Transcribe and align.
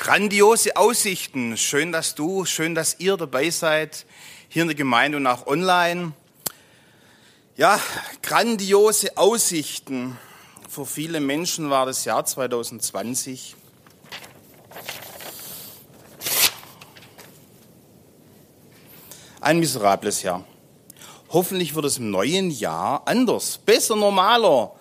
Grandiose 0.00 0.76
Aussichten. 0.76 1.58
Schön, 1.58 1.92
dass 1.92 2.14
du, 2.14 2.46
schön, 2.46 2.74
dass 2.74 2.98
ihr 3.00 3.18
dabei 3.18 3.50
seid, 3.50 4.06
hier 4.48 4.62
in 4.62 4.68
der 4.68 4.74
Gemeinde 4.74 5.18
und 5.18 5.26
auch 5.26 5.46
online. 5.46 6.12
Ja, 7.58 7.78
grandiose 8.22 9.14
Aussichten. 9.18 10.16
Für 10.70 10.86
viele 10.86 11.20
Menschen 11.20 11.68
war 11.68 11.84
das 11.84 12.06
Jahr 12.06 12.24
2020 12.24 13.56
ein 19.42 19.58
miserables 19.58 20.22
Jahr. 20.22 20.46
Hoffentlich 21.28 21.74
wird 21.74 21.84
es 21.84 21.98
im 21.98 22.10
neuen 22.10 22.50
Jahr 22.50 23.02
anders, 23.04 23.58
besser, 23.58 23.96
normaler. 23.96 24.72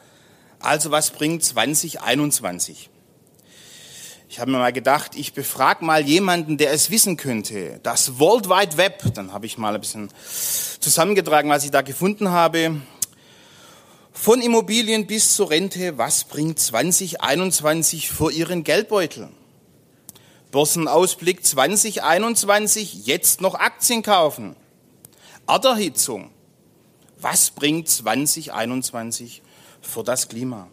Also 0.59 0.91
was 0.91 1.11
bringt 1.11 1.43
2021? 1.43 2.89
Ich 4.31 4.39
habe 4.39 4.51
mir 4.51 4.59
mal 4.59 4.71
gedacht, 4.71 5.15
ich 5.15 5.33
befrage 5.33 5.83
mal 5.83 6.07
jemanden, 6.07 6.59
der 6.59 6.71
es 6.71 6.91
wissen 6.91 7.17
könnte. 7.17 7.79
Das 7.81 8.19
World 8.19 8.47
Wide 8.47 8.77
Web. 8.77 9.01
Dann 9.15 9.33
habe 9.33 9.47
ich 9.47 9.57
mal 9.57 9.73
ein 9.73 9.81
bisschen 9.81 10.11
zusammengetragen, 10.79 11.49
was 11.49 11.65
ich 11.65 11.71
da 11.71 11.81
gefunden 11.81 12.29
habe. 12.29 12.79
Von 14.13 14.43
Immobilien 14.43 15.07
bis 15.07 15.33
zur 15.33 15.49
Rente, 15.49 15.97
was 15.97 16.25
bringt 16.25 16.59
2021 16.59 18.11
für 18.11 18.31
Ihren 18.31 18.63
Geldbeutel? 18.63 19.29
Börsenausblick 20.51 21.43
2021, 21.43 23.07
jetzt 23.07 23.41
noch 23.41 23.55
Aktien 23.55 24.03
kaufen. 24.03 24.55
Erderhitzung. 25.47 26.29
Was 27.19 27.49
bringt 27.49 27.89
2021 27.89 29.41
für 29.81 30.03
das 30.03 30.29
Klima? 30.29 30.67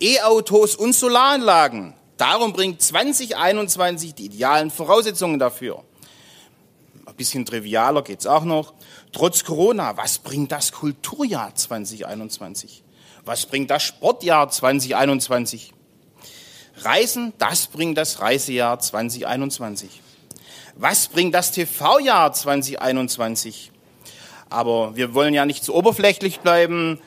E-Autos 0.00 0.74
und 0.74 0.94
Solaranlagen. 0.94 1.94
Darum 2.16 2.52
bringt 2.52 2.82
2021 2.82 4.14
die 4.14 4.26
idealen 4.26 4.70
Voraussetzungen 4.70 5.38
dafür. 5.38 5.82
Ein 7.06 7.14
bisschen 7.14 7.44
trivialer 7.44 8.02
geht's 8.02 8.26
auch 8.26 8.44
noch. 8.44 8.74
Trotz 9.12 9.44
Corona, 9.44 9.96
was 9.96 10.18
bringt 10.18 10.52
das 10.52 10.72
Kulturjahr 10.72 11.54
2021? 11.54 12.82
Was 13.24 13.46
bringt 13.46 13.70
das 13.70 13.82
Sportjahr 13.82 14.48
2021? 14.48 15.72
Reisen, 16.78 17.32
das 17.38 17.66
bringt 17.66 17.98
das 17.98 18.20
Reisejahr 18.20 18.78
2021. 18.78 20.00
Was 20.74 21.08
bringt 21.08 21.34
das 21.34 21.52
TV-Jahr 21.52 22.32
2021? 22.32 23.70
Aber 24.48 24.96
wir 24.96 25.14
wollen 25.14 25.34
ja 25.34 25.44
nicht 25.44 25.64
zu 25.64 25.74
oberflächlich 25.74 26.40
bleiben, 26.40 27.00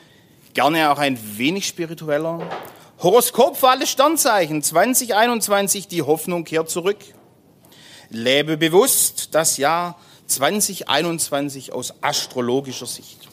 gerne 0.54 0.90
auch 0.90 0.98
ein 0.98 1.18
wenig 1.36 1.66
spiritueller. 1.66 2.40
Horoskop 2.98 3.58
für 3.58 3.68
alle 3.68 3.86
Sternzeichen 3.86 4.62
2021, 4.62 5.86
die 5.86 6.00
Hoffnung 6.00 6.44
kehrt 6.44 6.70
zurück. 6.70 6.96
Lebe 8.08 8.56
bewusst 8.56 9.34
das 9.34 9.58
Jahr 9.58 10.00
2021 10.28 11.74
aus 11.74 11.92
astrologischer 12.00 12.86
Sicht. 12.86 13.28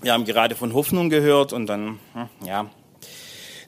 Wir 0.00 0.14
haben 0.14 0.24
gerade 0.24 0.54
von 0.54 0.72
Hoffnung 0.72 1.10
gehört 1.10 1.52
und 1.52 1.66
dann, 1.66 2.00
hm, 2.14 2.28
ja. 2.46 2.70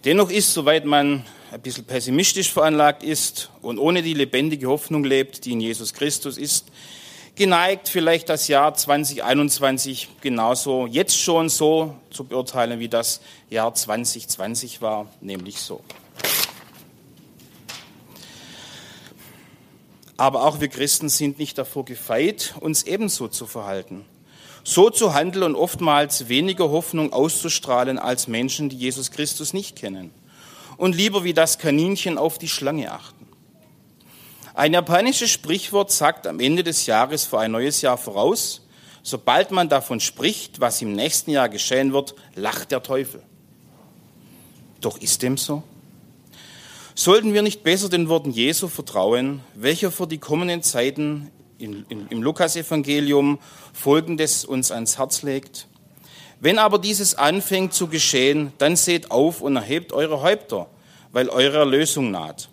Dennoch 0.07 0.31
ist, 0.31 0.55
soweit 0.55 0.87
man 0.87 1.27
ein 1.53 1.61
bisschen 1.61 1.85
pessimistisch 1.85 2.51
veranlagt 2.51 3.03
ist 3.03 3.51
und 3.61 3.79
ohne 3.79 4.03
die 4.03 4.15
lebendige 4.15 4.67
Hoffnung 4.67 5.05
lebt, 5.05 5.45
die 5.45 5.53
in 5.53 5.61
Jesus 5.61 5.93
Christus 5.93 6.39
ist, 6.39 6.69
geneigt, 7.35 7.89
vielleicht 7.89 8.29
das 8.29 8.49
Jahr 8.49 8.75
2021 8.75 10.09
genauso 10.21 10.87
jetzt 10.87 11.19
schon 11.19 11.49
so 11.49 11.97
zu 12.11 12.25
beurteilen, 12.25 12.81
wie 12.81 12.89
das 12.89 13.21
Jahr 13.49 13.75
2020 13.75 14.83
war, 14.83 15.07
nämlich 15.21 15.59
so. 15.59 15.83
Aber 20.21 20.45
auch 20.45 20.61
wir 20.61 20.69
Christen 20.69 21.09
sind 21.09 21.39
nicht 21.39 21.57
davor 21.57 21.87
gefeit, 21.87 22.55
uns 22.61 22.83
ebenso 22.83 23.29
zu 23.29 23.47
verhalten. 23.47 24.05
So 24.65 24.91
zu 24.91 25.15
handeln 25.15 25.45
und 25.45 25.55
oftmals 25.55 26.29
weniger 26.29 26.69
Hoffnung 26.69 27.15
auszustrahlen 27.15 27.99
als 27.99 28.29
Menschen, 28.29 28.69
die 28.69 28.77
Jesus 28.77 29.11
Christus 29.11 29.55
nicht 29.55 29.77
kennen. 29.77 30.11
Und 30.77 30.95
lieber 30.95 31.25
wie 31.25 31.33
das 31.33 31.59
Kaninchen 31.59 32.19
auf 32.19 32.37
die 32.37 32.49
Schlange 32.49 32.93
achten. 32.93 33.20
Ein 34.55 34.73
japanisches 34.73 35.31
Sprichwort 35.31 35.91
sagt 35.93 36.27
am 36.27 36.41
Ende 36.41 36.65
des 36.65 36.87
Jahres 36.87 37.25
für 37.25 37.39
ein 37.39 37.53
neues 37.53 37.83
Jahr 37.83 37.97
voraus, 37.97 38.63
sobald 39.03 39.51
man 39.53 39.69
davon 39.69 40.01
spricht, 40.01 40.61
was 40.61 40.83
im 40.83 40.93
nächsten 40.93 41.31
Jahr 41.31 41.49
geschehen 41.49 41.93
wird, 41.93 42.15
lacht 42.35 42.71
der 42.71 42.83
Teufel. 42.83 43.23
Doch 44.81 44.99
ist 44.99 45.23
dem 45.23 45.37
so? 45.37 45.63
Sollten 46.95 47.33
wir 47.33 47.43
nicht 47.43 47.63
besser 47.63 47.89
den 47.89 48.09
Worten 48.09 48.31
Jesu 48.31 48.69
vertrauen, 48.69 49.41
welcher 49.55 49.91
für 49.91 50.07
die 50.07 50.19
kommenden 50.19 50.63
Zeiten 50.63 51.31
im, 51.59 51.87
im, 51.89 52.09
im 52.09 52.23
Lukasevangelium 52.23 53.39
Folgendes 53.73 54.45
uns 54.45 54.71
ans 54.71 54.99
Herz 54.99 55.23
legt? 55.23 55.67
Wenn 56.41 56.59
aber 56.59 56.79
dieses 56.79 57.15
anfängt 57.15 57.73
zu 57.73 57.87
geschehen, 57.87 58.53
dann 58.59 58.77
seht 58.77 59.11
auf 59.11 59.41
und 59.41 59.57
erhebt 59.57 59.93
eure 59.93 60.21
Häupter, 60.23 60.69
weil 61.13 61.29
eure 61.29 61.59
Erlösung 61.59 62.11
naht. 62.11 62.50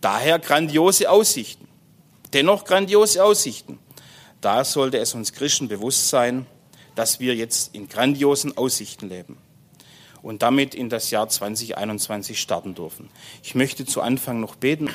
Daher 0.00 0.38
grandiose 0.38 1.10
Aussichten. 1.10 1.68
Dennoch 2.32 2.64
grandiose 2.64 3.22
Aussichten. 3.22 3.78
Da 4.40 4.64
sollte 4.64 4.98
es 4.98 5.14
uns 5.14 5.32
Christen 5.32 5.68
bewusst 5.68 6.08
sein, 6.08 6.46
dass 6.94 7.20
wir 7.20 7.34
jetzt 7.34 7.74
in 7.74 7.88
grandiosen 7.88 8.56
Aussichten 8.56 9.08
leben 9.08 9.36
und 10.22 10.42
damit 10.42 10.74
in 10.74 10.88
das 10.88 11.10
Jahr 11.10 11.28
2021 11.28 12.40
starten 12.40 12.74
dürfen. 12.74 13.10
Ich 13.42 13.54
möchte 13.54 13.84
zu 13.84 14.00
Anfang 14.00 14.40
noch 14.40 14.56
beten. 14.56 14.90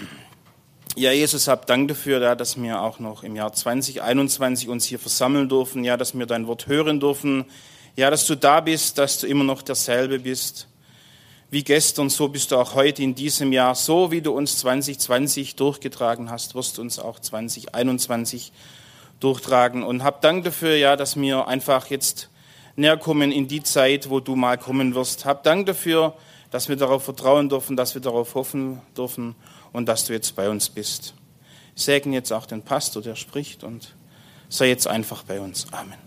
Ja, 0.95 1.11
Jesus, 1.11 1.47
hab 1.47 1.67
Dank 1.67 1.89
dafür, 1.89 2.35
dass 2.35 2.61
wir 2.61 2.81
auch 2.81 2.99
noch 2.99 3.23
im 3.23 3.35
Jahr 3.35 3.53
2021 3.53 4.69
uns 4.69 4.85
hier 4.85 4.99
versammeln 4.99 5.49
dürfen, 5.49 5.83
ja, 5.83 5.97
dass 5.97 6.17
wir 6.17 6.25
dein 6.25 6.47
Wort 6.47 6.67
hören 6.67 6.99
dürfen, 6.99 7.45
ja, 7.95 8.09
dass 8.09 8.25
du 8.25 8.35
da 8.35 8.61
bist, 8.61 8.97
dass 8.97 9.19
du 9.19 9.27
immer 9.27 9.43
noch 9.43 9.61
derselbe 9.61 10.19
bist 10.19 10.67
wie 11.51 11.63
gestern, 11.63 12.09
so 12.09 12.28
bist 12.28 12.51
du 12.51 12.57
auch 12.57 12.75
heute 12.75 13.03
in 13.03 13.16
diesem 13.16 13.53
Jahr. 13.53 13.75
So 13.75 14.11
wie 14.11 14.22
du 14.22 14.31
uns 14.31 14.57
2020 14.59 15.56
durchgetragen 15.56 16.29
hast, 16.29 16.56
wirst 16.56 16.78
du 16.78 16.81
uns 16.81 17.00
auch 17.00 17.19
2021 17.19 18.51
durchtragen. 19.19 19.84
Und 19.84 20.03
hab 20.03 20.22
Dank 20.22 20.44
dafür, 20.44 20.75
ja, 20.75 20.95
dass 20.95 21.16
wir 21.16 21.47
einfach 21.47 21.88
jetzt 21.88 22.29
näher 22.75 22.97
kommen 22.97 23.31
in 23.31 23.47
die 23.47 23.63
Zeit, 23.63 24.09
wo 24.09 24.19
du 24.19 24.35
mal 24.35 24.57
kommen 24.57 24.95
wirst. 24.95 25.25
Hab 25.25 25.44
Dank 25.44 25.66
dafür, 25.67 26.16
dass 26.51 26.69
wir 26.69 26.75
darauf 26.75 27.03
vertrauen 27.03 27.50
dürfen, 27.50 27.75
dass 27.75 27.94
wir 27.94 28.01
darauf 28.01 28.35
hoffen 28.35 28.81
dürfen 28.97 29.35
und 29.72 29.88
dass 29.88 30.05
du 30.05 30.13
jetzt 30.13 30.35
bei 30.35 30.50
uns 30.50 30.69
bist. 30.69 31.13
Segne 31.75 32.16
jetzt 32.16 32.31
auch 32.31 32.45
den 32.45 32.61
Pastor, 32.61 33.01
der 33.01 33.16
spricht 33.16 33.63
und 33.63 33.95
sei 34.50 34.69
jetzt 34.69 34.88
einfach 34.88 35.23
bei 35.23 35.39
uns. 35.39 35.67
Amen. 35.72 36.04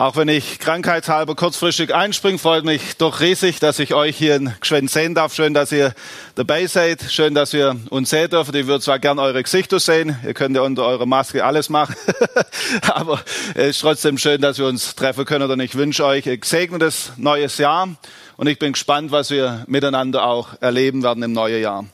Auch 0.00 0.16
wenn 0.16 0.28
ich 0.28 0.58
krankheitshalber 0.58 1.34
kurzfristig 1.34 1.94
einspringe, 1.94 2.38
freut 2.38 2.64
mich 2.64 2.96
doch 2.96 3.20
riesig, 3.20 3.60
dass 3.60 3.78
ich 3.78 3.92
euch 3.92 4.16
hier 4.16 4.34
in 4.36 4.50
Gschwend 4.58 4.90
sehen 4.90 5.14
darf. 5.14 5.34
Schön, 5.34 5.52
dass 5.52 5.72
ihr 5.72 5.92
dabei 6.36 6.66
seid. 6.68 7.02
Schön, 7.10 7.34
dass 7.34 7.52
wir 7.52 7.76
uns 7.90 8.08
sehen 8.08 8.30
dürfen. 8.30 8.56
Ich 8.56 8.66
würde 8.66 8.82
zwar 8.82 8.98
gern 8.98 9.18
eure 9.18 9.42
Gesichter 9.42 9.78
sehen. 9.78 10.16
Ihr 10.24 10.32
könnt 10.32 10.56
ja 10.56 10.62
unter 10.62 10.86
eurer 10.86 11.04
Maske 11.04 11.44
alles 11.44 11.68
machen. 11.68 11.94
Aber 12.94 13.20
es 13.54 13.76
ist 13.76 13.80
trotzdem 13.80 14.16
schön, 14.16 14.40
dass 14.40 14.56
wir 14.56 14.64
uns 14.64 14.94
treffen 14.94 15.26
können. 15.26 15.50
Und 15.50 15.60
ich 15.60 15.74
wünsche 15.74 16.06
euch 16.06 16.26
ein 16.26 16.40
gesegnetes 16.40 17.12
neues 17.18 17.58
Jahr. 17.58 17.90
Und 18.38 18.46
ich 18.46 18.58
bin 18.58 18.72
gespannt, 18.72 19.12
was 19.12 19.30
wir 19.30 19.64
miteinander 19.66 20.24
auch 20.24 20.48
erleben 20.62 21.02
werden 21.02 21.22
im 21.22 21.34
neuen 21.34 21.60
Jahr. 21.60 21.84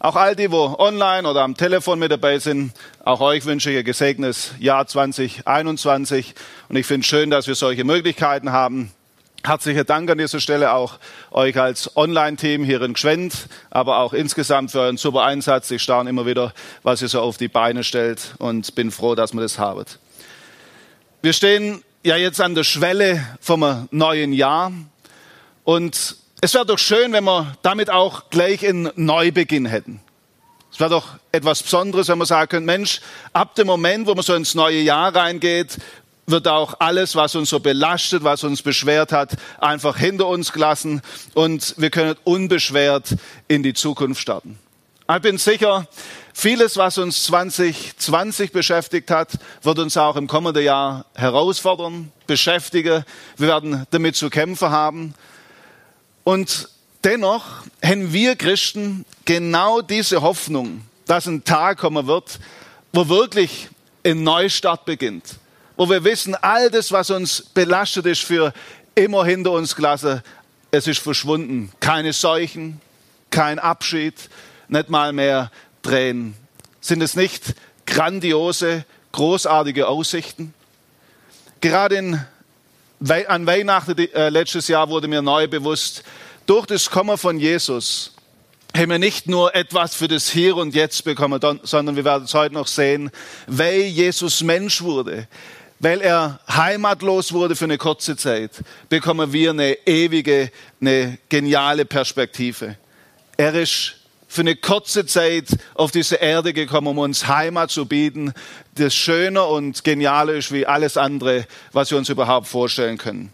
Auch 0.00 0.14
all 0.14 0.36
die, 0.36 0.52
wo 0.52 0.76
online 0.78 1.28
oder 1.28 1.42
am 1.42 1.56
Telefon 1.56 1.98
mit 1.98 2.12
dabei 2.12 2.38
sind, 2.38 2.72
auch 3.04 3.20
euch 3.20 3.44
wünsche 3.46 3.72
ich 3.72 3.78
ein 3.78 3.84
gesegnetes 3.84 4.52
Jahr 4.60 4.86
2021. 4.86 6.34
Und 6.68 6.76
ich 6.76 6.86
finde 6.86 7.00
es 7.00 7.08
schön, 7.08 7.30
dass 7.30 7.48
wir 7.48 7.56
solche 7.56 7.82
Möglichkeiten 7.82 8.52
haben. 8.52 8.92
Herzlichen 9.42 9.84
Dank 9.86 10.08
an 10.08 10.18
dieser 10.18 10.38
Stelle 10.38 10.72
auch 10.72 11.00
euch 11.32 11.58
als 11.58 11.96
Online-Team 11.96 12.62
hier 12.62 12.80
in 12.82 12.94
Gschwend, 12.94 13.48
aber 13.70 13.98
auch 13.98 14.12
insgesamt 14.12 14.70
für 14.70 14.80
euren 14.80 14.98
super 14.98 15.24
Einsatz. 15.24 15.68
Ich 15.72 15.82
staune 15.82 16.10
immer 16.10 16.26
wieder, 16.26 16.52
was 16.84 17.02
ihr 17.02 17.08
so 17.08 17.20
auf 17.20 17.36
die 17.36 17.48
Beine 17.48 17.82
stellt 17.82 18.36
und 18.38 18.76
bin 18.76 18.92
froh, 18.92 19.16
dass 19.16 19.32
wir 19.32 19.40
das 19.40 19.58
haben. 19.58 19.84
Wir 21.22 21.32
stehen 21.32 21.82
ja 22.04 22.16
jetzt 22.16 22.40
an 22.40 22.54
der 22.54 22.64
Schwelle 22.64 23.26
vom 23.40 23.88
neuen 23.90 24.32
Jahr 24.32 24.70
und 25.64 26.16
es 26.40 26.54
wäre 26.54 26.66
doch 26.66 26.78
schön, 26.78 27.12
wenn 27.12 27.24
wir 27.24 27.56
damit 27.62 27.90
auch 27.90 28.30
gleich 28.30 28.66
einen 28.66 28.90
Neubeginn 28.94 29.66
hätten. 29.66 30.00
Es 30.72 30.78
wäre 30.78 30.90
doch 30.90 31.16
etwas 31.32 31.62
Besonderes, 31.62 32.08
wenn 32.08 32.18
man 32.18 32.26
sagen 32.26 32.48
könnte, 32.48 32.66
Mensch, 32.66 33.00
ab 33.32 33.54
dem 33.56 33.66
Moment, 33.66 34.06
wo 34.06 34.14
man 34.14 34.22
so 34.22 34.34
ins 34.34 34.54
neue 34.54 34.80
Jahr 34.80 35.14
reingeht, 35.14 35.78
wird 36.26 36.46
auch 36.46 36.74
alles, 36.78 37.16
was 37.16 37.34
uns 37.34 37.50
so 37.50 37.58
belastet, 37.58 38.22
was 38.22 38.44
uns 38.44 38.62
beschwert 38.62 39.12
hat, 39.12 39.36
einfach 39.58 39.96
hinter 39.96 40.26
uns 40.26 40.52
gelassen 40.52 41.00
und 41.34 41.74
wir 41.78 41.90
können 41.90 42.16
unbeschwert 42.24 43.16
in 43.48 43.62
die 43.62 43.74
Zukunft 43.74 44.20
starten. 44.20 44.58
Ich 45.10 45.22
bin 45.22 45.38
sicher, 45.38 45.88
vieles, 46.34 46.76
was 46.76 46.98
uns 46.98 47.24
2020 47.24 48.52
beschäftigt 48.52 49.10
hat, 49.10 49.30
wird 49.62 49.78
uns 49.78 49.96
auch 49.96 50.16
im 50.16 50.28
kommenden 50.28 50.62
Jahr 50.62 51.06
herausfordern, 51.14 52.12
beschäftigen. 52.26 53.04
Wir 53.38 53.48
werden 53.48 53.86
damit 53.90 54.16
zu 54.16 54.28
kämpfen 54.28 54.68
haben. 54.68 55.14
Und 56.28 56.68
dennoch 57.04 57.62
haben 57.82 58.12
wir 58.12 58.36
Christen 58.36 59.06
genau 59.24 59.80
diese 59.80 60.20
Hoffnung, 60.20 60.82
dass 61.06 61.26
ein 61.26 61.42
Tag 61.42 61.78
kommen 61.78 62.06
wird, 62.06 62.38
wo 62.92 63.08
wirklich 63.08 63.68
ein 64.04 64.24
Neustart 64.24 64.84
beginnt. 64.84 65.36
Wo 65.78 65.88
wir 65.88 66.04
wissen, 66.04 66.34
all 66.34 66.70
das, 66.70 66.92
was 66.92 67.08
uns 67.08 67.40
belastet 67.40 68.04
ist, 68.04 68.20
für 68.20 68.52
immer 68.94 69.24
hinter 69.24 69.52
uns 69.52 69.74
gelassen, 69.74 70.20
es 70.70 70.86
ist 70.86 70.98
verschwunden. 70.98 71.72
Keine 71.80 72.12
Seuchen, 72.12 72.78
kein 73.30 73.58
Abschied, 73.58 74.28
nicht 74.68 74.90
mal 74.90 75.14
mehr 75.14 75.50
Tränen. 75.82 76.34
Sind 76.82 77.00
es 77.00 77.16
nicht 77.16 77.54
grandiose, 77.86 78.84
großartige 79.12 79.88
Aussichten? 79.88 80.52
Gerade 81.62 81.94
in, 81.94 82.20
an 83.28 83.46
Weihnachten 83.46 83.96
äh, 83.98 84.28
letztes 84.28 84.68
Jahr 84.68 84.88
wurde 84.88 85.08
mir 85.08 85.22
neu 85.22 85.46
bewusst, 85.46 86.02
durch 86.46 86.66
das 86.66 86.90
Kommen 86.90 87.18
von 87.18 87.38
Jesus 87.38 88.12
haben 88.76 88.90
wir 88.90 88.98
nicht 88.98 89.26
nur 89.28 89.54
etwas 89.54 89.94
für 89.94 90.08
das 90.08 90.30
Hier 90.30 90.56
und 90.56 90.74
Jetzt 90.74 91.04
bekommen, 91.04 91.40
sondern 91.62 91.96
wir 91.96 92.04
werden 92.04 92.24
es 92.24 92.34
heute 92.34 92.54
noch 92.54 92.66
sehen, 92.66 93.10
weil 93.46 93.82
Jesus 93.82 94.42
Mensch 94.42 94.82
wurde, 94.82 95.26
weil 95.78 96.00
er 96.00 96.40
heimatlos 96.48 97.32
wurde 97.32 97.56
für 97.56 97.64
eine 97.64 97.78
kurze 97.78 98.16
Zeit, 98.16 98.52
bekommen 98.88 99.32
wir 99.32 99.50
eine 99.50 99.74
ewige, 99.86 100.50
eine 100.80 101.18
geniale 101.28 101.84
Perspektive. 101.84 102.76
Er 103.36 103.54
ist 103.54 103.97
für 104.28 104.42
eine 104.42 104.54
kurze 104.54 105.06
Zeit 105.06 105.46
auf 105.74 105.90
diese 105.90 106.16
Erde 106.16 106.52
gekommen, 106.52 106.86
um 106.86 106.98
uns 106.98 107.26
Heimat 107.26 107.70
zu 107.70 107.86
bieten, 107.86 108.34
das 108.74 108.94
schöner 108.94 109.48
und 109.48 109.82
genialer 109.82 110.34
ist 110.34 110.52
wie 110.52 110.66
alles 110.66 110.98
andere, 110.98 111.46
was 111.72 111.90
wir 111.90 111.98
uns 111.98 112.10
überhaupt 112.10 112.46
vorstellen 112.46 112.98
können. 112.98 113.32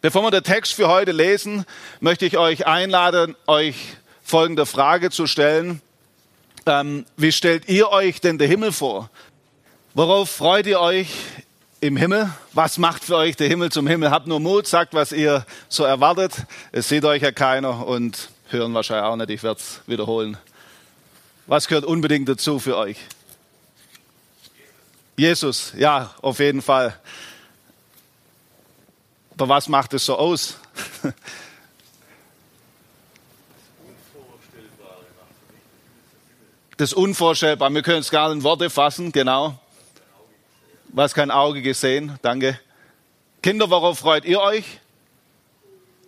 Bevor 0.00 0.22
wir 0.22 0.30
den 0.30 0.42
Text 0.42 0.74
für 0.74 0.88
heute 0.88 1.12
lesen, 1.12 1.64
möchte 2.00 2.26
ich 2.26 2.36
euch 2.36 2.66
einladen, 2.66 3.36
euch 3.46 3.76
folgende 4.22 4.66
Frage 4.66 5.10
zu 5.10 5.26
stellen. 5.26 5.80
Ähm, 6.66 7.06
wie 7.16 7.32
stellt 7.32 7.68
ihr 7.68 7.88
euch 7.90 8.20
denn 8.20 8.38
den 8.38 8.50
Himmel 8.50 8.72
vor? 8.72 9.10
Worauf 9.94 10.30
freut 10.30 10.66
ihr 10.66 10.80
euch 10.80 11.08
im 11.80 11.96
Himmel? 11.96 12.30
Was 12.52 12.78
macht 12.78 13.04
für 13.04 13.16
euch 13.16 13.36
der 13.36 13.48
Himmel 13.48 13.70
zum 13.70 13.86
Himmel? 13.86 14.10
Habt 14.10 14.26
nur 14.26 14.40
Mut, 14.40 14.66
sagt, 14.66 14.94
was 14.94 15.12
ihr 15.12 15.46
so 15.68 15.84
erwartet. 15.84 16.32
Es 16.72 16.88
sieht 16.88 17.04
euch 17.04 17.22
ja 17.22 17.32
keiner 17.32 17.86
und 17.86 18.30
hören 18.50 18.74
wahrscheinlich 18.74 19.04
auch 19.04 19.16
nicht. 19.16 19.30
Ich 19.30 19.42
werde 19.42 19.60
es 19.60 19.80
wiederholen. 19.86 20.36
Was 21.46 21.68
gehört 21.68 21.84
unbedingt 21.84 22.28
dazu 22.28 22.58
für 22.58 22.76
euch? 22.76 22.98
Jesus, 25.16 25.72
ja, 25.76 26.14
auf 26.22 26.38
jeden 26.38 26.62
Fall. 26.62 26.98
Aber 29.34 29.48
was 29.48 29.68
macht 29.68 29.94
es 29.94 30.04
so 30.04 30.16
aus? 30.16 30.56
Das 36.76 36.92
Unvorstellbare. 36.92 37.74
Wir 37.74 37.82
können 37.82 37.98
es 37.98 38.08
gar 38.08 38.28
nicht 38.28 38.36
in 38.36 38.42
Worte 38.44 38.70
fassen, 38.70 39.10
genau. 39.10 39.58
Was 40.90 41.12
kein 41.12 41.32
Auge 41.32 41.60
gesehen, 41.60 42.16
danke. 42.22 42.60
Kinder, 43.42 43.68
worauf 43.68 43.98
freut 43.98 44.24
ihr 44.24 44.40
euch? 44.40 44.78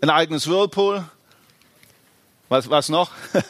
Ein 0.01 0.11
eigenes 0.11 0.49
Whirlpool? 0.49 1.05
Was, 2.51 2.69
was 2.69 2.89
noch? 2.89 3.11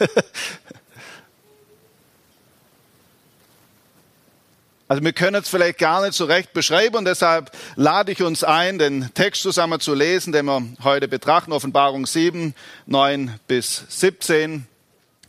Also 4.88 5.05
wir 5.05 5.12
können 5.12 5.41
es 5.41 5.49
vielleicht 5.49 5.79
gar 5.79 6.02
nicht 6.02 6.14
so 6.14 6.25
recht 6.25 6.52
beschreiben 6.52 6.97
und 6.97 7.05
deshalb 7.05 7.52
lade 7.76 8.11
ich 8.11 8.25
uns 8.25 8.43
ein, 8.43 8.81
den 8.81 9.14
Text 9.14 9.43
zusammen 9.43 9.79
zu 9.79 9.94
lesen, 9.94 10.32
den 10.32 10.47
wir 10.47 10.64
heute 10.82 11.06
betrachten, 11.06 11.52
Offenbarung 11.52 12.06
7, 12.06 12.56
9 12.87 13.38
bis 13.47 13.85
17. 13.88 14.67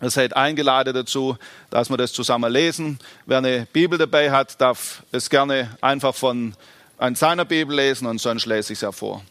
Ihr 0.02 0.10
seid 0.10 0.36
eingeladen 0.36 0.96
dazu, 0.96 1.38
dass 1.70 1.92
wir 1.92 1.98
das 1.98 2.12
zusammen 2.12 2.52
lesen. 2.52 2.98
Wer 3.28 3.38
eine 3.38 3.68
Bibel 3.72 4.00
dabei 4.00 4.32
hat, 4.32 4.60
darf 4.60 5.04
es 5.12 5.30
gerne 5.30 5.78
einfach 5.80 6.16
von 6.16 6.56
an 6.98 7.14
seiner 7.14 7.46
Bibel 7.46 7.76
lesen 7.76 8.08
und 8.08 8.20
sonst 8.20 8.48
lese 8.48 8.74
ich 8.74 8.78
es 8.78 8.82
ja 8.82 8.92
vor. 8.92 9.24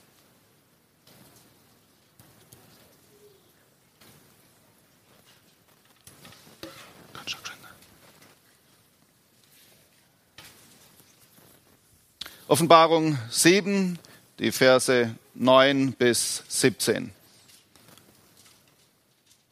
Offenbarung 12.50 13.16
7, 13.30 13.96
die 14.40 14.50
Verse 14.50 15.14
9 15.36 15.92
bis 15.92 16.42
17. 16.48 17.12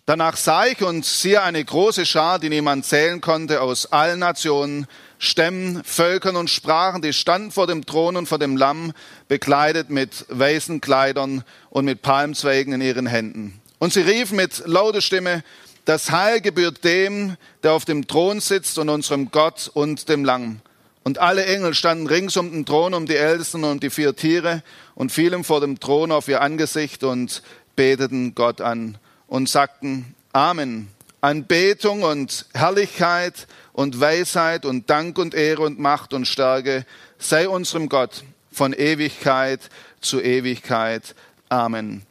Danach 0.05 0.37
sah 0.37 0.67
ich 0.67 0.83
und 0.83 1.05
siehe 1.05 1.41
eine 1.41 1.65
große 1.65 2.05
Schar, 2.05 2.41
die 2.41 2.49
niemand 2.49 2.87
zählen 2.87 3.21
konnte, 3.21 3.61
aus 3.61 3.93
allen 3.93 4.19
Nationen, 4.19 4.89
Stämmen, 5.21 5.85
Völkern 5.85 6.35
und 6.35 6.51
Sprachen, 6.51 7.01
die 7.01 7.13
standen 7.13 7.53
vor 7.53 7.69
dem 7.69 7.87
Thron 7.87 8.17
und 8.17 8.27
vor 8.27 8.41
dem 8.41 8.57
Lamm, 8.57 8.93
bekleidet 9.29 9.91
mit 9.91 10.27
weißen 10.29 10.81
Kleidern 10.81 11.45
und 11.71 11.85
mit 11.85 12.03
Palmzweigen 12.03 12.73
in 12.73 12.81
ihren 12.81 13.07
Händen. 13.07 13.61
Und 13.79 13.93
sie 13.93 14.01
riefen 14.01 14.35
mit 14.35 14.67
lauter 14.67 15.03
Stimme, 15.03 15.45
das 15.85 16.11
Heil 16.11 16.41
gebührt 16.41 16.83
dem, 16.83 17.37
der 17.63 17.75
auf 17.75 17.85
dem 17.85 18.09
Thron 18.09 18.41
sitzt 18.41 18.77
und 18.77 18.89
unserem 18.89 19.31
Gott 19.31 19.71
und 19.73 20.09
dem 20.09 20.25
Lamm. 20.25 20.63
Und 21.09 21.17
alle 21.17 21.47
Engel 21.47 21.73
standen 21.73 22.07
rings 22.07 22.37
um 22.37 22.53
den 22.53 22.67
Thron, 22.67 22.93
um 22.93 23.07
die 23.07 23.17
Ältesten 23.17 23.65
und 23.65 23.83
die 23.83 23.89
vier 23.89 24.15
Tiere 24.15 24.63
und 24.95 25.11
fielen 25.11 25.43
vor 25.43 25.63
dem 25.63 25.81
Thron 25.81 26.13
auf 26.13 26.29
ihr 26.29 26.43
Angesicht 26.43 27.03
und 27.03 27.43
beteten 27.77 28.35
Gott 28.35 28.61
an 28.61 28.99
und 29.27 29.49
sagten 29.49 30.15
Amen. 30.35 30.89
Anbetung 31.23 32.03
und 32.03 32.45
Herrlichkeit 32.53 33.47
und 33.73 33.99
Weisheit 33.99 34.67
und 34.67 34.91
Dank 34.91 35.17
und 35.17 35.33
Ehre 35.33 35.63
und 35.63 35.79
Macht 35.79 36.13
und 36.13 36.27
Stärke 36.27 36.85
sei 37.17 37.49
unserem 37.49 37.89
Gott 37.89 38.23
von 38.53 38.75
Ewigkeit 38.75 39.71
zu 40.03 40.21
Ewigkeit. 40.21 41.15
Amen. 41.49 42.03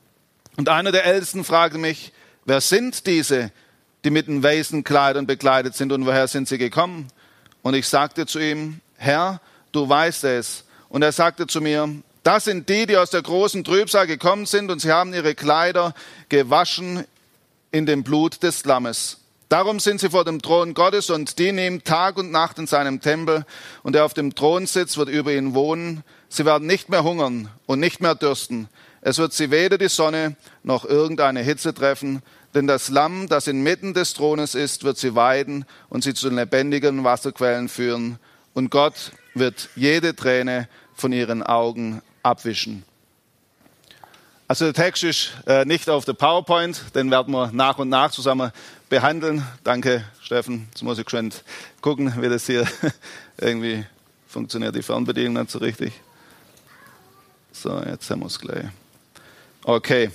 Und 0.56 0.70
einer 0.70 0.92
der 0.92 1.06
Ältesten 1.06 1.44
fragte 1.44 1.78
mich, 1.78 2.14
wer 2.46 2.62
sind 2.62 3.06
diese, 3.06 3.52
die 4.04 4.10
mit 4.10 4.26
den 4.26 4.42
weißen 4.42 4.84
Kleidern 4.84 5.28
bekleidet 5.28 5.76
sind 5.76 5.92
und 5.92 6.08
woher 6.08 6.28
sind 6.28 6.48
sie 6.48 6.58
gekommen? 6.58 7.10
Und 7.62 7.76
ich 7.76 7.88
sagte 7.88 8.26
zu 8.26 8.40
ihm, 8.40 8.82
Herr, 8.98 9.40
du 9.72 9.88
weißt 9.88 10.26
es. 10.26 10.66
Und 10.90 11.02
er 11.02 11.12
sagte 11.12 11.48
zu 11.48 11.62
mir, 11.62 11.90
das 12.24 12.44
sind 12.44 12.68
die, 12.68 12.86
die 12.86 12.98
aus 12.98 13.10
der 13.10 13.22
großen 13.22 13.64
Trübsal 13.64 14.06
gekommen 14.06 14.46
sind 14.46 14.70
und 14.70 14.82
sie 14.82 14.92
haben 14.92 15.14
ihre 15.14 15.34
Kleider 15.34 15.94
gewaschen 16.28 17.06
in 17.72 17.86
dem 17.86 18.04
Blut 18.04 18.44
des 18.44 18.66
Lammes. 18.66 19.20
Darum 19.50 19.80
sind 19.80 20.02
sie 20.02 20.10
vor 20.10 20.26
dem 20.26 20.42
Thron 20.42 20.74
Gottes 20.74 21.10
und 21.10 21.40
die 21.40 21.54
nehmen 21.54 21.86
Tag 21.86 22.18
und 22.18 22.32
Nacht 22.32 22.60
in 22.60 22.68
seinem 22.68 23.00
Tempel 23.00 23.46
und 23.82 23.94
der 23.94 24.04
auf 24.04 24.14
dem 24.14 24.36
Thron 24.36 24.66
sitzt, 24.66 24.98
wird 24.98 25.08
über 25.08 25.32
ihnen 25.32 25.54
wohnen. 25.54 26.04
Sie 26.28 26.44
werden 26.44 26.68
nicht 26.68 26.90
mehr 26.90 27.06
hungern 27.06 27.48
und 27.66 27.80
nicht 27.80 28.02
mehr 28.02 28.16
dürsten. 28.16 28.68
Es 29.00 29.20
wird 29.20 29.32
sie 29.32 29.50
weder 29.50 29.78
die 29.78 29.88
Sonne 29.88 30.36
noch 30.64 30.84
irgendeine 30.84 31.40
Hitze 31.42 31.74
treffen, 31.74 32.22
denn 32.56 32.68
das 32.68 32.90
Lamm, 32.90 33.30
das 33.30 33.48
inmitten 33.48 33.94
des 33.94 34.14
Thrones 34.14 34.54
ist, 34.54 34.84
wird 34.84 34.98
sie 34.98 35.16
weiden 35.16 35.64
und 35.88 36.04
sie 36.04 36.14
zu 36.14 36.30
lebendigen 36.30 37.06
Wasserquellen 37.06 37.70
führen 37.70 38.20
und 38.58 38.72
Gott 38.72 39.12
wird 39.36 39.70
jede 39.76 40.16
Träne 40.16 40.68
von 40.96 41.14
ihren 41.14 41.44
Augen 41.44 42.02
abwischen. 42.24 42.84
Also 44.48 44.66
der 44.66 44.74
Text 44.74 45.04
ist 45.04 45.30
äh, 45.46 45.64
nicht 45.64 45.88
auf 45.88 46.06
der 46.06 46.14
PowerPoint, 46.14 46.96
den 46.96 47.12
werden 47.12 47.32
wir 47.36 47.52
nach 47.52 47.78
und 47.78 47.90
nach 47.90 48.10
zusammen 48.10 48.52
behandeln. 48.90 49.46
Danke, 49.64 50.06
Steffen. 50.24 50.68
Jetzt 50.72 50.82
muss 50.82 50.98
ich 50.98 51.08
schon 51.08 51.32
gucken, 51.82 52.20
wie 52.20 52.30
das 52.30 52.48
hier 52.48 52.66
irgendwie 53.38 53.86
funktioniert. 54.28 54.76
Die 54.76 54.82
Fernbedienung 54.82 55.36
nicht 55.36 55.52
so 55.52 55.60
richtig. 55.60 55.94
So, 57.52 57.80
jetzt 57.84 58.10
haben 58.10 58.22
wir 58.22 58.26
es 58.26 58.40
gleich. 58.40 58.66
Okay. 59.66 60.10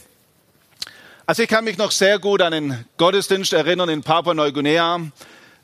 Also 1.26 1.44
ich 1.44 1.48
kann 1.48 1.62
mich 1.62 1.78
noch 1.78 1.92
sehr 1.92 2.18
gut 2.18 2.42
an 2.42 2.50
den 2.50 2.84
Gottesdienst 2.96 3.52
erinnern 3.52 3.88
in 3.88 4.02
Papua-Neuguinea. 4.02 5.00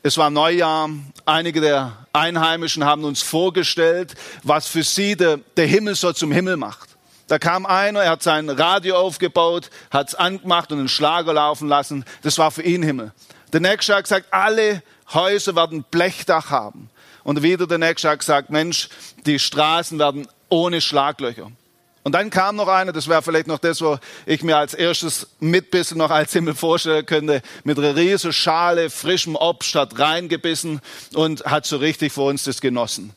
Es 0.03 0.17
war 0.17 0.31
Neujahr. 0.31 0.91
Einige 1.25 1.61
der 1.61 2.07
Einheimischen 2.13 2.85
haben 2.85 3.05
uns 3.05 3.23
vorgestellt, 3.23 4.15
was 4.45 4.69
für 4.69 4.83
sie 4.83 5.17
der, 5.17 5.39
der 5.57 5.67
Himmel 5.67 5.95
so 5.95 6.13
zum 6.13 6.31
Himmel 6.31 6.57
macht. 6.57 6.91
Da 7.27 7.39
kam 7.39 7.67
einer, 7.67 8.03
er 8.03 8.13
hat 8.13 8.23
sein 8.23 8.49
Radio 8.49 8.97
aufgebaut, 8.97 9.71
hat 9.91 10.09
es 10.09 10.15
angemacht 10.15 10.73
und 10.73 10.79
einen 10.79 10.89
Schlager 10.89 11.35
laufen 11.35 11.69
lassen. 11.69 12.05
Das 12.23 12.39
war 12.39 12.51
für 12.51 12.63
ihn 12.63 12.83
Himmel. 12.83 13.13
Der 13.53 13.61
nächste 13.61 13.97
hat 13.97 14.05
gesagt, 14.05 14.33
alle 14.33 14.83
Häuser 15.13 15.55
werden 15.57 15.85
Blechdach 15.91 16.51
haben. 16.51 16.91
Und 17.25 17.43
wieder 17.43 17.67
der 17.67 17.79
nächste 17.79 18.09
hat 18.09 18.21
gesagt, 18.21 18.51
Mensch, 18.51 18.89
die 19.27 19.39
Straßen 19.39 19.99
werden 19.99 20.27
ohne 20.49 20.81
Schlaglöcher. 20.81 21.51
Und 22.05 22.13
dann 22.13 22.31
kam 22.31 22.57
noch 22.57 22.69
einer, 22.69 22.93
das 22.93 23.09
wäre 23.09 23.23
vielleicht 23.23 23.49
noch 23.49 23.59
das, 23.59 23.81
wo 23.83 23.99
ich 24.25 24.43
mir 24.43 24.57
als 24.57 24.73
erstes 24.73 25.27
mit 25.41 25.71
bisschen 25.71 25.99
noch 25.99 26.11
als 26.11 26.33
Himmel 26.33 26.55
vorstellen 26.55 27.05
könnte, 27.05 27.43
mit 27.65 27.79
einer 27.79 27.97
riesen 27.97 28.33
Schale 28.33 28.89
frischem 28.89 29.37
Obst 29.37 29.75
hat 29.75 29.99
reingebissen 29.99 30.81
und 31.15 31.45
hat 31.45 31.67
so 31.67 31.77
richtig 31.77 32.13
vor 32.13 32.31
uns 32.31 32.45
das 32.45 32.61
genossen. 32.61 33.13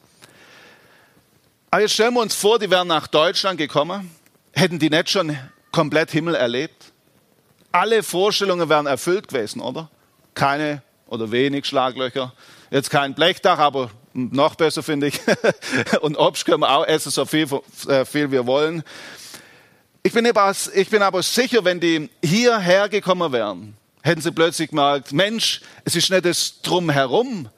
Aber 1.69 1.81
jetzt 1.81 1.93
stellen 1.93 2.13
wir 2.15 2.21
uns 2.21 2.35
vor, 2.35 2.59
die 2.59 2.69
wären 2.69 2.87
nach 2.87 3.07
Deutschland 3.07 3.57
gekommen, 3.57 4.13
hätten 4.51 4.77
die 4.77 4.89
nicht 4.89 5.09
schon 5.09 5.37
komplett 5.71 6.11
Himmel 6.11 6.35
erlebt? 6.35 6.91
Alle 7.71 8.03
Vorstellungen 8.03 8.67
wären 8.67 8.87
erfüllt 8.87 9.29
gewesen, 9.29 9.61
oder? 9.61 9.89
Keine 10.33 10.81
oder 11.07 11.31
wenig 11.31 11.65
Schlaglöcher. 11.65 12.33
Jetzt 12.71 12.89
kein 12.89 13.13
Blechdach, 13.13 13.59
aber 13.59 13.91
noch 14.13 14.55
besser 14.55 14.83
finde 14.83 15.07
ich. 15.07 15.19
Und 16.01 16.17
Obst 16.17 16.45
können 16.45 16.61
wir 16.61 16.69
auch 16.69 16.85
essen, 16.85 17.11
so 17.11 17.25
viel, 17.25 17.47
äh, 17.87 18.05
viel 18.05 18.31
wir 18.31 18.45
wollen. 18.45 18.83
Ich 20.03 20.13
bin, 20.13 20.25
aber, 20.25 20.55
ich 20.73 20.89
bin 20.89 21.01
aber 21.01 21.21
sicher, 21.21 21.63
wenn 21.63 21.79
die 21.79 22.09
hierher 22.23 22.89
gekommen 22.89 23.31
wären, 23.31 23.75
hätten 24.01 24.21
sie 24.21 24.31
plötzlich 24.31 24.69
gemerkt, 24.69 25.13
Mensch, 25.13 25.61
es 25.85 25.95
ist 25.95 26.09
nicht 26.09 26.25
das 26.25 26.61
Drumherum, 26.61 27.49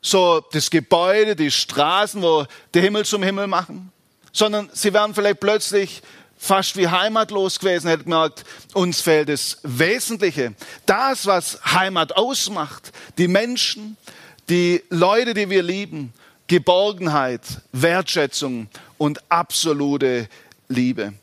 so 0.00 0.40
das 0.52 0.70
Gebäude, 0.70 1.36
die 1.36 1.50
Straßen, 1.50 2.22
wo 2.22 2.46
die 2.74 2.80
Himmel 2.80 3.04
zum 3.04 3.22
Himmel 3.22 3.46
machen, 3.46 3.92
sondern 4.32 4.70
sie 4.72 4.94
wären 4.94 5.14
vielleicht 5.14 5.40
plötzlich 5.40 6.02
fast 6.38 6.76
wie 6.76 6.88
heimatlos 6.88 7.58
gewesen, 7.58 7.88
hätten 7.88 8.04
gemerkt, 8.04 8.44
uns 8.72 9.02
fehlt 9.02 9.28
das 9.28 9.58
Wesentliche. 9.62 10.54
Das, 10.86 11.26
was 11.26 11.60
Heimat 11.66 12.16
ausmacht, 12.16 12.92
die 13.18 13.28
Menschen, 13.28 13.98
die 14.50 14.82
Leute, 14.90 15.32
die 15.32 15.48
wir 15.48 15.62
lieben, 15.62 16.12
Geborgenheit, 16.48 17.42
Wertschätzung 17.72 18.68
und 18.98 19.20
absolute 19.30 20.28
Liebe. 20.68 21.14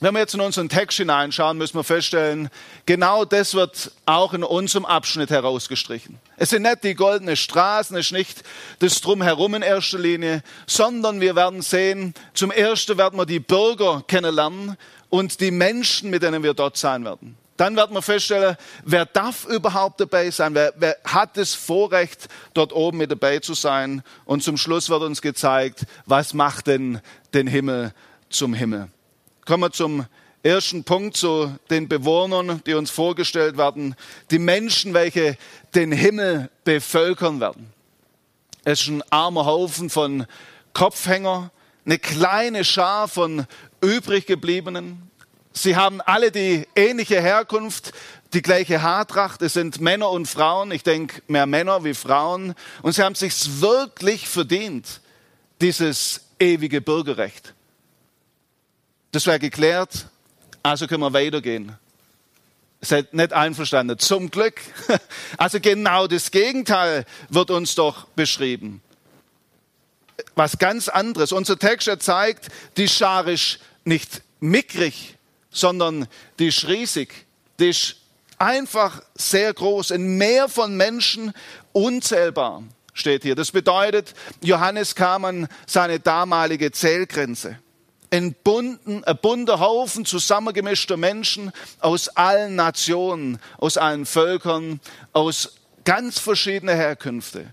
Wenn 0.00 0.14
wir 0.14 0.20
jetzt 0.20 0.34
in 0.34 0.40
unseren 0.40 0.68
Text 0.68 0.98
hineinschauen, 0.98 1.58
müssen 1.58 1.76
wir 1.76 1.84
feststellen, 1.84 2.50
genau 2.86 3.24
das 3.24 3.54
wird 3.54 3.90
auch 4.06 4.34
in 4.34 4.44
unserem 4.44 4.84
Abschnitt 4.84 5.30
herausgestrichen. 5.30 6.18
Es 6.36 6.50
sind 6.50 6.62
nicht 6.62 6.84
die 6.84 6.94
goldenen 6.94 7.36
Straßen, 7.36 7.96
es 7.96 8.06
ist 8.06 8.12
nicht 8.12 8.42
das 8.78 9.00
Drumherum 9.00 9.54
in 9.54 9.62
erster 9.62 9.98
Linie, 9.98 10.42
sondern 10.66 11.20
wir 11.20 11.34
werden 11.34 11.62
sehen, 11.62 12.14
zum 12.34 12.50
Ersten 12.50 12.98
werden 12.98 13.18
wir 13.18 13.26
die 13.26 13.40
Bürger 13.40 14.04
kennenlernen 14.06 14.76
und 15.10 15.40
die 15.40 15.50
Menschen, 15.50 16.10
mit 16.10 16.22
denen 16.22 16.42
wir 16.42 16.54
dort 16.54 16.76
sein 16.76 17.04
werden. 17.04 17.36
Dann 17.56 17.76
werden 17.76 17.94
wir 17.94 18.02
feststellen, 18.02 18.56
wer 18.84 19.06
darf 19.06 19.44
überhaupt 19.44 20.00
dabei 20.00 20.30
sein? 20.30 20.54
Wer, 20.54 20.74
wer, 20.76 20.96
hat 21.04 21.36
das 21.36 21.54
Vorrecht, 21.54 22.28
dort 22.52 22.72
oben 22.72 22.98
mit 22.98 23.10
dabei 23.10 23.38
zu 23.38 23.54
sein? 23.54 24.02
Und 24.24 24.42
zum 24.42 24.56
Schluss 24.56 24.88
wird 24.88 25.02
uns 25.02 25.22
gezeigt, 25.22 25.86
was 26.06 26.34
macht 26.34 26.66
denn 26.66 27.00
den 27.32 27.46
Himmel 27.46 27.94
zum 28.28 28.54
Himmel? 28.54 28.88
Kommen 29.44 29.62
wir 29.62 29.70
zum 29.70 30.06
ersten 30.42 30.82
Punkt, 30.84 31.16
zu 31.16 31.56
den 31.70 31.88
Bewohnern, 31.88 32.60
die 32.66 32.74
uns 32.74 32.90
vorgestellt 32.90 33.56
werden. 33.56 33.94
Die 34.30 34.40
Menschen, 34.40 34.92
welche 34.92 35.36
den 35.74 35.92
Himmel 35.92 36.50
bevölkern 36.64 37.40
werden. 37.40 37.72
Es 38.64 38.82
ist 38.82 38.88
ein 38.88 39.02
armer 39.10 39.46
Haufen 39.46 39.90
von 39.90 40.26
Kopfhänger, 40.72 41.50
eine 41.86 41.98
kleine 41.98 42.64
Schar 42.64 43.08
von 43.08 43.46
übrig 43.80 44.26
gebliebenen, 44.26 45.10
Sie 45.56 45.76
haben 45.76 46.00
alle 46.00 46.32
die 46.32 46.66
ähnliche 46.74 47.20
Herkunft, 47.20 47.92
die 48.32 48.42
gleiche 48.42 48.82
Haartracht. 48.82 49.40
Es 49.40 49.52
sind 49.52 49.80
Männer 49.80 50.10
und 50.10 50.26
Frauen. 50.26 50.72
Ich 50.72 50.82
denke 50.82 51.22
mehr 51.28 51.46
Männer 51.46 51.84
wie 51.84 51.94
Frauen. 51.94 52.54
Und 52.82 52.92
sie 52.92 53.04
haben 53.04 53.14
sich 53.14 53.60
wirklich 53.60 54.28
verdient, 54.28 55.00
dieses 55.60 56.22
ewige 56.40 56.80
Bürgerrecht. 56.80 57.54
Das 59.12 59.26
wäre 59.26 59.38
geklärt. 59.38 60.06
Also 60.64 60.88
können 60.88 61.02
wir 61.02 61.12
weitergehen. 61.12 61.78
Seid 62.80 63.14
nicht 63.14 63.32
einverstanden. 63.32 63.98
Zum 63.98 64.30
Glück. 64.30 64.60
Also 65.36 65.58
genau 65.60 66.06
das 66.06 66.30
Gegenteil 66.30 67.04
wird 67.28 67.50
uns 67.50 67.74
doch 67.74 68.06
beschrieben. 68.08 68.82
Was 70.36 70.58
ganz 70.58 70.88
anderes. 70.88 71.32
Unser 71.32 71.58
Text 71.58 71.90
zeigt, 72.00 72.48
die 72.76 72.88
Schar 72.88 73.26
ist 73.26 73.58
nicht 73.84 74.22
mickrig, 74.40 75.16
sondern 75.54 76.06
die 76.38 76.48
ist 76.48 76.68
riesig. 76.68 77.26
Die 77.58 77.70
ist 77.70 77.96
einfach 78.36 79.00
sehr 79.14 79.54
groß. 79.54 79.92
Ein 79.92 80.18
Meer 80.18 80.48
von 80.48 80.76
Menschen, 80.76 81.32
unzählbar, 81.72 82.62
steht 82.92 83.22
hier. 83.22 83.34
Das 83.34 83.52
bedeutet, 83.52 84.14
Johannes 84.42 84.94
kam 84.94 85.24
an 85.24 85.48
seine 85.66 86.00
damalige 86.00 86.70
Zählgrenze. 86.72 87.58
Ein, 88.10 88.34
bunten, 88.44 89.02
ein 89.04 89.18
bunter 89.20 89.58
Haufen 89.58 90.04
zusammengemischter 90.04 90.96
Menschen 90.96 91.50
aus 91.80 92.08
allen 92.08 92.54
Nationen, 92.54 93.40
aus 93.58 93.76
allen 93.76 94.06
Völkern, 94.06 94.80
aus 95.12 95.56
ganz 95.84 96.18
verschiedenen 96.18 96.76
Herkünften. 96.76 97.52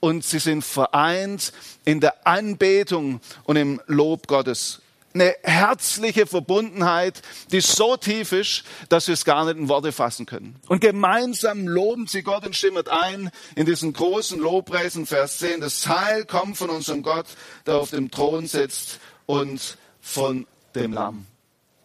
Und 0.00 0.22
sie 0.22 0.38
sind 0.38 0.62
vereint 0.62 1.52
in 1.86 2.00
der 2.00 2.26
Anbetung 2.26 3.20
und 3.44 3.56
im 3.56 3.80
Lob 3.86 4.26
Gottes 4.26 4.82
eine 5.14 5.34
herzliche 5.42 6.26
Verbundenheit, 6.26 7.22
die 7.52 7.60
so 7.60 7.96
tief 7.96 8.32
ist, 8.32 8.64
dass 8.88 9.06
wir 9.06 9.14
es 9.14 9.24
gar 9.24 9.44
nicht 9.44 9.56
in 9.56 9.68
Worte 9.68 9.92
fassen 9.92 10.26
können. 10.26 10.56
Und 10.66 10.80
gemeinsam 10.80 11.68
loben 11.68 12.08
sie 12.08 12.22
Gott 12.22 12.44
und 12.44 12.56
stimmen 12.56 12.86
ein 12.88 13.30
in 13.54 13.64
diesen 13.64 13.92
großen 13.92 14.40
Lobpreis 14.40 14.96
in 14.96 15.06
Vers 15.06 15.38
10. 15.38 15.60
Das 15.60 15.86
Heil 15.86 16.24
kommt 16.24 16.56
von 16.56 16.68
unserem 16.68 17.02
Gott, 17.02 17.26
der 17.64 17.76
auf 17.76 17.90
dem 17.90 18.10
Thron 18.10 18.46
sitzt 18.46 18.98
und 19.26 19.78
von 20.00 20.46
dem 20.74 20.92
Lamm. 20.92 21.26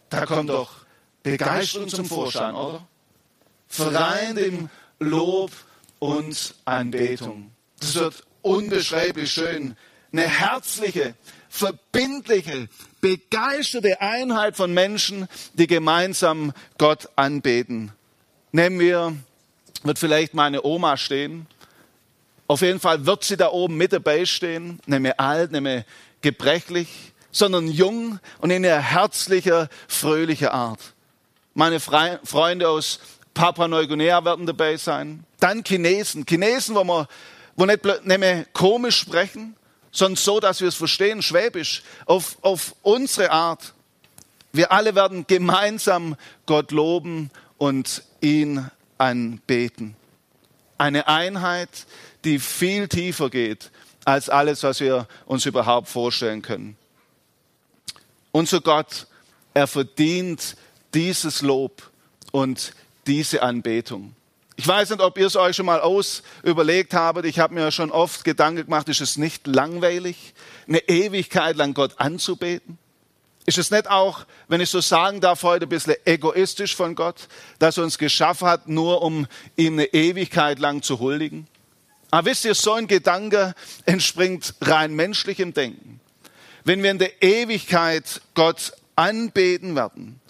Da 0.08 0.26
kommt 0.26 0.50
doch 0.50 0.72
Begeisterung 1.22 1.88
zum 1.88 2.06
Vorschein, 2.06 2.54
oder? 2.54 2.86
Vereint 3.68 4.38
im 4.38 4.68
Lob 4.98 5.52
und 6.00 6.54
Anbetung. 6.64 7.52
Das 7.78 7.94
wird 7.94 8.24
unbeschreiblich 8.42 9.30
schön. 9.30 9.76
Eine 10.12 10.22
herzliche, 10.22 11.14
verbindliche, 11.48 12.68
begeisterte 13.00 14.00
Einheit 14.00 14.56
von 14.56 14.72
Menschen, 14.72 15.28
die 15.54 15.66
gemeinsam 15.66 16.52
Gott 16.78 17.08
anbeten. 17.16 17.92
Nehmen 18.52 18.78
wir, 18.78 19.16
wird 19.82 19.98
vielleicht 19.98 20.34
meine 20.34 20.64
Oma 20.64 20.96
stehen. 20.96 21.46
Auf 22.46 22.62
jeden 22.62 22.80
Fall 22.80 23.06
wird 23.06 23.24
sie 23.24 23.36
da 23.36 23.50
oben 23.50 23.76
mit 23.76 23.92
dabei 23.92 24.24
stehen, 24.26 24.80
mehr 24.86 25.20
alt, 25.20 25.52
mehr 25.52 25.84
gebrechlich, 26.20 27.12
sondern 27.30 27.68
jung 27.68 28.18
und 28.38 28.50
in 28.50 28.64
einer 28.64 28.80
herzlicher, 28.80 29.68
fröhlicher 29.86 30.52
Art. 30.52 30.80
Meine 31.54 31.80
Fre 31.80 32.20
Freunde 32.24 32.68
aus 32.68 33.00
Papua 33.34 33.68
Neuguinea 33.68 34.24
werden 34.24 34.46
dabei 34.46 34.76
sein. 34.76 35.24
Dann 35.38 35.62
Chinesen. 35.64 36.26
Chinesen, 36.28 36.74
wo 36.74 36.84
wir 36.84 37.08
wo 37.56 37.66
nicht, 37.66 37.84
nicht 37.84 38.52
komisch 38.52 38.96
sprechen, 38.96 39.54
sondern 39.92 40.16
so, 40.16 40.40
dass 40.40 40.60
wir 40.60 40.68
es 40.68 40.74
verstehen, 40.74 41.22
schwäbisch, 41.22 41.82
auf, 42.06 42.36
auf 42.42 42.74
unsere 42.82 43.30
Art. 43.30 43.74
Wir 44.52 44.72
alle 44.72 44.94
werden 44.94 45.26
gemeinsam 45.26 46.16
Gott 46.46 46.72
loben 46.72 47.30
und 47.58 48.02
ihn 48.20 48.70
anbeten. 48.98 49.96
Eine 50.78 51.08
Einheit, 51.08 51.86
die 52.24 52.38
viel 52.38 52.88
tiefer 52.88 53.30
geht 53.30 53.70
als 54.04 54.28
alles, 54.28 54.62
was 54.62 54.80
wir 54.80 55.06
uns 55.26 55.46
überhaupt 55.46 55.88
vorstellen 55.88 56.42
können. 56.42 56.76
Unser 58.32 58.60
Gott, 58.60 59.06
er 59.54 59.66
verdient 59.66 60.56
dieses 60.94 61.42
Lob 61.42 61.90
und 62.32 62.72
diese 63.06 63.42
Anbetung. 63.42 64.14
Ich 64.60 64.68
weiß 64.68 64.90
nicht, 64.90 65.00
ob 65.00 65.16
ihr 65.16 65.26
es 65.26 65.36
euch 65.36 65.56
schon 65.56 65.64
mal 65.64 65.80
aus 65.80 66.22
überlegt 66.42 66.92
habt. 66.92 67.24
Ich 67.24 67.38
habe 67.38 67.54
mir 67.54 67.72
schon 67.72 67.90
oft 67.90 68.26
Gedanken 68.26 68.66
gemacht, 68.66 68.90
ist 68.90 69.00
es 69.00 69.16
nicht 69.16 69.46
langweilig, 69.46 70.34
eine 70.68 70.86
Ewigkeit 70.86 71.56
lang 71.56 71.72
Gott 71.72 71.94
anzubeten? 71.96 72.76
Ist 73.46 73.56
es 73.56 73.70
nicht 73.70 73.88
auch, 73.88 74.26
wenn 74.48 74.60
ich 74.60 74.68
so 74.68 74.82
sagen 74.82 75.22
darf, 75.22 75.44
heute 75.44 75.64
ein 75.64 75.70
bisschen 75.70 75.94
egoistisch 76.04 76.76
von 76.76 76.94
Gott, 76.94 77.28
dass 77.58 77.78
er 77.78 77.84
uns 77.84 77.96
geschaffen 77.96 78.48
hat, 78.48 78.68
nur 78.68 79.00
um 79.00 79.26
ihm 79.56 79.78
eine 79.78 79.86
Ewigkeit 79.94 80.58
lang 80.58 80.82
zu 80.82 80.98
huldigen? 80.98 81.46
Aber 82.10 82.28
wisst 82.28 82.44
ihr, 82.44 82.54
so 82.54 82.74
ein 82.74 82.86
Gedanke 82.86 83.54
entspringt 83.86 84.56
rein 84.60 84.92
menschlichem 84.92 85.54
Denken. 85.54 86.00
Wenn 86.64 86.82
wir 86.82 86.90
in 86.90 86.98
der 86.98 87.22
Ewigkeit 87.22 88.20
Gott 88.34 88.74
anbeten 88.94 89.74
werden, 89.74 90.20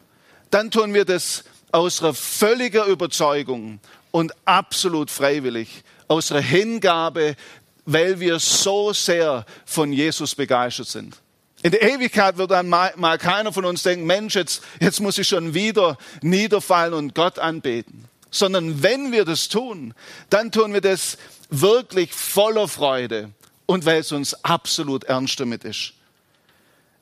dann 0.53 0.71
tun 0.71 0.95
wir 0.95 1.05
das 1.05 1.43
aus 1.73 2.01
einer 2.01 2.15
völliger 2.15 2.85
Überzeugung 2.87 3.81
und 4.11 4.33
absolut 4.45 5.11
freiwillig, 5.11 5.83
aus 6.09 6.33
einer 6.33 6.41
Hingabe, 6.41 7.37
weil 7.85 8.21
wir 8.21 8.39
so 8.39 8.93
sehr 8.93 9.45
von 9.65 9.93
Jesus 9.93 10.35
begeistert 10.35 10.89
sind. 10.89 11.17
In 11.63 11.73
der 11.73 11.83
Ewigkeit 11.83 12.39
wird 12.39 12.53
dann 12.53 12.69
mal, 12.69 12.93
mal 12.97 13.19
keiner 13.19 13.53
von 13.53 13.65
uns 13.65 13.83
denken, 13.83 14.07
Mensch, 14.07 14.35
jetzt, 14.35 14.63
jetzt 14.81 15.01
muss 15.01 15.19
ich 15.19 15.29
schon 15.29 15.53
wieder 15.53 15.99
niederfallen 16.23 16.95
und 16.95 17.15
Gott 17.15 17.39
anbeten. 17.39 18.07
Sondern 18.31 18.83
wenn 18.83 19.13
wir 19.13 19.25
das 19.25 19.49
tun, 19.49 19.93
dann 20.31 20.53
tun 20.53 20.73
wir 20.73 20.81
das 20.81 21.19
wirklich 21.51 22.13
voller 22.13 22.69
Freude 22.69 23.31
und 23.67 23.85
weil 23.85 24.01
es 24.01 24.13
uns 24.13 24.35
absolut 24.45 25.05
ernst 25.05 25.39
damit 25.41 25.65
ist. 25.65 25.93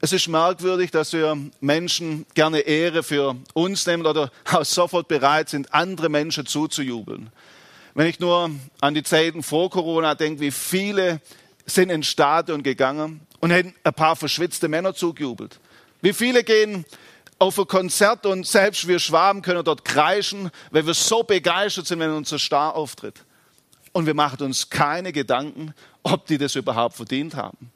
Es 0.00 0.12
ist 0.12 0.28
merkwürdig, 0.28 0.92
dass 0.92 1.12
wir 1.12 1.36
Menschen 1.60 2.24
gerne 2.34 2.60
Ehre 2.60 3.02
für 3.02 3.34
uns 3.52 3.84
nehmen 3.86 4.06
oder 4.06 4.30
auch 4.52 4.64
sofort 4.64 5.08
bereit 5.08 5.48
sind, 5.48 5.74
andere 5.74 6.08
Menschen 6.08 6.46
zuzujubeln. 6.46 7.30
Wenn 7.94 8.06
ich 8.06 8.20
nur 8.20 8.50
an 8.80 8.94
die 8.94 9.02
Zeiten 9.02 9.42
vor 9.42 9.70
Corona 9.70 10.14
denke, 10.14 10.40
wie 10.40 10.52
viele 10.52 11.20
sind 11.66 11.90
ins 11.90 12.06
Stadion 12.06 12.62
gegangen 12.62 13.20
und 13.40 13.50
hätten 13.50 13.74
ein 13.82 13.94
paar 13.94 14.14
verschwitzte 14.14 14.68
Männer 14.68 14.94
zugejubelt. 14.94 15.58
Wie 16.00 16.12
viele 16.12 16.44
gehen 16.44 16.84
auf 17.40 17.58
ein 17.58 17.66
Konzert 17.66 18.24
und 18.24 18.46
selbst 18.46 18.86
wir 18.86 19.00
Schwaben 19.00 19.42
können 19.42 19.64
dort 19.64 19.84
kreischen, 19.84 20.50
weil 20.70 20.86
wir 20.86 20.94
so 20.94 21.24
begeistert 21.24 21.86
sind, 21.86 21.98
wenn 21.98 22.10
unser 22.10 22.38
Star 22.38 22.74
auftritt. 22.76 23.24
Und 23.92 24.06
wir 24.06 24.14
machen 24.14 24.42
uns 24.42 24.70
keine 24.70 25.12
Gedanken, 25.12 25.74
ob 26.04 26.26
die 26.26 26.38
das 26.38 26.54
überhaupt 26.54 26.96
verdient 26.96 27.34
haben. 27.34 27.72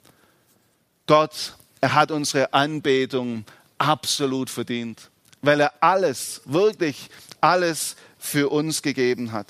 Gott, 1.05 1.55
er 1.83 1.95
hat 1.95 2.11
unsere 2.11 2.53
Anbetung 2.53 3.43
absolut 3.77 4.49
verdient, 4.49 5.11
weil 5.41 5.59
er 5.59 5.73
alles, 5.81 6.41
wirklich 6.45 7.09
alles 7.41 7.97
für 8.17 8.47
uns 8.53 8.81
gegeben 8.81 9.33
hat. 9.33 9.47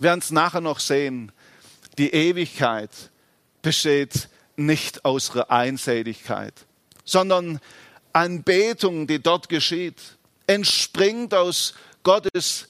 Wir 0.00 0.08
werden 0.08 0.18
es 0.18 0.32
nachher 0.32 0.60
noch 0.60 0.80
sehen. 0.80 1.30
Die 1.96 2.12
Ewigkeit 2.12 2.90
besteht 3.62 4.28
nicht 4.56 5.04
aus 5.04 5.28
ihrer 5.28 5.48
Einseitigkeit, 5.52 6.54
sondern 7.04 7.60
Anbetung, 8.12 9.06
die 9.06 9.22
dort 9.22 9.48
geschieht, 9.48 10.00
entspringt 10.48 11.34
aus 11.34 11.74
Gottes 12.02 12.66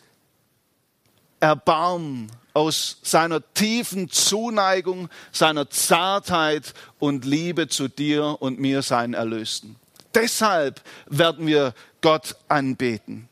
Erbarmen, 1.40 2.30
aus 2.58 2.98
seiner 3.02 3.40
tiefen 3.54 4.10
Zuneigung, 4.10 5.08
seiner 5.30 5.70
Zartheit 5.70 6.74
und 6.98 7.24
Liebe 7.24 7.68
zu 7.68 7.86
dir 7.86 8.36
und 8.40 8.58
mir, 8.58 8.82
seinen 8.82 9.14
Erlösten. 9.14 9.76
Deshalb 10.12 10.82
werden 11.06 11.46
wir 11.46 11.72
Gott 12.00 12.34
anbeten. 12.48 13.28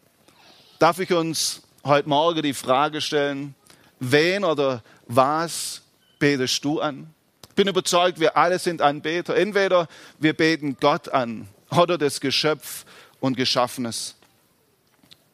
Darf 0.78 1.00
ich 1.00 1.12
uns 1.12 1.62
heute 1.84 2.08
Morgen 2.08 2.42
die 2.42 2.54
Frage 2.54 3.00
stellen, 3.00 3.56
wen 3.98 4.44
oder 4.44 4.84
was 5.08 5.82
betest 6.20 6.64
du 6.64 6.78
an? 6.80 7.12
Ich 7.48 7.54
bin 7.56 7.66
überzeugt, 7.66 8.20
wir 8.20 8.36
alle 8.36 8.60
sind 8.60 8.80
Anbeter. 8.80 9.34
Entweder 9.34 9.88
wir 10.20 10.34
beten 10.34 10.76
Gott 10.80 11.08
an 11.08 11.48
oder 11.76 11.98
das 11.98 12.20
Geschöpf 12.20 12.84
und 13.18 13.36
Geschaffenes. 13.36 14.14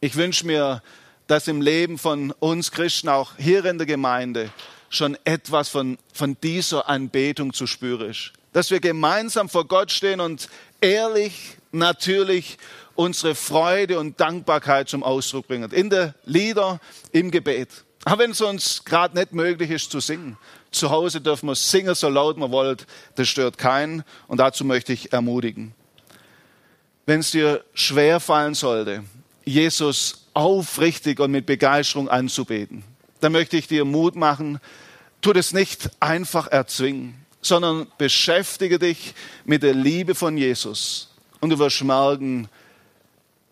Ich 0.00 0.16
wünsche 0.16 0.46
mir, 0.46 0.82
dass 1.26 1.48
im 1.48 1.60
Leben 1.60 1.98
von 1.98 2.32
uns 2.32 2.70
Christen, 2.70 3.08
auch 3.08 3.32
hier 3.38 3.64
in 3.64 3.78
der 3.78 3.86
Gemeinde, 3.86 4.50
schon 4.88 5.16
etwas 5.24 5.68
von, 5.68 5.98
von 6.12 6.36
dieser 6.42 6.88
Anbetung 6.88 7.52
zu 7.52 7.66
spüren 7.66 8.10
ist. 8.10 8.32
Dass 8.52 8.70
wir 8.70 8.80
gemeinsam 8.80 9.48
vor 9.48 9.66
Gott 9.66 9.90
stehen 9.90 10.20
und 10.20 10.48
ehrlich, 10.80 11.56
natürlich 11.70 12.58
unsere 12.94 13.34
Freude 13.34 13.98
und 13.98 14.20
Dankbarkeit 14.20 14.88
zum 14.88 15.02
Ausdruck 15.02 15.48
bringen. 15.48 15.70
In 15.72 15.88
der 15.88 16.14
Lieder, 16.24 16.78
im 17.12 17.30
Gebet. 17.30 17.84
Aber 18.04 18.24
wenn 18.24 18.32
es 18.32 18.40
uns 18.40 18.84
gerade 18.84 19.16
nicht 19.16 19.32
möglich 19.32 19.70
ist 19.70 19.90
zu 19.90 20.00
singen, 20.00 20.36
zu 20.70 20.90
Hause 20.90 21.20
dürfen 21.20 21.46
wir 21.46 21.54
singen, 21.54 21.94
so 21.94 22.08
laut 22.08 22.36
man 22.36 22.50
wollt, 22.50 22.86
das 23.14 23.28
stört 23.28 23.58
keinen 23.58 24.04
und 24.26 24.38
dazu 24.38 24.64
möchte 24.64 24.92
ich 24.92 25.12
ermutigen. 25.12 25.74
Wenn 27.06 27.20
es 27.20 27.30
dir 27.30 27.64
schwer 27.74 28.20
fallen 28.20 28.54
sollte, 28.54 29.04
Jesus 29.44 30.26
aufrichtig 30.34 31.20
und 31.20 31.30
mit 31.30 31.46
Begeisterung 31.46 32.08
anzubeten, 32.08 32.84
dann 33.20 33.32
möchte 33.32 33.56
ich 33.56 33.68
dir 33.68 33.84
Mut 33.84 34.16
machen, 34.16 34.60
tu 35.20 35.32
das 35.32 35.52
nicht 35.52 35.90
einfach 36.00 36.48
erzwingen, 36.48 37.14
sondern 37.40 37.86
beschäftige 37.98 38.78
dich 38.78 39.14
mit 39.44 39.62
der 39.62 39.74
Liebe 39.74 40.14
von 40.14 40.36
Jesus. 40.36 41.08
Und 41.40 41.50
du 41.50 41.58
wirst 41.58 41.82
merken, 41.84 42.48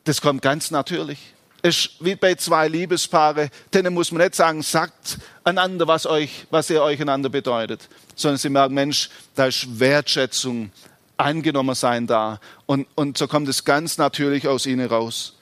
das 0.04 0.20
kommt 0.20 0.42
ganz 0.42 0.70
natürlich. 0.70 1.18
Ist 1.62 1.90
wie 2.00 2.14
bei 2.14 2.35
zwei 2.37 2.68
Liebespaare, 2.68 3.50
denen 3.75 3.92
muss 3.92 4.12
man 4.12 4.23
nicht 4.23 4.35
sagen, 4.35 4.62
sagt 4.62 5.18
einander, 5.44 5.87
was, 5.87 6.06
euch, 6.06 6.47
was 6.50 6.70
ihr 6.70 6.82
euch 6.82 7.00
einander 7.00 7.28
bedeutet, 7.28 7.88
sondern 8.14 8.38
sie 8.38 8.49
merken, 8.49 8.75
Mensch, 8.75 9.11
da 9.35 9.47
ist 9.47 9.78
Wertschätzung, 9.78 10.73
angenommen 11.18 11.75
sein 11.75 12.06
da. 12.06 12.40
Und, 12.64 12.87
und 12.94 13.18
so 13.18 13.28
kommt 13.28 13.49
es 13.49 13.64
ganz 13.64 13.99
natürlich 13.99 14.49
aus 14.49 14.64
ihnen 14.66 14.88
raus. 14.88 15.35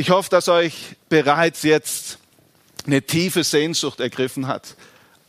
Ich 0.00 0.10
hoffe, 0.10 0.30
dass 0.30 0.48
euch 0.48 0.94
bereits 1.08 1.64
jetzt 1.64 2.18
eine 2.86 3.02
tiefe 3.02 3.42
Sehnsucht 3.42 3.98
ergriffen 3.98 4.46
hat, 4.46 4.76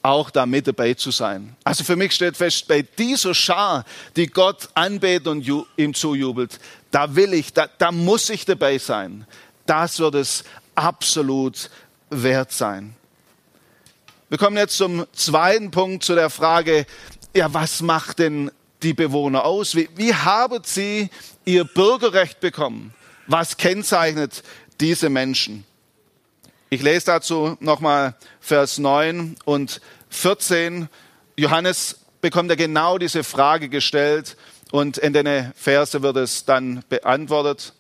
auch 0.03 0.29
da 0.29 0.45
mit 0.45 0.67
dabei 0.67 0.93
zu 0.93 1.09
sein. 1.09 1.55
Also 1.63 1.83
für 1.83 1.95
mich 1.95 2.11
steht 2.13 2.37
fest, 2.37 2.67
bei 2.67 2.83
dieser 2.83 3.33
Schar, 3.33 3.83
die 4.15 4.27
Gott 4.27 4.69
anbetet 4.75 5.25
und 5.25 5.65
ihm 5.75 5.95
zujubelt, 5.95 6.59
da 6.91 7.15
will 7.15 7.33
ich, 7.33 7.51
da, 7.51 7.67
da 7.79 7.91
muss 7.91 8.29
ich 8.29 8.45
dabei 8.45 8.77
sein. 8.77 9.25
Das 9.65 9.97
wird 9.97 10.13
es 10.13 10.43
absolut 10.75 11.71
wert 12.11 12.51
sein. 12.51 12.93
Wir 14.29 14.37
kommen 14.37 14.55
jetzt 14.55 14.77
zum 14.77 15.07
zweiten 15.13 15.71
Punkt, 15.71 16.03
zu 16.03 16.13
der 16.13 16.29
Frage, 16.29 16.85
ja, 17.35 17.51
was 17.51 17.81
macht 17.81 18.19
denn 18.19 18.51
die 18.83 18.93
Bewohner 18.93 19.45
aus? 19.45 19.73
Wie, 19.73 19.89
wie 19.95 20.13
haben 20.13 20.61
sie 20.63 21.09
ihr 21.43 21.63
Bürgerrecht 21.63 22.39
bekommen? 22.39 22.93
Was 23.31 23.57
kennzeichnet 23.57 24.41
diese 24.81 25.07
Menschen? 25.07 25.63
Ich 26.71 26.81
lese 26.81 27.05
dazu 27.05 27.57
nochmal 27.59 28.15
Vers 28.39 28.79
9 28.79 29.35
und 29.45 29.81
14. 30.09 30.89
Johannes 31.37 31.99
bekommt 32.21 32.49
ja 32.49 32.55
genau 32.55 32.97
diese 32.97 33.23
Frage 33.23 33.69
gestellt 33.69 34.35
und 34.71 34.97
in 34.97 35.13
den 35.13 35.53
Verse 35.53 36.01
wird 36.01 36.17
es 36.17 36.45
dann 36.45 36.83
beantwortet. 36.89 37.73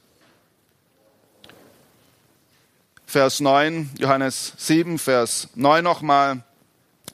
Vers 3.07 3.39
9, 3.39 3.89
Johannes 3.97 4.53
7, 4.57 4.99
Vers 4.99 5.47
9 5.55 5.83
nochmal. 5.83 6.43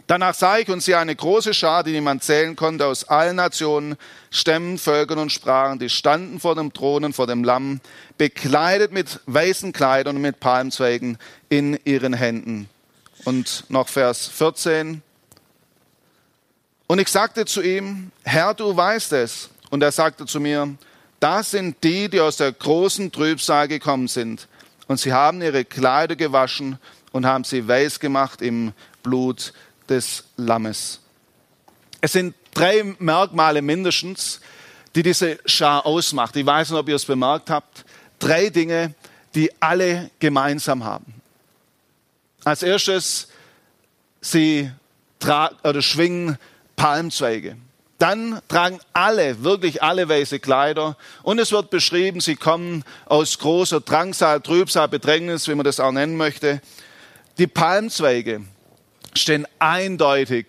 Danach 0.08 0.36
sah 0.36 0.60
ich 0.60 0.70
und 0.70 0.82
sie 0.82 0.94
eine 0.94 1.16
große 1.16 1.54
Schar, 1.56 1.84
die 1.84 1.92
niemand 1.92 2.24
zählen 2.24 2.56
konnte, 2.56 2.86
aus 2.86 3.06
allen 3.06 3.38
Nationen, 3.38 3.98
Stämmen, 4.30 4.78
Völkern 4.78 5.18
und 5.18 5.32
Sprachen, 5.32 5.80
die 5.80 5.90
standen 5.90 6.40
vor 6.40 6.54
dem 6.54 6.74
Thron 6.74 7.06
und 7.06 7.14
vor 7.14 7.26
dem 7.26 7.44
Lamm, 7.44 7.82
bekleidet 8.18 8.92
mit 8.92 9.20
weißen 9.26 9.74
Kleidern 9.74 10.18
und 10.18 10.22
mit 10.22 10.40
Palmzweigen 10.40 11.18
in 11.50 11.80
ihren 11.86 12.14
Händen. 12.14 12.70
Und 13.24 13.66
noch 13.70 13.90
Vers 13.90 14.28
14. 14.28 15.02
Und 16.86 17.00
ich 17.00 17.08
sagte 17.08 17.46
zu 17.46 17.64
ihm, 17.64 18.12
Herr, 18.24 18.54
du 18.54 18.78
weißt 18.78 19.14
es. 19.14 19.50
Und 19.72 19.82
er 19.82 19.92
sagte 19.92 20.28
zu 20.28 20.40
mir, 20.40 20.76
das 21.20 21.50
sind 21.50 21.84
die, 21.84 22.10
die 22.10 22.20
aus 22.20 22.38
der 22.38 22.52
großen 22.52 23.12
Trübsal 23.12 23.68
gekommen 23.68 24.08
sind. 24.08 24.48
Und 24.88 25.00
sie 25.00 25.14
haben 25.14 25.42
ihre 25.42 25.66
Kleider 25.66 26.16
gewaschen 26.16 26.78
und 27.12 27.26
haben 27.26 27.44
sie 27.44 27.68
weiß 27.68 28.00
gemacht 28.00 28.44
im 28.44 28.74
Blut 29.02 29.54
des 29.90 30.24
Lammes. 30.38 31.02
Es 32.02 32.14
sind 32.14 32.36
drei 32.54 32.96
Merkmale 33.00 33.62
mindestens, 33.62 34.42
die 34.96 35.04
diese 35.04 35.40
Schar 35.46 35.86
ausmacht. 35.86 36.36
Ich 36.36 36.46
weiß 36.46 36.72
nicht, 36.72 36.80
ob 36.80 36.88
ihr 36.90 36.96
es 36.96 37.06
bemerkt 37.06 37.50
habt. 37.50 37.86
Drei 38.20 38.50
Dinge, 38.50 38.94
die 39.34 39.52
alle 39.62 40.10
gemeinsam 40.20 40.84
haben. 40.84 41.22
Als 42.44 42.64
erstes, 42.64 43.28
sie 44.22 44.72
oder 45.64 45.82
schwingen 45.82 46.38
Palmzweige. 46.76 47.58
Dann 47.98 48.42
tragen 48.48 48.80
alle, 48.94 49.44
wirklich 49.44 49.82
alle 49.82 50.08
weiße 50.08 50.40
Kleider. 50.40 50.98
Und 51.24 51.40
es 51.40 51.52
wird 51.52 51.70
beschrieben, 51.70 52.20
sie 52.20 52.36
kommen 52.36 52.84
aus 53.06 53.40
großer 53.40 53.82
Drangsal, 53.82 54.42
Trübsal, 54.42 54.90
Bedrängnis, 54.90 55.48
wie 55.48 55.56
man 55.56 55.64
das 55.64 55.80
auch 55.80 55.92
nennen 55.92 56.18
möchte. 56.18 56.62
Die 57.38 57.48
Palmzweige 57.48 58.42
stehen 59.16 59.48
eindeutig 59.60 60.48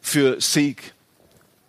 für 0.00 0.40
Sieg. 0.40 0.94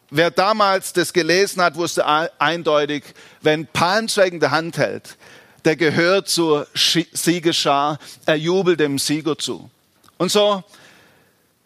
Wer 0.10 0.32
damals 0.32 0.92
das 0.94 1.14
gelesen 1.14 1.62
hat, 1.62 1.76
wusste 1.76 2.06
eindeutig, 2.40 3.04
wenn 3.42 3.66
Palmzweig 3.68 4.34
in 4.34 4.40
der 4.42 4.52
Hand 4.52 4.78
hält, 4.78 5.18
der 5.64 5.76
gehört 5.76 6.28
zur 6.28 6.68
Siegesschar, 6.74 8.00
er 8.26 8.36
jubelt 8.36 8.80
dem 8.80 9.00
Sieger 9.00 9.38
zu. 9.38 9.70
Und 10.18 10.32
so 10.32 10.64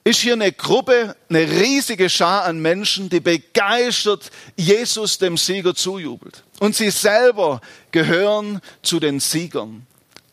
ist 0.03 0.19
hier 0.19 0.33
eine 0.33 0.51
Gruppe, 0.51 1.15
eine 1.29 1.49
riesige 1.49 2.09
Schar 2.09 2.43
an 2.43 2.59
Menschen, 2.59 3.09
die 3.09 3.19
begeistert 3.19 4.29
Jesus 4.55 5.17
dem 5.17 5.35
Sieger 5.35 5.73
zujubelt. 5.73 6.43
Und 6.59 6.75
sie 6.75 6.91
selber 6.91 7.61
gehören 7.91 8.61
zu 8.83 8.99
den 8.99 9.19
Siegern. 9.19 9.88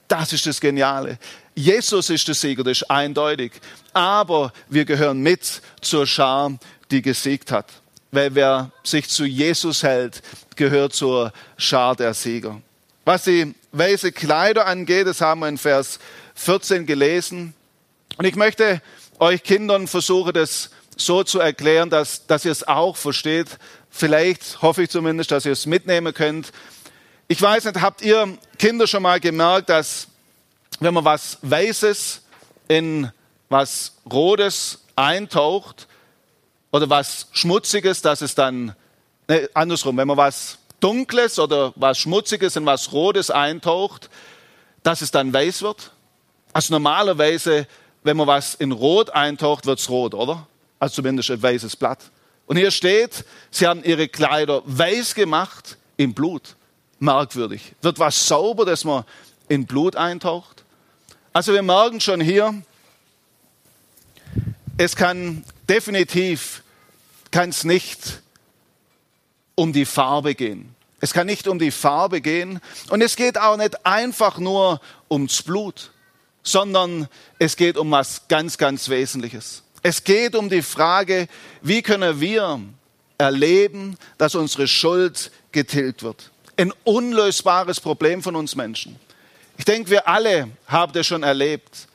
Das 0.08 0.34
ist 0.34 0.44
das 0.44 0.60
Geniale. 0.60 1.18
Jesus 1.54 2.10
ist 2.10 2.26
der 2.28 2.34
Sieger, 2.34 2.64
das 2.64 2.78
ist 2.82 2.90
eindeutig. 2.90 3.52
Aber 3.92 4.52
wir 4.68 4.84
gehören 4.84 5.20
mit 5.20 5.60
zur 5.80 6.06
Schar, 6.06 6.58
die 6.90 7.02
gesiegt 7.02 7.52
hat. 7.52 7.66
Weil 8.10 8.34
wer 8.34 8.70
sich 8.84 9.08
zu 9.08 9.24
Jesus 9.24 9.82
hält, 9.82 10.22
gehört 10.56 10.94
zur 10.94 11.32
Schar 11.56 11.96
der 11.96 12.14
Sieger. 12.14 12.60
Was 13.04 13.24
die 13.24 13.54
weiße 13.72 14.12
Kleider 14.12 14.66
angeht, 14.66 15.06
das 15.06 15.20
haben 15.20 15.40
wir 15.40 15.48
in 15.48 15.58
Vers 15.58 15.98
14 16.34 16.86
gelesen. 16.86 17.54
Und 18.16 18.24
ich 18.24 18.36
möchte 18.36 18.80
euch 19.18 19.42
Kindern 19.42 19.88
versuche 19.88 20.32
das 20.32 20.70
so 20.96 21.24
zu 21.24 21.40
erklären, 21.40 21.90
dass, 21.90 22.26
dass 22.26 22.44
ihr 22.44 22.52
es 22.52 22.68
auch 22.68 22.96
versteht, 22.96 23.48
Vielleicht 23.94 24.62
hoffe 24.62 24.84
ich 24.84 24.90
zumindest, 24.90 25.30
dass 25.30 25.44
ihr 25.44 25.52
es 25.52 25.66
mitnehmen 25.66 26.14
könnt. 26.14 26.50
Ich 27.28 27.40
weiß 27.40 27.66
nicht, 27.66 27.82
habt 27.82 28.00
ihr 28.00 28.38
Kinder 28.58 28.86
schon 28.86 29.02
mal 29.02 29.20
gemerkt, 29.20 29.68
dass 29.68 30.08
wenn 30.80 30.94
man 30.94 31.04
was 31.04 31.38
Weißes 31.42 32.22
in 32.68 33.10
was 33.48 33.96
Rotes 34.10 34.82
eintaucht 34.96 35.86
oder 36.70 36.88
was 36.88 37.28
Schmutziges, 37.32 38.02
dass 38.02 38.22
es 38.22 38.34
dann, 38.34 38.74
ne, 39.28 39.48
andersrum, 39.54 39.96
wenn 39.96 40.08
man 40.08 40.16
was 40.16 40.58
Dunkles 40.80 41.38
oder 41.38 41.72
was 41.76 41.98
Schmutziges 41.98 42.56
in 42.56 42.66
was 42.66 42.92
Rotes 42.92 43.30
eintaucht, 43.30 44.10
dass 44.82 45.00
es 45.00 45.10
dann 45.10 45.32
weiß 45.32 45.62
wird? 45.62 45.92
Also 46.52 46.74
normalerweise, 46.74 47.66
wenn 48.02 48.16
man 48.16 48.26
was 48.26 48.54
in 48.54 48.72
Rot 48.72 49.10
eintaucht, 49.10 49.66
wird 49.66 49.78
es 49.78 49.88
rot, 49.88 50.14
oder? 50.14 50.46
Also 50.78 50.96
zumindest 50.96 51.30
ein 51.30 51.42
weißes 51.42 51.76
Blatt. 51.76 52.10
Und 52.46 52.56
hier 52.56 52.70
steht, 52.70 53.24
sie 53.50 53.66
haben 53.66 53.84
ihre 53.84 54.08
Kleider 54.08 54.62
weiß 54.64 55.14
gemacht 55.14 55.76
im 55.96 56.12
Blut. 56.12 56.56
Merkwürdig. 56.98 57.74
Wird 57.80 57.98
was 57.98 58.26
sauber, 58.26 58.64
dass 58.64 58.84
man 58.84 59.04
in 59.48 59.66
Blut 59.66 59.96
eintaucht? 59.96 60.61
Also 61.34 61.54
wir 61.54 61.62
merken 61.62 61.98
schon 61.98 62.20
hier, 62.20 62.54
es 64.76 64.94
kann 64.94 65.44
definitiv, 65.66 66.62
kann 67.30 67.54
nicht 67.62 68.20
um 69.54 69.72
die 69.72 69.86
Farbe 69.86 70.34
gehen. 70.34 70.74
Es 71.00 71.14
kann 71.14 71.26
nicht 71.26 71.48
um 71.48 71.58
die 71.58 71.70
Farbe 71.70 72.20
gehen 72.20 72.60
und 72.90 73.00
es 73.00 73.16
geht 73.16 73.38
auch 73.38 73.56
nicht 73.56 73.86
einfach 73.86 74.38
nur 74.38 74.80
ums 75.10 75.42
Blut, 75.42 75.90
sondern 76.42 77.08
es 77.38 77.56
geht 77.56 77.78
um 77.78 77.90
was 77.90 78.28
ganz, 78.28 78.58
ganz 78.58 78.90
Wesentliches. 78.90 79.62
Es 79.82 80.04
geht 80.04 80.36
um 80.36 80.50
die 80.50 80.62
Frage, 80.62 81.28
wie 81.62 81.80
können 81.80 82.20
wir 82.20 82.60
erleben, 83.16 83.96
dass 84.18 84.34
unsere 84.34 84.68
Schuld 84.68 85.32
getilgt 85.50 86.02
wird. 86.02 86.30
Ein 86.58 86.72
unlösbares 86.84 87.80
Problem 87.80 88.22
von 88.22 88.36
uns 88.36 88.54
Menschen. 88.54 88.98
Ich 89.62 89.66
denke, 89.66 89.90
wir 89.90 90.08
alle 90.08 90.48
haben 90.66 90.92
das 90.92 91.06
schon 91.06 91.22
erlebt, 91.22 91.86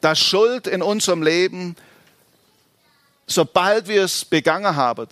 dass 0.00 0.18
Schuld 0.18 0.66
in 0.66 0.82
unserem 0.82 1.22
Leben, 1.22 1.76
sobald 3.28 3.86
wir 3.86 4.02
es 4.02 4.24
begangen 4.24 4.74
haben, 4.74 5.06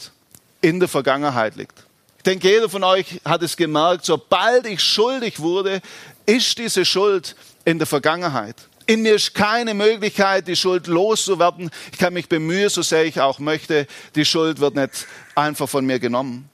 in 0.61 0.81
der 0.81 0.89
Vergangenheit 0.89 1.55
liegt. 1.55 1.79
Ich 2.17 2.25
denke, 2.25 2.49
jeder 2.49 2.69
von 2.69 2.83
euch 2.83 3.21
hat 3.25 3.45
es 3.45 3.57
gemerkt, 3.57 4.05
sobald 4.05 4.67
ich 4.67 4.81
schuldig 4.81 5.39
wurde, 5.39 5.81
ist 6.27 6.59
diese 6.59 6.85
Schuld 6.85 7.37
in 7.65 7.79
der 7.79 7.87
Vergangenheit. 7.87 8.57
In 8.87 9.03
mir 9.03 9.15
ist 9.15 9.33
keine 9.33 9.73
Möglichkeit, 9.73 10.49
die 10.49 10.57
Schuld 10.57 10.89
loszuwerden. 10.89 11.71
Ich 11.93 11.99
kann 11.99 12.15
mich 12.15 12.29
bemühen, 12.29 12.69
so 12.69 12.83
sehr 12.83 13.05
ich 13.05 13.21
auch 13.21 13.39
möchte. 13.39 13.87
Die 14.17 14.25
Schuld 14.25 14.59
wird 14.59 14.75
nicht 14.75 15.07
einfach 15.37 15.69
von 15.69 15.87
mir 15.87 16.01
genommen. 16.01 16.51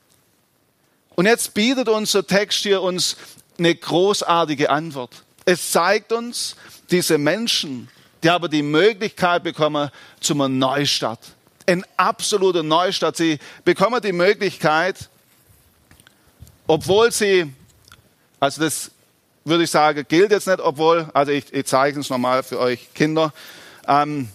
Und 1.14 1.24
jetzt 1.24 1.54
bietet 1.54 1.88
unser 1.88 2.26
Text 2.26 2.58
hier 2.58 2.82
uns 2.82 3.16
eine 3.56 3.74
großartige 3.74 4.68
Antwort. 4.68 5.24
Es 5.50 5.70
zeigt 5.70 6.12
uns, 6.12 6.56
diese 6.90 7.16
Menschen, 7.16 7.88
die 8.22 8.28
haben 8.28 8.50
die 8.50 8.60
Möglichkeit 8.60 9.44
bekommen 9.44 9.88
zum 10.20 10.58
Neustart. 10.58 11.20
Ein 11.64 11.86
absoluter 11.96 12.62
Neustart. 12.62 13.16
Sie 13.16 13.38
bekommen 13.64 13.98
die 14.02 14.12
Möglichkeit, 14.12 15.08
obwohl 16.66 17.10
sie, 17.12 17.50
also 18.38 18.60
das 18.60 18.90
würde 19.46 19.64
ich 19.64 19.70
sagen, 19.70 20.04
gilt 20.06 20.32
jetzt 20.32 20.48
nicht, 20.48 20.60
obwohl, 20.60 21.08
also 21.14 21.32
ich, 21.32 21.50
ich 21.50 21.64
zeige 21.64 21.98
es 21.98 22.10
nochmal 22.10 22.42
für 22.42 22.58
euch 22.58 22.92
Kinder. 22.92 23.32
Ähm, 23.86 24.28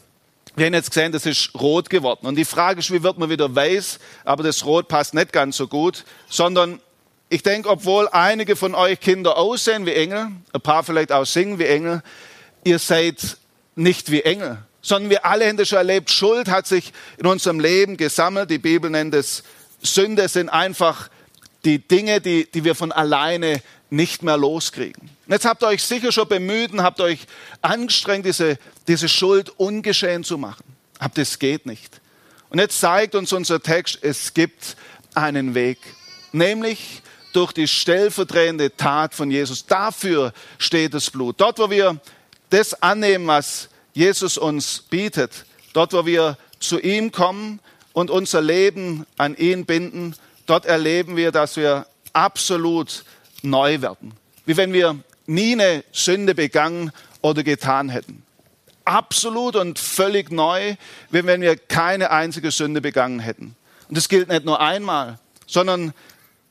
wir 0.56 0.66
haben 0.66 0.74
jetzt 0.74 0.90
gesehen, 0.90 1.12
das 1.12 1.28
ist 1.28 1.52
rot 1.54 1.92
geworden. 1.92 2.26
Und 2.26 2.38
die 2.38 2.46
Frage 2.46 2.80
ist, 2.80 2.92
wie 2.92 3.04
wird 3.04 3.20
man 3.20 3.30
wieder 3.30 3.56
weiß? 3.56 4.00
Aber 4.26 4.42
das 4.42 4.66
Rot 4.66 4.88
passt 4.88 5.14
nicht 5.14 5.32
ganz 5.32 5.58
so 5.58 5.68
gut, 5.68 6.06
sondern 6.28 6.80
ich 7.34 7.42
denke, 7.42 7.68
obwohl 7.68 8.08
einige 8.10 8.56
von 8.56 8.76
euch 8.76 9.00
Kinder 9.00 9.38
aussehen 9.38 9.88
wie 9.88 9.94
Engel, 9.94 10.28
ein 10.54 10.62
paar 10.62 10.84
vielleicht 10.84 11.12
auch 11.12 11.26
singen 11.26 11.58
wie 11.58 11.66
Engel, 11.66 12.04
ihr 12.64 12.78
seid 12.78 13.38
nicht 13.74 14.12
wie 14.12 14.22
Engel, 14.22 14.60
sondern 14.84 15.10
wir 15.10 15.26
alle 15.26 15.48
haben 15.48 15.58
das 15.58 15.70
schon 15.70 15.80
erlebt. 15.80 16.12
Schuld 16.12 16.48
hat 16.48 16.68
sich 16.68 16.94
in 17.18 17.26
unserem 17.26 17.60
Leben 17.60 17.98
gesammelt. 17.98 18.52
Die 18.52 18.60
Bibel 18.60 18.92
nennt 18.92 19.16
es 19.16 19.44
Sünde, 19.82 20.28
sind 20.30 20.48
einfach 20.48 21.10
die 21.66 21.80
Dinge, 21.80 22.22
die, 22.22 22.46
die 22.52 22.64
wir 22.64 22.76
von 22.76 22.92
alleine 22.92 23.64
nicht 23.90 24.22
mehr 24.22 24.38
loskriegen. 24.38 25.10
Und 25.26 25.34
jetzt 25.34 25.46
habt 25.46 25.64
ihr 25.64 25.68
euch 25.70 25.84
sicher 25.84 26.12
schon 26.12 26.28
bemüht 26.28 26.72
und 26.72 26.84
habt 26.84 27.02
euch 27.02 27.26
angestrengt, 27.64 28.28
diese, 28.28 28.60
diese 28.88 29.10
Schuld 29.10 29.50
ungeschehen 29.58 30.24
zu 30.24 30.38
machen. 30.38 30.66
Aber 31.00 31.14
das 31.16 31.40
geht 31.40 31.66
nicht. 31.66 32.00
Und 32.50 32.60
jetzt 32.60 32.80
zeigt 32.80 33.16
uns 33.16 33.34
unser 33.34 33.60
Text, 33.60 33.98
es 34.04 34.36
gibt 34.36 34.76
einen 35.16 35.56
Weg. 35.56 35.80
Nämlich 36.32 37.02
durch 37.36 37.52
die 37.52 37.68
stellvertretende 37.68 38.76
Tat 38.76 39.14
von 39.14 39.30
Jesus. 39.32 39.66
Dafür 39.66 40.34
steht 40.58 40.94
das 40.94 41.10
Blut. 41.10 41.42
Dort, 41.42 41.60
wo 41.60 41.70
wir 41.70 42.00
das 42.50 42.82
annehmen, 42.82 43.28
was 43.28 43.70
Jesus 43.94 44.38
uns 44.38 44.80
bietet, 44.90 45.46
dort, 45.74 45.94
wo 45.94 46.06
wir 46.06 46.38
zu 46.60 46.80
ihm 46.80 47.12
kommen 47.12 47.60
und 47.94 48.10
unser 48.10 48.42
Leben 48.42 49.06
an 49.18 49.36
ihn 49.36 49.66
binden, 49.66 50.16
dort 50.46 50.66
erleben 50.66 51.16
wir, 51.16 51.32
dass 51.32 51.58
wir 51.58 51.86
absolut 52.14 53.04
neu 53.42 53.82
werden. 53.82 54.14
Wie 54.46 54.58
wenn 54.58 54.74
wir 54.74 55.00
nie 55.26 55.54
eine 55.54 55.84
Sünde 55.92 56.36
begangen 56.36 56.92
oder 57.22 57.44
getan 57.44 57.90
hätten. 57.90 58.24
Absolut 58.86 59.56
und 59.56 59.80
völlig 59.80 60.32
neu, 60.32 60.76
wie 61.10 61.26
wenn 61.26 61.42
wir 61.42 61.56
keine 61.56 62.12
einzige 62.12 62.52
Sünde 62.52 62.82
begangen 62.82 63.20
hätten. 63.20 63.56
Und 63.88 63.98
das 63.98 64.10
gilt 64.10 64.28
nicht 64.28 64.44
nur 64.44 64.60
einmal, 64.60 65.20
sondern 65.48 65.94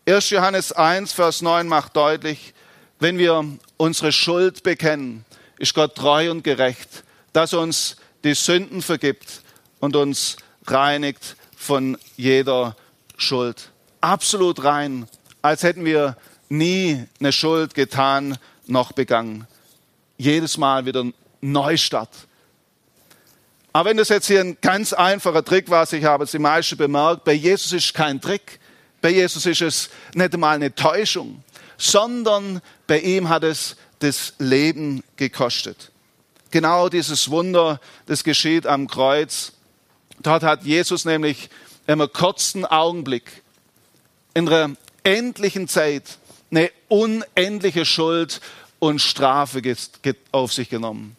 1. 0.04 0.30
Johannes 0.30 0.72
1, 0.72 1.12
Vers 1.12 1.42
9 1.42 1.68
macht 1.68 1.94
deutlich, 1.94 2.54
wenn 2.98 3.18
wir 3.18 3.44
unsere 3.76 4.10
Schuld 4.10 4.64
bekennen, 4.64 5.24
ist 5.58 5.74
Gott 5.74 5.94
treu 5.94 6.28
und 6.32 6.42
gerecht, 6.42 7.04
dass 7.32 7.54
uns 7.54 7.96
die 8.24 8.34
Sünden 8.34 8.82
vergibt 8.82 9.42
und 9.78 9.94
uns 9.94 10.38
reinigt 10.66 11.36
von 11.56 11.96
jeder 12.16 12.76
Schuld. 13.16 13.70
Absolut 14.00 14.64
rein, 14.64 15.06
als 15.40 15.62
hätten 15.62 15.84
wir 15.84 16.16
nie 16.48 17.04
eine 17.20 17.30
Schuld 17.30 17.74
getan 17.74 18.38
noch 18.66 18.90
begangen. 18.90 19.46
Jedes 20.18 20.58
Mal 20.58 20.84
wieder 20.84 21.04
Neustart. 21.40 22.10
Aber 23.72 23.90
wenn 23.90 23.96
das 23.96 24.08
jetzt 24.08 24.26
hier 24.26 24.40
ein 24.40 24.58
ganz 24.60 24.92
einfacher 24.92 25.44
Trick 25.44 25.70
war, 25.70 25.90
ich 25.92 26.04
habe 26.04 26.24
es 26.24 26.32
die 26.32 26.40
meisten 26.40 26.76
bemerkt, 26.76 27.22
bei 27.22 27.34
Jesus 27.34 27.72
ist 27.72 27.94
kein 27.94 28.20
Trick. 28.20 28.58
Bei 29.02 29.10
Jesus 29.10 29.44
ist 29.44 29.60
es 29.60 29.90
nicht 30.14 30.32
einmal 30.32 30.54
eine 30.54 30.74
Täuschung, 30.74 31.42
sondern 31.76 32.62
bei 32.86 33.00
ihm 33.00 33.28
hat 33.28 33.42
es 33.42 33.76
das 33.98 34.32
Leben 34.38 35.02
gekostet. 35.16 35.90
Genau 36.52 36.88
dieses 36.88 37.28
Wunder, 37.28 37.80
das 38.06 38.24
geschieht 38.24 38.66
am 38.66 38.86
Kreuz. 38.86 39.52
Dort 40.20 40.44
hat 40.44 40.64
Jesus 40.64 41.04
nämlich 41.04 41.50
einem 41.86 42.12
kurzen 42.12 42.64
Augenblick, 42.64 43.42
in 44.34 44.48
einer 44.48 44.76
endlichen 45.02 45.66
Zeit, 45.66 46.18
eine 46.50 46.70
unendliche 46.88 47.84
Schuld 47.84 48.40
und 48.78 49.00
Strafe 49.00 49.62
auf 50.30 50.52
sich 50.52 50.68
genommen. 50.68 51.16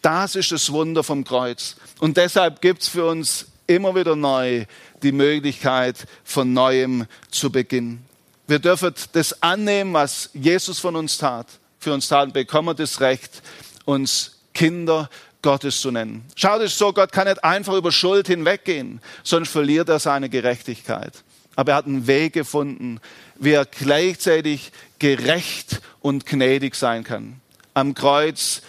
Das 0.00 0.36
ist 0.36 0.52
das 0.52 0.72
Wunder 0.72 1.02
vom 1.02 1.24
Kreuz. 1.24 1.76
Und 1.98 2.16
deshalb 2.16 2.62
gibt 2.62 2.82
es 2.82 2.88
für 2.88 3.06
uns 3.06 3.46
immer 3.66 3.94
wieder 3.94 4.16
neu 4.16 4.64
die 5.02 5.12
Möglichkeit, 5.12 6.06
von 6.24 6.52
neuem 6.52 7.06
zu 7.30 7.50
beginnen. 7.50 8.04
Wir 8.46 8.58
dürfen 8.58 8.94
das 9.12 9.42
annehmen, 9.42 9.92
was 9.92 10.30
Jesus 10.32 10.78
von 10.78 10.96
uns 10.96 11.18
tat, 11.18 11.46
für 11.78 11.92
uns 11.92 12.08
tat, 12.08 12.26
und 12.26 12.32
bekommen 12.32 12.76
das 12.76 13.00
Recht, 13.00 13.42
uns 13.84 14.38
Kinder 14.54 15.10
Gottes 15.42 15.80
zu 15.80 15.90
nennen. 15.90 16.24
Schaut 16.34 16.62
es 16.62 16.78
so, 16.78 16.92
Gott 16.92 17.12
kann 17.12 17.28
nicht 17.28 17.42
einfach 17.44 17.74
über 17.74 17.92
Schuld 17.92 18.26
hinweggehen, 18.26 19.00
sonst 19.22 19.50
verliert 19.50 19.88
er 19.88 19.98
seine 19.98 20.28
Gerechtigkeit. 20.28 21.12
Aber 21.56 21.72
er 21.72 21.76
hat 21.76 21.86
einen 21.86 22.06
Weg 22.06 22.34
gefunden, 22.34 23.00
wie 23.36 23.52
er 23.52 23.64
gleichzeitig 23.64 24.72
gerecht 24.98 25.80
und 26.00 26.26
gnädig 26.26 26.74
sein 26.74 27.04
kann. 27.04 27.40
Am 27.74 27.94
Kreuz 27.94 28.62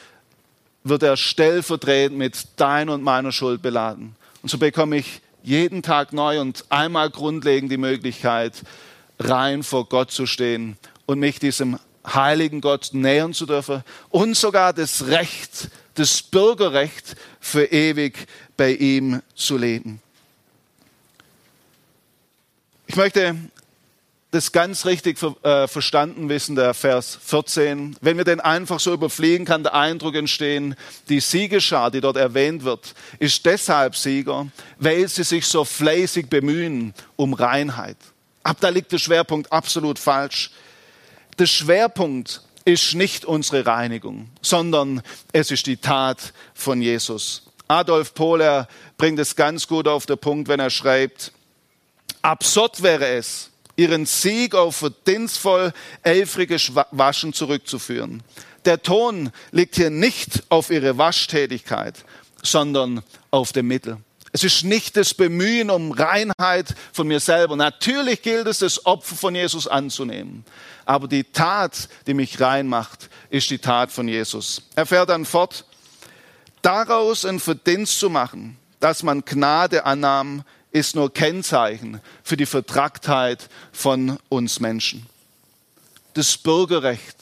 wird 0.84 1.04
er 1.04 1.18
stellvertretend 1.18 2.18
mit 2.18 2.48
deiner 2.58 2.94
und 2.94 3.04
meiner 3.04 3.32
Schuld 3.32 3.62
beladen. 3.62 4.16
Und 4.48 4.52
so 4.52 4.60
bekomme 4.60 4.96
ich 4.96 5.20
jeden 5.44 5.84
Tag 5.84 6.14
neu 6.14 6.40
und 6.40 6.64
einmal 6.70 7.10
grundlegend 7.10 7.70
die 7.70 7.76
Möglichkeit, 7.76 8.54
rein 9.20 9.62
vor 9.62 9.90
Gott 9.90 10.10
zu 10.10 10.26
stehen 10.26 10.78
und 11.06 11.20
mich 11.20 11.40
diesem 11.40 11.78
heiligen 12.06 12.62
Gott 12.62 12.92
nähern 12.94 13.34
zu 13.34 13.46
dürfen 13.46 13.84
und 14.08 14.38
sogar 14.38 14.72
das 14.72 15.08
Recht, 15.08 15.70
das 15.96 16.22
Bürgerrecht 16.22 17.18
für 17.42 17.66
ewig 17.66 18.26
bei 18.56 18.72
ihm 18.72 19.22
zu 19.36 19.58
leben. 19.58 20.02
Ich 22.86 22.96
möchte 22.96 23.36
das 24.38 24.52
ganz 24.52 24.86
richtig 24.86 25.18
äh, 25.44 25.68
verstanden 25.68 26.30
wissen, 26.30 26.56
der 26.56 26.76
Vers 26.76 27.18
14. 27.26 27.98
Wenn 28.02 28.18
wir 28.18 28.24
den 28.24 28.40
einfach 28.40 28.80
so 28.80 28.94
überfliegen, 28.94 29.48
kann 29.48 29.64
der 29.64 29.74
Eindruck 29.74 30.14
entstehen, 30.14 30.76
die 31.10 31.20
Siegerschar, 31.20 31.90
die 31.90 32.02
dort 32.02 32.18
erwähnt 32.18 32.64
wird, 32.64 32.94
ist 33.18 33.46
deshalb 33.48 33.96
Sieger, 33.96 34.48
weil 34.78 35.08
sie 35.08 35.24
sich 35.24 35.48
so 35.48 35.66
fleißig 35.66 36.30
bemühen 36.30 36.94
um 37.16 37.34
Reinheit. 37.34 37.98
Aber 38.44 38.60
da 38.62 38.70
liegt 38.70 38.92
der 38.92 39.00
Schwerpunkt 39.00 39.52
absolut 39.52 39.98
falsch. 39.98 40.52
Der 41.40 41.48
Schwerpunkt 41.48 42.44
ist 42.64 42.94
nicht 42.94 43.26
unsere 43.26 43.66
Reinigung, 43.66 44.30
sondern 44.42 45.02
es 45.34 45.50
ist 45.50 45.66
die 45.66 45.78
Tat 45.78 46.32
von 46.54 46.80
Jesus. 46.82 47.42
Adolf 47.68 48.14
Pohler 48.14 48.68
bringt 48.98 49.18
es 49.18 49.36
ganz 49.36 49.68
gut 49.68 49.88
auf 49.88 50.06
den 50.06 50.20
Punkt, 50.20 50.48
wenn 50.48 50.60
er 50.60 50.70
schreibt, 50.70 51.32
absurd 52.22 52.84
wäre 52.84 53.08
es, 53.08 53.50
ihren 53.78 54.06
Sieg 54.06 54.54
auf 54.56 54.76
verdienstvoll 54.76 55.72
eifriges 56.04 56.74
Waschen 56.92 57.32
zurückzuführen. 57.32 58.24
Der 58.66 58.82
Ton 58.82 59.32
liegt 59.52 59.76
hier 59.78 59.90
nicht 59.90 60.44
auf 60.50 60.70
ihre 60.72 60.98
Waschtätigkeit, 60.98 62.04
sondern 62.44 63.02
auf 63.32 63.54
dem 63.54 63.68
Mittel. 63.68 63.98
Es 64.34 64.44
ist 64.44 64.66
nicht 64.66 64.98
das 64.98 65.14
Bemühen 65.14 65.70
um 65.70 65.92
Reinheit 65.92 66.76
von 66.92 67.08
mir 67.08 67.20
selber. 67.20 67.56
Natürlich 67.56 68.22
gilt 68.22 68.48
es, 68.48 68.60
das 68.60 68.86
Opfer 68.86 69.16
von 69.16 69.36
Jesus 69.36 69.68
anzunehmen. 69.68 70.44
Aber 70.86 71.08
die 71.08 71.24
Tat, 71.24 71.88
die 72.08 72.14
mich 72.14 72.40
rein 72.42 72.68
macht, 72.68 73.10
ist 73.30 73.50
die 73.50 73.58
Tat 73.58 73.92
von 73.92 74.08
Jesus. 74.08 74.64
Er 74.76 74.86
fährt 74.86 75.10
dann 75.10 75.26
fort, 75.26 75.66
daraus 76.62 77.26
ein 77.26 77.40
Verdienst 77.40 78.00
zu 78.00 78.10
machen, 78.10 78.58
dass 78.80 79.02
man 79.02 79.24
Gnade 79.24 79.86
annahm, 79.86 80.44
ist 80.72 80.96
nur 80.96 81.14
Kennzeichen 81.14 82.02
für 82.24 82.38
die 82.38 82.46
Vertracktheit 82.46 83.50
von 83.72 84.18
uns 84.30 84.60
Menschen. 84.60 85.06
Das 86.14 86.38
Bürgerrecht 86.38 87.16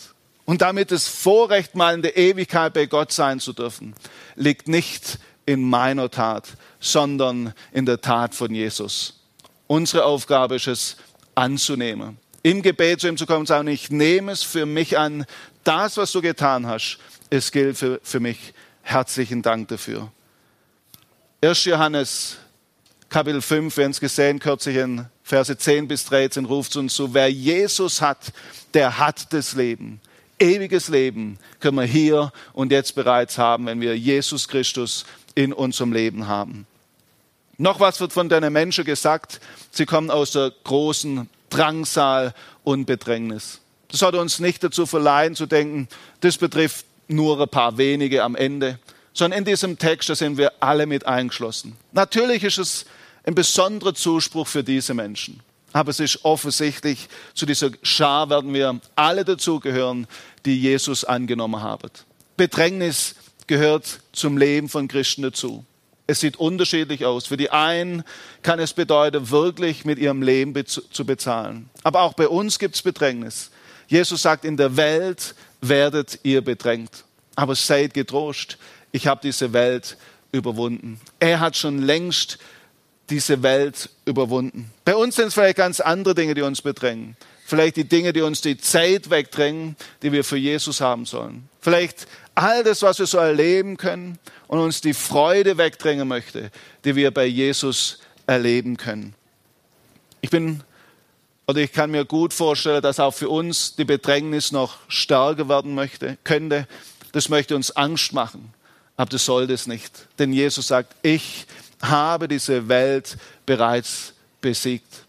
und 0.45 0.61
damit 0.61 0.91
das 0.91 1.07
Vorrecht, 1.07 1.75
mal 1.75 1.93
in 1.93 2.01
der 2.01 2.17
Ewigkeit 2.17 2.73
bei 2.73 2.85
Gott 2.85 3.11
sein 3.11 3.39
zu 3.39 3.53
dürfen, 3.53 3.95
liegt 4.35 4.67
nicht 4.67 5.19
in 5.45 5.61
meiner 5.67 6.09
Tat, 6.09 6.49
sondern 6.79 7.53
in 7.71 7.85
der 7.85 8.01
Tat 8.01 8.35
von 8.35 8.53
Jesus. 8.53 9.21
Unsere 9.67 10.05
Aufgabe 10.05 10.55
ist 10.55 10.67
es, 10.67 10.97
anzunehmen. 11.33 12.17
Im 12.43 12.61
Gebet 12.61 13.01
zu 13.01 13.07
ihm 13.07 13.17
zu 13.17 13.25
kommen 13.25 13.41
und 13.41 13.47
sagen, 13.47 13.67
ich 13.67 13.89
nehme 13.89 14.31
es 14.31 14.43
für 14.43 14.65
mich 14.65 14.97
an, 14.97 15.25
das, 15.63 15.97
was 15.97 16.11
du 16.11 16.21
getan 16.21 16.67
hast, 16.67 16.99
es 17.29 17.51
gilt 17.51 17.77
für, 17.77 17.99
für 18.03 18.19
mich. 18.19 18.53
Herzlichen 18.83 19.41
Dank 19.41 19.67
dafür. 19.69 20.11
1. 21.41 21.65
Johannes 21.65 22.37
Kapitel 23.09 23.41
5, 23.41 23.77
wir 23.77 23.85
haben 23.85 23.91
es 23.91 23.99
gesehen, 23.99 24.39
kürzlich 24.39 24.77
in 24.77 25.05
Verse 25.23 25.57
10 25.57 25.87
bis 25.87 26.05
13 26.05 26.45
ruft 26.45 26.75
uns 26.75 26.95
zu, 26.95 27.13
wer 27.13 27.31
Jesus 27.31 28.01
hat, 28.01 28.33
der 28.73 28.99
hat 28.99 29.31
das 29.31 29.53
Leben. 29.53 30.01
Ewiges 30.37 30.89
Leben 30.89 31.39
können 31.59 31.77
wir 31.77 31.85
hier 31.85 32.33
und 32.53 32.71
jetzt 32.71 32.93
bereits 32.93 33.37
haben, 33.37 33.67
wenn 33.67 33.79
wir 33.79 33.97
Jesus 33.97 34.47
Christus 34.47 35.05
in 35.33 35.53
unserem 35.53 35.93
Leben 35.93 36.27
haben. 36.27 36.67
Noch 37.57 37.79
was 37.79 38.01
wird 38.01 38.11
von 38.11 38.27
deinen 38.27 38.51
Menschen 38.51 38.83
gesagt. 38.83 39.39
Sie 39.71 39.85
kommen 39.85 40.11
aus 40.11 40.31
der 40.31 40.51
großen 40.65 41.29
Drangsal 41.49 42.33
und 42.63 42.85
Bedrängnis. 42.85 43.61
Das 43.87 44.01
hat 44.01 44.15
uns 44.15 44.39
nicht 44.39 44.61
dazu 44.63 44.85
verleihen 44.85 45.35
zu 45.35 45.45
denken, 45.45 45.87
das 46.19 46.37
betrifft 46.37 46.85
nur 47.07 47.39
ein 47.39 47.47
paar 47.47 47.77
wenige 47.77 48.23
am 48.23 48.35
Ende, 48.35 48.77
sondern 49.15 49.39
in 49.39 49.45
diesem 49.45 49.79
Text, 49.79 50.09
da 50.09 50.15
sind 50.15 50.37
wir 50.37 50.51
alle 50.59 50.85
mit 50.85 51.07
eingeschlossen. 51.07 51.75
Natürlich 51.93 52.43
ist 52.43 52.59
es 52.59 52.85
ein 53.23 53.33
besonderer 53.33 53.95
Zuspruch 53.95 54.45
für 54.45 54.63
diese 54.63 54.93
Menschen. 54.93 55.39
Aber 55.73 55.89
es 55.89 55.99
ist 55.99 56.23
offensichtlich, 56.23 57.09
zu 57.33 57.45
dieser 57.45 57.71
Schar 57.81 58.29
werden 58.29 58.53
wir 58.53 58.79
alle 58.95 59.25
dazugehören, 59.25 60.07
die 60.45 60.61
Jesus 60.61 61.03
angenommen 61.03 61.61
haben. 61.61 61.89
Bedrängnis 62.37 63.15
gehört 63.47 63.99
zum 64.11 64.37
Leben 64.37 64.69
von 64.69 64.87
Christen 64.87 65.23
dazu. 65.23 65.65
Es 66.07 66.19
sieht 66.19 66.37
unterschiedlich 66.37 67.05
aus. 67.05 67.25
Für 67.25 67.37
die 67.37 67.49
einen 67.49 68.03
kann 68.43 68.59
es 68.59 68.73
bedeuten, 68.73 69.31
wirklich 69.31 69.85
mit 69.85 69.97
ihrem 69.97 70.21
Leben 70.21 70.65
zu 70.65 71.05
bezahlen. 71.05 71.69
Aber 71.83 72.01
auch 72.01 72.13
bei 72.13 72.27
uns 72.27 72.59
gibt 72.59 72.75
es 72.75 72.81
Bedrängnis. 72.81 73.49
Jesus 73.87 74.21
sagt, 74.21 74.45
in 74.45 74.57
der 74.57 74.77
Welt 74.77 75.35
werdet 75.61 76.19
ihr 76.23 76.41
bedrängt. 76.41 77.05
Aber 77.35 77.55
seid 77.55 77.93
getrost, 77.93 78.57
ich 78.95 79.07
habe 79.07 79.19
diese 79.21 79.51
Welt 79.51 79.97
überwunden. 80.31 81.01
Er 81.19 81.41
hat 81.41 81.57
schon 81.57 81.81
längst 81.81 82.37
diese 83.09 83.43
Welt 83.43 83.89
überwunden. 84.05 84.71
Bei 84.85 84.95
uns 84.95 85.17
sind 85.17 85.27
es 85.27 85.33
vielleicht 85.33 85.57
ganz 85.57 85.81
andere 85.81 86.15
Dinge, 86.15 86.33
die 86.33 86.41
uns 86.41 86.61
bedrängen. 86.61 87.17
Vielleicht 87.45 87.75
die 87.75 87.83
Dinge, 87.83 88.13
die 88.13 88.21
uns 88.21 88.39
die 88.39 88.57
Zeit 88.57 89.09
wegdrängen, 89.09 89.75
die 90.01 90.13
wir 90.13 90.23
für 90.23 90.37
Jesus 90.37 90.79
haben 90.79 91.05
sollen. 91.05 91.49
Vielleicht 91.59 92.07
all 92.35 92.63
das, 92.63 92.83
was 92.83 92.97
wir 92.97 93.05
so 93.05 93.17
erleben 93.17 93.75
können 93.75 94.17
und 94.47 94.59
uns 94.59 94.79
die 94.79 94.93
Freude 94.93 95.57
wegdrängen 95.57 96.07
möchte, 96.07 96.49
die 96.85 96.95
wir 96.95 97.11
bei 97.11 97.25
Jesus 97.25 97.99
erleben 98.27 98.77
können. 98.77 99.13
Ich 100.21 100.29
bin 100.29 100.63
oder 101.47 101.59
ich 101.59 101.73
kann 101.73 101.91
mir 101.91 102.05
gut 102.05 102.33
vorstellen, 102.33 102.81
dass 102.81 103.01
auch 103.01 103.13
für 103.13 103.27
uns 103.27 103.75
die 103.75 103.83
Bedrängnis 103.83 104.53
noch 104.53 104.77
stärker 104.87 105.49
werden 105.49 105.75
möchte, 105.75 106.17
könnte. 106.23 106.65
Das 107.11 107.27
möchte 107.27 107.57
uns 107.57 107.71
Angst 107.75 108.13
machen, 108.13 108.54
aber 108.97 109.09
das 109.09 109.25
soll 109.25 109.47
das 109.47 109.67
nicht. 109.67 110.07
Denn 110.17 110.31
Jesus 110.31 110.67
sagt, 110.67 110.95
ich 111.01 111.45
habe 111.81 112.27
diese 112.27 112.67
Welt 112.67 113.17
bereits 113.45 114.13
besiegt. 114.41 115.05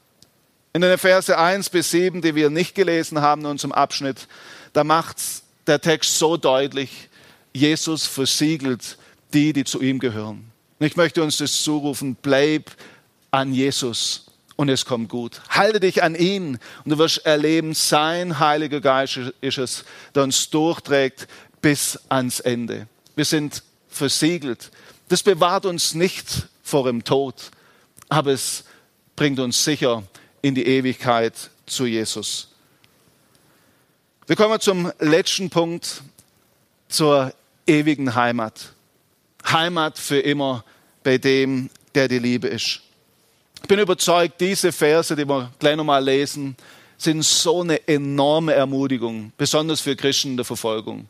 In 0.73 0.83
den 0.83 0.99
Verse 0.99 1.37
1 1.37 1.71
bis 1.71 1.91
7, 1.91 2.21
die 2.21 2.35
wir 2.35 2.51
nicht 2.51 2.75
gelesen 2.75 3.21
haben 3.21 3.43
in 3.43 3.47
unserem 3.47 3.73
Abschnitt, 3.73 4.29
da 4.73 4.85
macht 4.85 5.17
der 5.67 5.81
Text 5.81 6.19
so 6.19 6.37
deutlich, 6.37 7.09
Jesus 7.53 8.07
versiegelt 8.07 8.99
die, 9.33 9.53
die 9.53 9.65
zu 9.65 9.81
ihm 9.81 9.99
gehören. 9.99 10.51
Und 10.79 10.87
ich 10.87 10.97
möchte 10.97 11.23
uns 11.23 11.39
das 11.39 11.63
zurufen, 11.63 12.17
bleib 12.21 12.71
an 13.31 13.55
Jesus 13.55 14.27
und 14.57 14.69
es 14.69 14.85
kommt 14.85 15.09
gut. 15.09 15.41
Halte 15.49 15.81
dich 15.81 16.03
an 16.03 16.15
ihn 16.15 16.59
und 16.85 16.91
du 16.91 16.99
wirst 16.99 17.25
erleben, 17.25 17.73
sein 17.75 18.39
Heiliger 18.39 18.81
Geist 18.81 19.19
ist 19.41 19.59
es, 19.59 19.85
der 20.15 20.25
uns 20.25 20.51
durchträgt 20.51 21.29
bis 21.63 21.99
ans 22.09 22.41
Ende. 22.41 22.87
Wir 23.15 23.25
sind 23.25 23.63
versiegelt. 23.97 24.71
Das 25.09 25.23
bewahrt 25.23 25.67
uns 25.67 25.95
nicht 25.95 26.49
vor 26.63 26.85
dem 26.85 27.05
Tod, 27.05 27.51
aber 28.09 28.33
es 28.33 28.65
bringt 29.15 29.39
uns 29.39 29.65
sicher 29.65 30.03
in 30.43 30.55
die 30.55 30.67
Ewigkeit 30.67 31.35
zu 31.67 31.87
Jesus. 31.87 32.49
Wir 34.27 34.37
kommen 34.37 34.61
zum 34.61 34.93
letzten 34.99 35.51
Punkt, 35.51 36.03
zur 36.89 37.33
ewigen 37.67 38.15
Heimat. 38.15 38.73
Heimat 39.45 39.99
für 39.99 40.19
immer 40.19 40.65
bei 41.03 41.19
dem, 41.19 41.71
der 41.95 42.09
die 42.09 42.19
Liebe 42.19 42.49
ist. 42.49 42.81
Ich 43.63 43.69
bin 43.69 43.79
überzeugt, 43.79 44.41
diese 44.41 44.73
Verse, 44.73 45.15
die 45.17 45.29
wir 45.29 45.53
gleich 45.59 45.77
nochmal 45.77 46.05
lesen, 46.05 46.57
sind 46.99 47.25
so 47.25 47.63
eine 47.63 47.87
enorme 47.87 48.55
Ermutigung, 48.55 49.33
besonders 49.37 49.81
für 49.81 49.97
Christen 49.97 50.31
in 50.31 50.37
der 50.37 50.45
Verfolgung. 50.45 51.09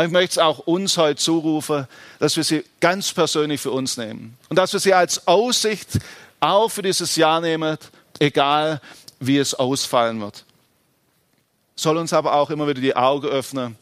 Aber 0.00 0.06
ich 0.06 0.12
möchte 0.12 0.30
es 0.30 0.38
auch 0.38 0.60
uns 0.60 0.96
heute 0.96 1.20
zurufen, 1.20 1.86
dass 2.20 2.34
wir 2.34 2.42
sie 2.42 2.64
ganz 2.80 3.12
persönlich 3.12 3.60
für 3.60 3.70
uns 3.70 3.98
nehmen. 3.98 4.34
Und 4.48 4.56
dass 4.56 4.72
wir 4.72 4.80
sie 4.80 4.94
als 4.94 5.28
Aussicht 5.28 5.98
auch 6.40 6.70
für 6.70 6.80
dieses 6.80 7.16
Jahr 7.16 7.42
nehmen, 7.42 7.76
egal 8.18 8.80
wie 9.18 9.36
es 9.36 9.52
ausfallen 9.52 10.22
wird. 10.22 10.46
Soll 11.76 11.98
uns 11.98 12.14
aber 12.14 12.32
auch 12.32 12.48
immer 12.48 12.66
wieder 12.66 12.80
die 12.80 12.96
Augen 12.96 13.26
öffnen, 13.26 13.76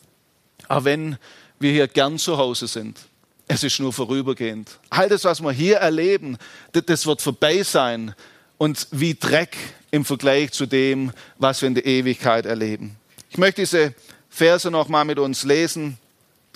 auch 0.66 0.82
wenn 0.82 1.18
wir 1.60 1.70
hier 1.70 1.86
gern 1.86 2.18
zu 2.18 2.36
Hause 2.36 2.66
sind. 2.66 2.98
Es 3.46 3.62
ist 3.62 3.78
nur 3.78 3.92
vorübergehend. 3.92 4.70
All 4.90 5.08
das, 5.08 5.22
was 5.22 5.40
wir 5.40 5.52
hier 5.52 5.76
erleben, 5.76 6.36
das 6.72 7.06
wird 7.06 7.22
vorbei 7.22 7.62
sein 7.62 8.12
und 8.56 8.88
wie 8.90 9.14
Dreck 9.14 9.56
im 9.92 10.04
Vergleich 10.04 10.50
zu 10.50 10.66
dem, 10.66 11.12
was 11.38 11.62
wir 11.62 11.68
in 11.68 11.76
der 11.76 11.86
Ewigkeit 11.86 12.44
erleben. 12.44 12.96
Ich 13.30 13.38
möchte 13.38 13.62
diese 13.62 13.94
Verse 14.28 14.68
noch 14.68 14.88
mal 14.88 15.04
mit 15.04 15.20
uns 15.20 15.44
lesen. 15.44 15.96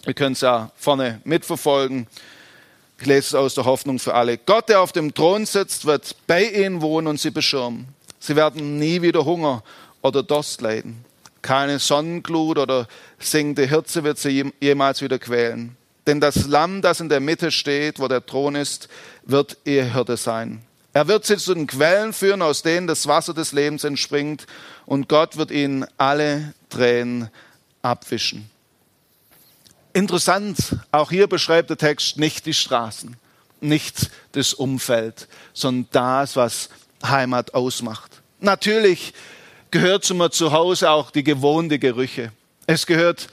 Wir 0.04 0.14
können 0.14 0.32
es 0.32 0.40
ja 0.40 0.70
vorne 0.76 1.20
mitverfolgen. 1.24 2.06
Ich 2.98 3.06
lese 3.06 3.28
es 3.28 3.34
aus 3.34 3.54
der 3.54 3.64
Hoffnung 3.64 3.98
für 3.98 4.14
alle. 4.14 4.38
Gott, 4.38 4.68
der 4.68 4.80
auf 4.80 4.92
dem 4.92 5.14
Thron 5.14 5.46
sitzt, 5.46 5.86
wird 5.86 6.16
bei 6.26 6.44
ihnen 6.44 6.80
wohnen 6.80 7.06
und 7.06 7.20
sie 7.20 7.30
beschirmen. 7.30 7.88
Sie 8.18 8.36
werden 8.36 8.78
nie 8.78 9.02
wieder 9.02 9.24
Hunger 9.24 9.62
oder 10.02 10.22
Durst 10.22 10.60
leiden. 10.60 11.04
Keine 11.40 11.78
Sonnenglut 11.78 12.58
oder 12.58 12.86
singende 13.18 13.66
Hirze 13.66 14.04
wird 14.04 14.18
sie 14.18 14.52
jemals 14.60 15.02
wieder 15.02 15.18
quälen. 15.18 15.76
Denn 16.06 16.20
das 16.20 16.46
Lamm, 16.46 16.82
das 16.82 17.00
in 17.00 17.08
der 17.08 17.20
Mitte 17.20 17.50
steht, 17.50 17.98
wo 17.98 18.08
der 18.08 18.24
Thron 18.24 18.54
ist, 18.54 18.88
wird 19.24 19.56
ihr 19.64 19.92
Hirte 19.92 20.16
sein. 20.16 20.62
Er 20.92 21.08
wird 21.08 21.24
sie 21.24 21.38
zu 21.38 21.54
den 21.54 21.66
Quellen 21.66 22.12
führen, 22.12 22.42
aus 22.42 22.62
denen 22.62 22.86
das 22.86 23.06
Wasser 23.06 23.34
des 23.34 23.52
Lebens 23.52 23.84
entspringt, 23.84 24.46
und 24.84 25.08
Gott 25.08 25.36
wird 25.36 25.50
ihnen 25.50 25.86
alle 25.96 26.54
Tränen 26.68 27.30
abwischen. 27.82 28.51
Interessant, 29.92 30.76
auch 30.90 31.10
hier 31.10 31.26
beschreibt 31.26 31.70
der 31.70 31.76
Text 31.76 32.18
nicht 32.18 32.46
die 32.46 32.54
Straßen, 32.54 33.16
nicht 33.60 34.10
das 34.32 34.54
Umfeld, 34.54 35.28
sondern 35.52 35.88
das, 35.92 36.36
was 36.36 36.68
Heimat 37.04 37.54
ausmacht. 37.54 38.22
Natürlich 38.40 39.12
gehört 39.70 40.04
zu 40.04 40.14
mir 40.14 40.30
zu 40.30 40.52
Hause 40.52 40.90
auch 40.90 41.10
die 41.10 41.24
gewohnte 41.24 41.78
Gerüche. 41.78 42.32
Es 42.66 42.86
gehört 42.86 43.28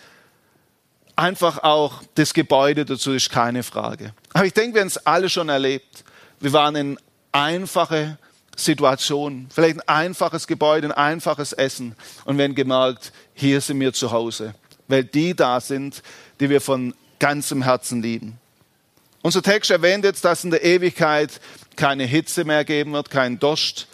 einfach 1.16 1.64
auch 1.64 2.02
das 2.16 2.34
Gebäude 2.34 2.86
dazu, 2.86 3.14
ist 3.14 3.30
keine 3.30 3.64
Frage. 3.64 4.14
Aber 4.34 4.46
ich 4.46 4.54
denke, 4.54 4.76
wir 4.76 4.82
haben 4.82 4.88
es 4.88 5.06
alle 5.06 5.30
schon 5.30 5.50
erlebt. 5.50 6.04
Wir 6.40 6.54
waren 6.54 6.76
in 6.76 7.00
einfache, 7.32 8.18
Situation, 8.60 9.48
vielleicht 9.50 9.78
ein 9.78 9.88
einfaches 9.88 10.46
Gebäude, 10.46 10.88
ein 10.88 10.92
einfaches 10.92 11.54
Essen 11.54 11.96
und 12.26 12.38
werden 12.38 12.56
gemerkt, 12.56 13.12
hier 13.34 13.62
sind 13.62 13.80
wir 13.80 13.94
zu 13.94 14.12
Hause, 14.12 14.54
weil 14.88 15.06
die 15.06 15.34
da 15.34 15.62
sind, 15.62 16.04
die 16.40 16.50
wir 16.50 16.62
von 16.62 16.94
ganzem 17.20 17.64
Herzen 17.64 18.02
lieben. 18.02 18.38
Unser 19.22 19.42
Text 19.42 19.70
erwähnt 19.70 20.06
jetzt, 20.06 20.24
dass 20.24 20.44
in 20.44 20.52
der 20.52 20.64
Ewigkeit 20.64 21.42
keine 21.76 22.06
Hitze 22.06 22.46
mehr 22.46 22.64
geben 22.64 22.94
wird, 22.94 23.10
kein 23.10 23.40
Durst. 23.40 23.88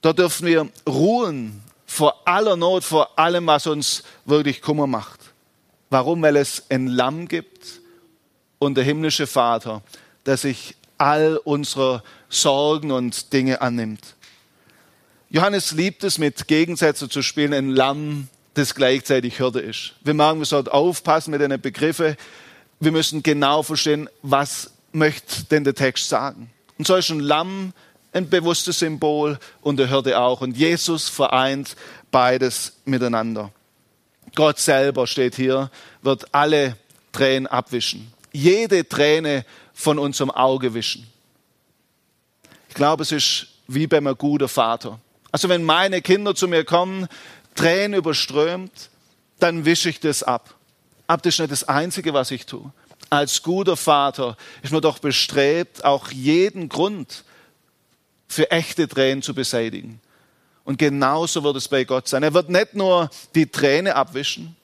Da 0.00 0.12
dürfen 0.12 0.46
wir 0.46 0.68
ruhen 0.88 1.62
vor 1.86 2.26
aller 2.26 2.56
Not, 2.56 2.84
vor 2.84 3.18
allem, 3.18 3.46
was 3.46 3.66
uns 3.66 4.02
wirklich 4.24 4.62
Kummer 4.62 4.86
macht. 4.86 5.20
Warum? 5.90 6.22
Weil 6.22 6.36
es 6.36 6.64
ein 6.70 6.88
Lamm 6.88 7.28
gibt 7.28 7.80
und 8.58 8.76
der 8.76 8.84
himmlische 8.84 9.26
Vater, 9.26 9.82
der 10.26 10.36
sich 10.36 10.74
all 10.98 11.36
unserer 11.36 12.02
Sorgen 12.28 12.90
und 12.90 13.32
Dinge 13.32 13.60
annimmt. 13.60 14.14
Johannes 15.30 15.72
liebt 15.72 16.02
es, 16.04 16.18
mit 16.18 16.48
Gegensätzen 16.48 17.10
zu 17.10 17.22
spielen, 17.22 17.52
ein 17.52 17.70
Lamm, 17.70 18.28
das 18.54 18.74
gleichzeitig 18.74 19.38
Hürde 19.38 19.60
ist. 19.60 19.94
Wir 20.02 20.14
machen, 20.14 20.38
wir 20.38 20.46
sollten 20.46 20.68
aufpassen 20.68 21.30
mit 21.30 21.40
den 21.40 21.60
Begriffen. 21.60 22.16
Wir 22.80 22.92
müssen 22.92 23.22
genau 23.22 23.62
verstehen, 23.62 24.08
was 24.22 24.72
möchte 24.92 25.44
denn 25.44 25.64
der 25.64 25.74
Text 25.74 26.08
sagen. 26.08 26.50
Und 26.78 26.86
so 26.86 26.96
ist 26.96 27.10
ein 27.10 27.20
Lamm 27.20 27.72
ein 28.12 28.28
bewusstes 28.28 28.78
Symbol 28.78 29.38
und 29.62 29.78
der 29.78 29.90
Hürde 29.90 30.18
auch. 30.18 30.40
Und 30.40 30.56
Jesus 30.56 31.08
vereint 31.08 31.76
beides 32.10 32.76
miteinander. 32.84 33.50
Gott 34.34 34.58
selber 34.58 35.06
steht 35.06 35.34
hier, 35.34 35.70
wird 36.02 36.34
alle 36.34 36.76
Tränen 37.12 37.46
abwischen. 37.46 38.12
Jede 38.32 38.88
Träne 38.88 39.44
von 39.74 39.98
unserem 39.98 40.30
Auge 40.30 40.74
wischen. 40.74 41.06
Ich 42.68 42.74
glaube, 42.74 43.02
es 43.02 43.12
ist 43.12 43.46
wie 43.66 43.86
bei 43.86 43.98
einem 43.98 44.16
guten 44.16 44.48
Vater. 44.48 44.98
Also 45.30 45.48
wenn 45.48 45.64
meine 45.64 46.02
Kinder 46.02 46.34
zu 46.34 46.48
mir 46.48 46.64
kommen, 46.64 47.08
Tränen 47.54 47.98
überströmt, 47.98 48.90
dann 49.38 49.64
wische 49.64 49.88
ich 49.88 50.00
das 50.00 50.22
ab. 50.22 50.54
Aber 51.06 51.20
das 51.22 51.34
ist 51.34 51.40
nicht 51.40 51.52
das 51.52 51.68
Einzige, 51.68 52.14
was 52.14 52.30
ich 52.30 52.46
tue. 52.46 52.72
Als 53.10 53.42
guter 53.42 53.76
Vater 53.76 54.36
ist 54.62 54.72
man 54.72 54.80
doch 54.80 54.98
bestrebt, 54.98 55.84
auch 55.84 56.10
jeden 56.10 56.68
Grund 56.68 57.24
für 58.28 58.50
echte 58.50 58.88
Tränen 58.88 59.22
zu 59.22 59.34
beseitigen. 59.34 60.00
Und 60.64 60.78
genauso 60.78 61.42
wird 61.42 61.56
es 61.56 61.68
bei 61.68 61.84
Gott 61.84 62.08
sein. 62.08 62.22
Er 62.22 62.34
wird 62.34 62.48
nicht 62.48 62.74
nur 62.74 63.10
die 63.34 63.46
Träne 63.46 63.96
abwischen, 63.96 64.56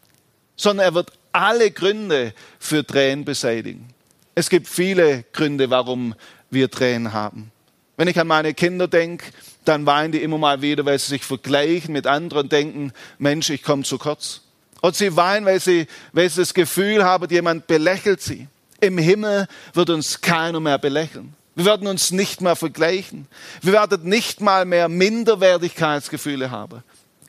sondern 0.57 0.87
er 0.87 0.95
wird 0.95 1.13
alle 1.33 1.71
Gründe 1.71 2.33
für 2.59 2.87
Tränen 2.87 3.25
beseitigen. 3.25 3.89
Es 4.35 4.49
gibt 4.49 4.69
viele 4.69 5.25
Gründe, 5.33 5.69
warum 5.71 6.15
wir 6.51 6.71
Tränen 6.71 7.13
haben. 7.13 7.51
Wenn 7.97 8.09
ich 8.09 8.19
an 8.19 8.29
meine 8.29 8.55
Kinder 8.55 8.87
denke, 8.87 9.27
dann 9.69 9.87
weinen 9.87 10.13
die 10.13 10.23
immer 10.23 10.39
mal 10.39 10.63
wieder, 10.63 10.85
weil 10.85 10.99
sie 10.99 11.09
sich 11.09 11.25
vergleichen 11.25 11.93
mit 11.93 12.07
anderen 12.07 12.45
und 12.45 12.53
denken, 12.53 12.93
Mensch, 13.19 13.51
ich 13.51 13.63
komme 13.63 13.83
zu 13.83 13.99
kurz. 13.99 14.41
Und 14.81 14.97
sie 14.97 15.17
weinen, 15.17 15.45
weil 15.47 15.61
sie, 15.61 15.87
weil 16.13 16.29
sie 16.31 16.41
das 16.41 16.55
Gefühl 16.55 17.05
haben, 17.05 17.29
jemand 17.31 17.67
belächelt 17.67 18.21
sie. 18.23 18.49
Im 18.81 18.97
Himmel 18.97 19.49
wird 19.75 19.91
uns 19.91 20.21
keiner 20.21 20.61
mehr 20.61 20.79
belächeln. 20.79 21.35
Wir 21.57 21.65
werden 21.65 21.89
uns 21.89 22.13
nicht 22.13 22.41
mehr 22.41 22.55
vergleichen. 22.55 23.27
Wir 23.61 23.73
werden 23.73 24.09
nicht 24.09 24.41
mal 24.41 24.65
mehr 24.65 24.89
Minderwertigkeitsgefühle 24.89 26.53
haben. 26.53 26.85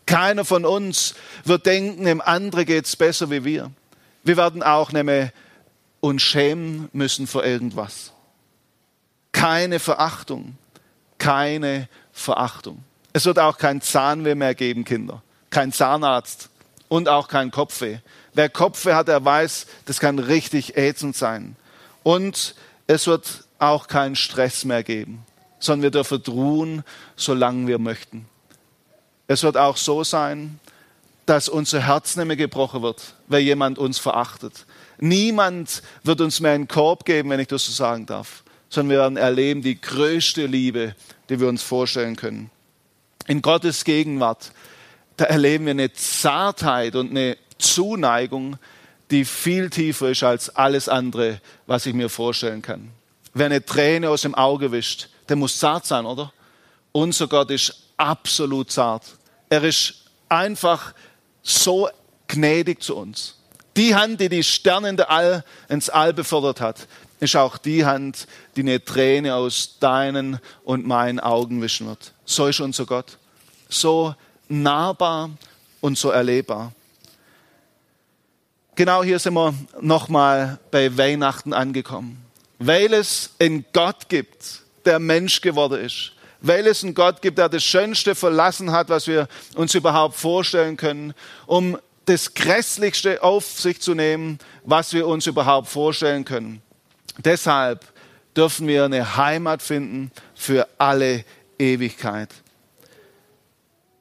Keiner 0.05 0.45
von 0.45 0.65
uns 0.65 1.15
wird 1.45 1.65
denken, 1.65 2.05
dem 2.05 2.21
anderen 2.21 2.65
geht 2.65 2.85
es 2.85 2.95
besser 2.95 3.31
wie 3.31 3.43
wir. 3.43 3.71
Wir 4.23 4.37
werden 4.37 4.61
auch 4.61 4.91
nämlich 4.91 5.29
uns 5.99 6.21
schämen 6.21 6.89
müssen 6.93 7.25
vor 7.25 7.43
irgendwas. 7.43 8.11
Keine 9.31 9.79
Verachtung. 9.79 10.57
Keine 11.17 11.89
Verachtung. 12.19 12.83
Es 13.13 13.25
wird 13.25 13.39
auch 13.39 13.57
kein 13.57 13.81
Zahnweh 13.81 14.35
mehr 14.35 14.55
geben, 14.55 14.85
Kinder. 14.85 15.23
Kein 15.49 15.71
Zahnarzt 15.71 16.49
und 16.87 17.09
auch 17.09 17.27
kein 17.27 17.51
Kopfweh. 17.51 17.97
Wer 18.33 18.49
Kopfweh 18.49 18.93
hat, 18.93 19.07
der 19.07 19.23
weiß, 19.23 19.65
das 19.85 19.99
kann 19.99 20.19
richtig 20.19 20.77
ätzend 20.77 21.15
sein. 21.15 21.55
Und 22.03 22.55
es 22.87 23.07
wird 23.07 23.45
auch 23.57 23.87
keinen 23.87 24.15
Stress 24.15 24.65
mehr 24.65 24.83
geben, 24.83 25.25
sondern 25.59 25.83
wir 25.83 25.91
dürfen 25.91 26.21
ruhen, 26.27 26.83
solange 27.15 27.67
wir 27.67 27.79
möchten. 27.79 28.27
Es 29.27 29.43
wird 29.43 29.57
auch 29.57 29.77
so 29.77 30.03
sein, 30.03 30.59
dass 31.25 31.49
unser 31.49 31.81
Herz 31.81 32.15
nicht 32.15 32.25
mehr 32.25 32.35
gebrochen 32.35 32.81
wird, 32.81 33.13
weil 33.27 33.41
jemand 33.41 33.77
uns 33.77 33.99
verachtet. 33.99 34.65
Niemand 34.97 35.83
wird 36.03 36.21
uns 36.21 36.39
mehr 36.39 36.53
einen 36.53 36.67
Korb 36.67 37.05
geben, 37.05 37.29
wenn 37.29 37.39
ich 37.39 37.47
das 37.47 37.65
so 37.65 37.71
sagen 37.71 38.07
darf, 38.07 38.43
sondern 38.69 38.91
wir 38.91 38.99
werden 38.99 39.17
erleben 39.17 39.61
die 39.61 39.79
größte 39.79 40.47
Liebe, 40.47 40.95
die 41.29 41.39
wir 41.39 41.47
uns 41.47 41.63
vorstellen 41.63 42.15
können. 42.15 42.49
In 43.27 43.41
Gottes 43.41 43.83
Gegenwart, 43.83 44.51
da 45.17 45.25
erleben 45.25 45.65
wir 45.65 45.71
eine 45.71 45.93
Zartheit 45.93 46.95
und 46.95 47.11
eine 47.11 47.37
Zuneigung, 47.57 48.57
die 49.11 49.25
viel 49.25 49.69
tiefer 49.69 50.09
ist 50.09 50.23
als 50.23 50.55
alles 50.55 50.89
andere, 50.89 51.41
was 51.67 51.85
ich 51.85 51.93
mir 51.93 52.09
vorstellen 52.09 52.61
kann. 52.61 52.91
Wer 53.33 53.47
eine 53.47 53.63
Träne 53.63 54.09
aus 54.09 54.23
dem 54.23 54.35
Auge 54.35 54.71
wischt, 54.71 55.09
der 55.27 55.35
muss 55.35 55.59
zart 55.59 55.85
sein, 55.85 56.05
oder? 56.05 56.33
Unser 56.91 57.27
Gott 57.27 57.51
ist 57.51 57.75
absolut 57.97 58.71
zart. 58.71 59.03
Er 59.49 59.63
ist 59.63 60.05
einfach 60.27 60.93
so 61.43 61.89
gnädig 62.27 62.81
zu 62.81 62.95
uns. 62.95 63.35
Die 63.77 63.95
Hand, 63.95 64.19
die 64.19 64.29
die 64.29 64.43
Sterne 64.43 64.89
in 64.89 64.99
All, 64.99 65.43
ins 65.67 65.89
All 65.89 66.13
befördert 66.13 66.61
hat, 66.61 66.87
ist 67.19 67.35
auch 67.35 67.57
die 67.57 67.85
Hand, 67.85 68.27
die 68.55 68.61
eine 68.61 68.83
Träne 68.83 69.35
aus 69.35 69.77
deinen 69.79 70.39
und 70.63 70.87
meinen 70.87 71.19
Augen 71.19 71.61
wischen 71.61 71.87
wird. 71.87 72.13
So 72.25 72.47
ist 72.47 72.59
unser 72.59 72.85
Gott. 72.85 73.17
So 73.67 74.15
nahbar 74.47 75.29
und 75.81 75.97
so 75.97 76.09
erlebbar. 76.09 76.73
Genau 78.75 79.03
hier 79.03 79.19
sind 79.19 79.33
wir 79.33 79.53
nochmal 79.81 80.59
bei 80.71 80.97
Weihnachten 80.97 81.53
angekommen 81.53 82.29
weil 82.59 82.93
es 82.93 83.31
einen 83.39 83.65
Gott 83.73 84.09
gibt, 84.09 84.61
der 84.85 84.99
Mensch 84.99 85.41
geworden 85.41 85.83
ist. 85.83 86.11
Weil 86.41 86.67
es 86.67 86.83
einen 86.83 86.93
Gott 86.93 87.21
gibt, 87.21 87.37
der 87.37 87.49
das 87.49 87.63
Schönste 87.63 88.15
verlassen 88.15 88.71
hat, 88.71 88.89
was 88.89 89.07
wir 89.07 89.27
uns 89.55 89.73
überhaupt 89.73 90.15
vorstellen 90.15 90.77
können, 90.77 91.13
um 91.47 91.77
das 92.05 92.33
Grässlichste 92.33 93.23
auf 93.23 93.45
sich 93.59 93.81
zu 93.81 93.93
nehmen, 93.93 94.39
was 94.63 94.93
wir 94.93 95.07
uns 95.07 95.27
überhaupt 95.27 95.67
vorstellen 95.67 96.25
können. 96.25 96.61
Deshalb 97.23 97.85
dürfen 98.35 98.67
wir 98.67 98.85
eine 98.85 99.17
Heimat 99.17 99.61
finden 99.61 100.11
für 100.35 100.67
alle 100.77 101.25
Ewigkeit. 101.57 102.29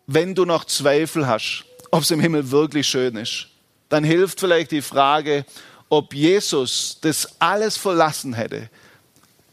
Wenn 0.06 0.34
du 0.34 0.44
noch 0.44 0.64
Zweifel 0.64 1.26
hast, 1.26 1.64
ob 1.90 2.02
es 2.02 2.10
im 2.10 2.20
Himmel 2.20 2.50
wirklich 2.50 2.86
schön 2.86 3.16
ist, 3.16 3.48
dann 3.88 4.04
hilft 4.04 4.40
vielleicht 4.40 4.70
die 4.70 4.82
Frage, 4.82 5.44
ob 5.88 6.14
Jesus 6.14 6.98
das 7.00 7.40
alles 7.40 7.76
verlassen 7.76 8.34
hätte, 8.34 8.70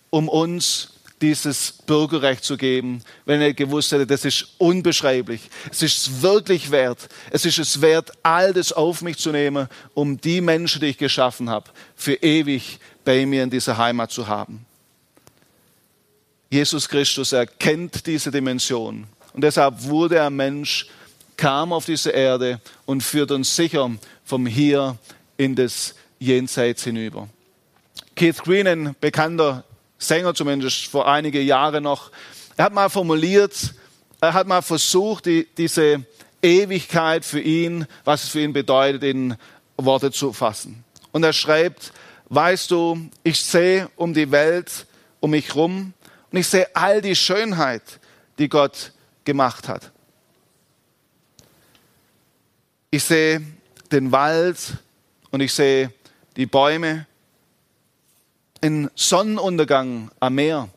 um 0.09 0.29
uns 0.29 0.89
dieses 1.21 1.71
Bürgerrecht 1.71 2.43
zu 2.43 2.57
geben, 2.57 3.01
wenn 3.25 3.41
er 3.41 3.53
gewusst 3.53 3.91
hätte, 3.91 4.05
das 4.05 4.25
ist 4.25 4.47
unbeschreiblich. 4.57 5.41
Es 5.71 5.81
ist 5.81 6.21
wirklich 6.21 6.71
wert. 6.71 7.07
Es 7.31 7.45
ist 7.45 7.57
es 7.57 7.81
wert, 7.81 8.11
all 8.21 8.53
das 8.53 8.73
auf 8.73 9.01
mich 9.01 9.17
zu 9.17 9.31
nehmen, 9.31 9.67
um 9.93 10.19
die 10.19 10.41
Menschen, 10.41 10.81
die 10.81 10.87
ich 10.87 10.97
geschaffen 10.97 11.49
habe, 11.49 11.71
für 11.95 12.15
ewig 12.15 12.79
bei 13.05 13.25
mir 13.25 13.43
in 13.43 13.49
dieser 13.49 13.77
Heimat 13.77 14.11
zu 14.11 14.27
haben. 14.27 14.65
Jesus 16.49 16.89
Christus 16.89 17.31
erkennt 17.31 18.05
diese 18.05 18.31
Dimension 18.31 19.07
und 19.33 19.43
deshalb 19.43 19.83
wurde 19.83 20.17
er 20.17 20.29
Mensch, 20.29 20.87
kam 21.37 21.73
auf 21.73 21.85
diese 21.85 22.11
Erde 22.11 22.61
und 22.85 23.01
führt 23.01 23.31
uns 23.31 23.55
sicher 23.55 23.91
vom 24.23 24.45
Hier 24.45 24.97
in 25.37 25.55
das 25.55 25.95
jenseits 26.19 26.83
hinüber. 26.83 27.27
Keith 28.15 28.41
Green, 28.43 28.67
ein 28.67 28.95
bekannter 29.01 29.65
Sänger 29.97 30.33
zumindest 30.33 30.85
vor 30.87 31.07
einige 31.07 31.41
Jahre 31.41 31.81
noch, 31.81 32.11
er 32.57 32.65
hat 32.65 32.73
mal 32.73 32.89
formuliert, 32.89 33.73
er 34.21 34.33
hat 34.33 34.47
mal 34.47 34.61
versucht, 34.61 35.25
die, 35.25 35.47
diese 35.57 36.05
Ewigkeit 36.41 37.25
für 37.25 37.41
ihn, 37.41 37.85
was 38.05 38.23
es 38.23 38.29
für 38.29 38.41
ihn 38.41 38.53
bedeutet, 38.53 39.03
in 39.03 39.35
Worte 39.77 40.11
zu 40.11 40.31
fassen. 40.31 40.83
Und 41.11 41.23
er 41.23 41.33
schreibt, 41.33 41.91
weißt 42.29 42.71
du, 42.71 43.09
ich 43.23 43.41
sehe 43.41 43.89
um 43.95 44.13
die 44.13 44.31
Welt 44.31 44.87
um 45.19 45.31
mich 45.31 45.55
rum 45.55 45.93
und 46.31 46.37
ich 46.37 46.47
sehe 46.47 46.67
all 46.75 47.01
die 47.01 47.15
Schönheit, 47.15 47.99
die 48.37 48.49
Gott 48.49 48.91
gemacht 49.23 49.67
hat. 49.67 49.91
Ich 52.91 53.03
sehe 53.03 53.41
den 53.91 54.11
Wald 54.11 54.77
und 55.31 55.41
ich 55.41 55.53
sehe 55.53 55.91
die 56.35 56.45
Bäume, 56.45 57.07
ein 58.61 58.89
Sonnenuntergang 58.95 60.11
am 60.19 60.35
Meer, 60.35 60.69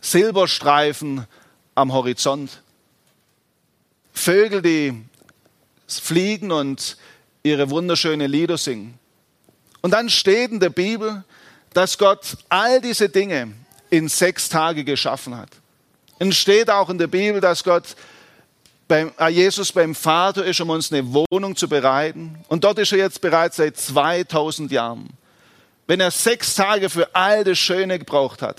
Silberstreifen 0.00 1.26
am 1.74 1.92
Horizont, 1.92 2.62
Vögel, 4.12 4.62
die 4.62 5.04
fliegen 5.86 6.52
und 6.52 6.96
ihre 7.42 7.70
wunderschönen 7.70 8.30
Lieder 8.30 8.58
singen. 8.58 8.98
Und 9.82 9.90
dann 9.90 10.08
steht 10.08 10.50
in 10.50 10.60
der 10.60 10.70
Bibel, 10.70 11.24
dass 11.74 11.98
Gott 11.98 12.36
all 12.48 12.80
diese 12.80 13.08
Dinge 13.08 13.52
in 13.90 14.08
sechs 14.08 14.48
Tage 14.48 14.84
geschaffen 14.84 15.36
hat. 15.36 15.50
Es 16.18 16.36
steht 16.36 16.70
auch 16.70 16.88
in 16.88 16.98
der 16.98 17.08
Bibel, 17.08 17.40
dass 17.40 17.62
Gott 17.64 17.96
beim, 18.88 19.12
äh, 19.18 19.28
Jesus 19.28 19.72
beim 19.72 19.94
Vater 19.94 20.44
ist, 20.44 20.60
um 20.60 20.70
uns 20.70 20.92
eine 20.92 21.02
Wohnung 21.12 21.56
zu 21.56 21.68
bereiten. 21.68 22.38
Und 22.48 22.64
dort 22.64 22.78
ist 22.78 22.92
er 22.92 22.98
jetzt 22.98 23.20
bereits 23.20 23.56
seit 23.56 23.76
2000 23.76 24.70
Jahren. 24.70 25.10
Wenn 25.86 26.00
er 26.00 26.10
sechs 26.10 26.54
Tage 26.54 26.88
für 26.88 27.14
all 27.14 27.44
das 27.44 27.58
Schöne 27.58 27.98
gebraucht 27.98 28.40
hat 28.40 28.56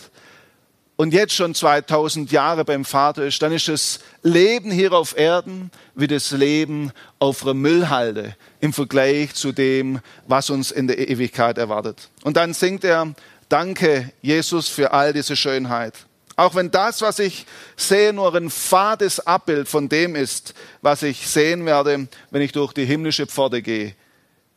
und 1.03 1.13
jetzt 1.13 1.33
schon 1.33 1.53
2000 1.53 2.31
Jahre 2.31 2.63
beim 2.63 2.85
Vater 2.85 3.25
ist, 3.25 3.41
dann 3.41 3.51
ist 3.51 3.67
das 3.67 3.99
Leben 4.21 4.71
hier 4.71 4.93
auf 4.93 5.17
Erden 5.17 5.69
wie 5.95 6.07
das 6.07 6.31
Leben 6.31 6.93
auf 7.19 7.43
einer 7.43 7.53
Müllhalde 7.53 8.37
im 8.61 8.71
Vergleich 8.71 9.33
zu 9.33 9.51
dem, 9.51 9.99
was 10.27 10.49
uns 10.49 10.71
in 10.71 10.87
der 10.87 11.09
Ewigkeit 11.09 11.57
erwartet. 11.57 12.09
Und 12.23 12.37
dann 12.37 12.53
singt 12.53 12.85
er, 12.85 13.13
danke 13.49 14.13
Jesus 14.21 14.69
für 14.69 14.93
all 14.93 15.11
diese 15.11 15.35
Schönheit. 15.35 15.93
Auch 16.37 16.55
wenn 16.55 16.71
das, 16.71 17.01
was 17.01 17.19
ich 17.19 17.47
sehe, 17.75 18.13
nur 18.13 18.33
ein 18.33 18.49
fades 18.49 19.19
Abbild 19.19 19.67
von 19.67 19.89
dem 19.89 20.15
ist, 20.15 20.53
was 20.81 21.03
ich 21.03 21.27
sehen 21.27 21.65
werde, 21.65 22.07
wenn 22.31 22.41
ich 22.41 22.53
durch 22.53 22.71
die 22.71 22.85
himmlische 22.85 23.27
Pforte 23.27 23.61
gehe. 23.61 23.93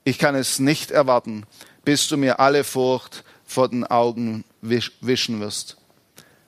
Ich 0.05 0.17
kann 0.17 0.37
es 0.37 0.61
nicht 0.61 0.93
erwarten, 0.93 1.45
bis 1.85 2.07
du 2.07 2.17
mir 2.17 2.39
alle 2.39 2.63
Furcht 2.63 3.25
vor 3.45 3.69
den 3.69 3.83
Augen 3.83 4.45
wischen 4.61 5.41
wirst. 5.41 5.77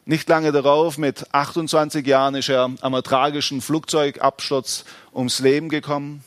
Nicht 0.08 0.26
lange 0.30 0.52
darauf, 0.52 0.96
mit 0.96 1.34
28 1.34 2.06
Jahren, 2.06 2.34
ist 2.34 2.48
er 2.48 2.70
am 2.80 3.02
tragischen 3.02 3.60
Flugzeugabsturz 3.60 4.86
ums 5.14 5.38
Leben 5.40 5.68
gekommen. 5.68 6.24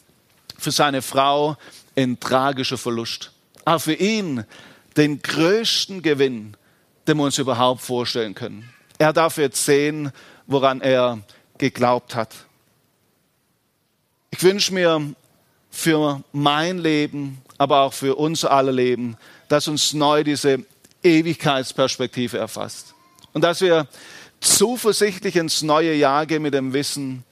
Für 0.59 0.69
seine 0.69 1.01
Frau 1.01 1.57
ein 1.97 2.19
tragischer 2.19 2.77
Verlust. 2.77 3.31
Aber 3.65 3.79
für 3.79 3.95
ihn 3.95 4.43
den 4.97 5.23
größten 5.23 6.03
Gewinn, 6.03 6.55
den 7.07 7.17
wir 7.17 7.23
uns 7.23 7.39
überhaupt 7.39 7.81
vorstellen 7.81 8.35
können. 8.35 8.71
Er 8.99 9.13
darf 9.13 9.37
jetzt 9.37 9.65
sehen, 9.65 10.11
woran 10.45 10.81
er 10.81 11.17
geglaubt 11.57 12.13
hat. 12.13 12.35
Ich 14.29 14.43
wünsche 14.43 14.75
mir 14.75 15.15
für 15.71 16.21
mein 16.33 16.77
Leben, 16.77 17.41
aber 17.57 17.81
auch 17.81 17.93
für 17.93 18.13
unser 18.13 18.51
aller 18.51 18.73
Leben, 18.73 19.17
dass 19.47 19.67
uns 19.67 19.93
neu 19.93 20.23
diese 20.23 20.65
Ewigkeitsperspektive 21.01 22.37
erfasst. 22.37 22.93
Und 23.33 23.43
dass 23.43 23.61
wir 23.61 23.87
zuversichtlich 24.39 25.35
ins 25.35 25.61
neue 25.61 25.93
Jahr 25.93 26.25
gehen 26.25 26.41
mit 26.41 26.53
dem 26.53 26.73
Wissen, 26.73 27.23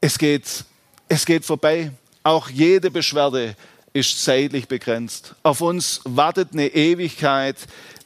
es 0.00 0.18
geht, 0.18 0.64
es 1.08 1.24
geht 1.24 1.44
vorbei. 1.44 1.90
Auch 2.22 2.48
jede 2.48 2.90
Beschwerde 2.90 3.56
ist 3.92 4.22
zeitlich 4.22 4.66
begrenzt. 4.66 5.34
Auf 5.42 5.60
uns 5.60 6.00
wartet 6.04 6.50
eine 6.52 6.66
Ewigkeit 6.66 7.56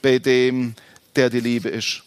bei 0.03 0.19
dem, 0.19 0.75
der 1.17 1.31
die 1.31 1.41
Liebe 1.41 1.69
ist. 1.71 2.03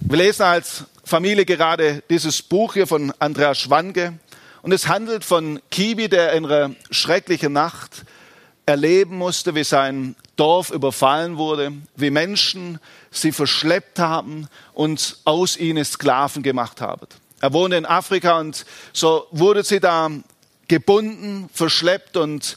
Wir 0.00 0.18
lesen 0.18 0.42
als 0.42 0.84
Familie 1.04 1.44
gerade 1.44 2.02
dieses 2.08 2.42
Buch 2.42 2.74
hier 2.74 2.86
von 2.86 3.12
Andreas 3.18 3.58
Schwanke 3.58 4.18
und 4.62 4.72
es 4.72 4.88
handelt 4.88 5.24
von 5.24 5.60
Kibi, 5.70 6.08
der 6.08 6.32
in 6.32 6.46
einer 6.46 6.74
schrecklichen 6.90 7.52
Nacht 7.52 8.04
erleben 8.66 9.18
musste, 9.18 9.54
wie 9.54 9.64
sein 9.64 10.16
Dorf 10.36 10.70
überfallen 10.70 11.36
wurde, 11.36 11.72
wie 11.96 12.10
Menschen 12.10 12.80
sie 13.10 13.32
verschleppt 13.32 13.98
haben 13.98 14.48
und 14.72 15.18
aus 15.24 15.56
ihnen 15.56 15.84
Sklaven 15.84 16.42
gemacht 16.42 16.80
haben. 16.80 17.06
Er 17.40 17.52
wohnte 17.52 17.76
in 17.76 17.86
Afrika 17.86 18.38
und 18.38 18.64
so 18.92 19.26
wurde 19.30 19.62
sie 19.62 19.80
da 19.80 20.10
gebunden, 20.66 21.48
verschleppt 21.52 22.16
und 22.16 22.56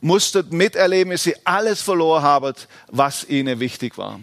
musstet 0.00 0.52
miterleben, 0.52 1.12
wie 1.12 1.18
sie 1.18 1.36
alles 1.44 1.80
verloren 1.80 2.22
haben, 2.22 2.54
was 2.88 3.24
ihnen 3.28 3.60
wichtig 3.60 3.98
war. 3.98 4.20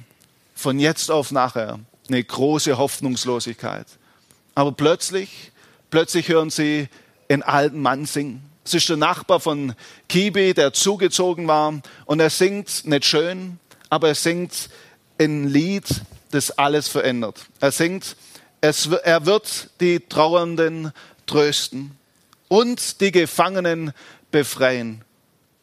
Von 0.55 0.79
jetzt 0.79 1.09
auf 1.09 1.31
nachher 1.31 1.79
eine 2.09 2.23
große 2.23 2.77
Hoffnungslosigkeit. 2.77 3.85
Aber 4.55 4.71
plötzlich, 4.71 5.51
plötzlich 5.89 6.27
hören 6.27 6.49
sie 6.49 6.89
einen 7.29 7.43
alten 7.43 7.81
Mann 7.81 8.05
singen. 8.05 8.48
Es 8.69 8.75
ist 8.75 8.89
der 8.89 8.97
Nachbar 8.97 9.39
von 9.39 9.73
Kibi, 10.07 10.53
der 10.53 10.73
zugezogen 10.73 11.47
war. 11.47 11.81
Und 12.05 12.19
er 12.19 12.29
singt 12.29 12.85
nicht 12.85 13.05
schön, 13.05 13.59
aber 13.89 14.09
er 14.09 14.15
singt 14.15 14.69
ein 15.19 15.47
Lied, 15.47 15.85
das 16.29 16.51
alles 16.51 16.87
verändert. 16.87 17.47
Er 17.59 17.71
singt, 17.71 18.15
es, 18.61 18.85
er 18.85 19.25
wird 19.25 19.71
die 19.81 19.99
Trauernden 19.99 20.91
trösten 21.25 21.97
und 22.47 23.01
die 23.01 23.11
Gefangenen 23.11 23.91
befreien 24.29 25.03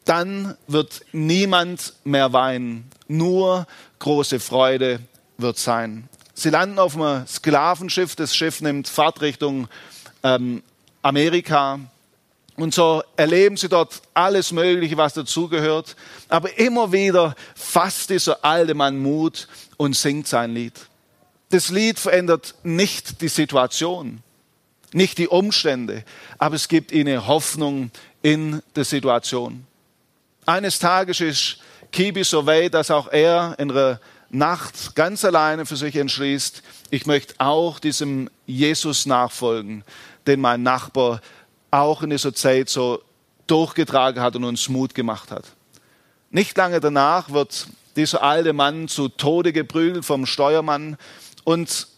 dann 0.07 0.57
wird 0.69 1.05
niemand 1.13 1.95
mehr 2.05 2.33
weinen, 2.33 2.89
nur 3.09 3.67
große 3.99 4.41
Freude 4.41 5.01
wird 5.37 5.59
sein. 5.59 6.09
Sie 6.33 6.51
landen 6.51 6.79
auf 6.79 6.97
einem 6.97 7.27
Sklavenschiff, 7.27 8.15
das 8.15 8.35
Schiff 8.35 8.61
nimmt 8.61 8.89
Fahrt 8.89 9.21
Richtung 9.21 9.69
ähm, 10.23 10.63
Amerika. 11.03 11.81
Und 12.57 12.75
so 12.75 13.03
erleben 13.17 13.57
sie 13.57 13.69
dort 13.69 14.01
alles 14.15 14.51
Mögliche, 14.51 14.97
was 14.97 15.15
dazugehört. 15.15 15.95
Aber 16.29 16.59
immer 16.59 16.91
wieder 16.91 17.35
fasst 17.55 18.11
dieser 18.11 18.45
alte 18.45 18.75
Mann 18.75 18.99
Mut 18.99 19.47
und 19.77 19.95
singt 19.95 20.27
sein 20.27 20.55
Lied. 20.55 20.73
Das 21.51 21.69
Lied 21.69 21.99
verändert 21.99 22.55
nicht 22.63 23.21
die 23.21 23.29
Situation, 23.29 24.23
nicht 24.93 25.19
die 25.19 25.29
Umstände, 25.29 26.03
aber 26.39 26.57
es 26.57 26.69
gibt 26.69 26.91
ihnen 26.93 27.27
Hoffnung 27.27 27.91
in 28.23 28.63
der 28.75 28.85
Situation. 28.85 29.67
Eines 30.47 30.79
Tages 30.79 31.21
ist 31.21 31.59
Kibi 31.93 32.25
so 32.25 32.47
weit, 32.47 32.75
dass 32.75 32.91
auch 32.91 33.13
er 33.13 33.55
in 33.59 33.69
der 33.69 34.01
Nacht 34.31 34.97
ganz 34.97 35.25
alleine 35.25 35.67
für 35.67 35.77
sich 35.77 35.95
entschließt, 35.95 36.63
ich 36.91 37.07
möchte 37.07 37.35
auch 37.39 37.79
diesem 37.79 38.29
Jesus 38.47 39.07
nachfolgen, 39.07 39.85
den 40.27 40.41
mein 40.41 40.63
Nachbar 40.63 41.21
auch 41.77 42.03
in 42.03 42.11
dieser 42.11 42.35
Zeit 42.35 42.69
so 42.69 43.03
durchgetragen 43.47 44.23
hat 44.23 44.37
und 44.37 44.45
uns 44.45 44.69
Mut 44.69 44.95
gemacht 44.95 45.31
hat. 45.31 45.45
Nicht 46.31 46.57
lange 46.57 46.81
danach 46.81 47.31
wird 47.31 47.69
dieser 47.97 48.23
alte 48.23 48.53
Mann 48.53 48.89
zu 48.89 49.09
Tode 49.09 49.53
geprügelt 49.53 50.05
vom 50.05 50.27
Steuermann 50.27 50.97
und 51.45 51.89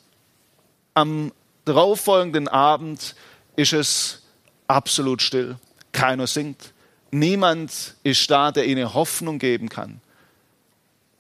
am 0.95 1.33
darauffolgenden 1.65 2.49
Abend 2.49 3.15
ist 3.57 3.73
es 3.73 4.23
absolut 4.67 5.23
still. 5.23 5.57
Keiner 5.93 6.27
singt. 6.27 6.73
Niemand 7.11 7.95
ist 8.03 8.31
da, 8.31 8.53
der 8.53 8.67
ihnen 8.67 8.93
Hoffnung 8.95 9.39
geben 9.39 9.69
kann. 9.69 10.01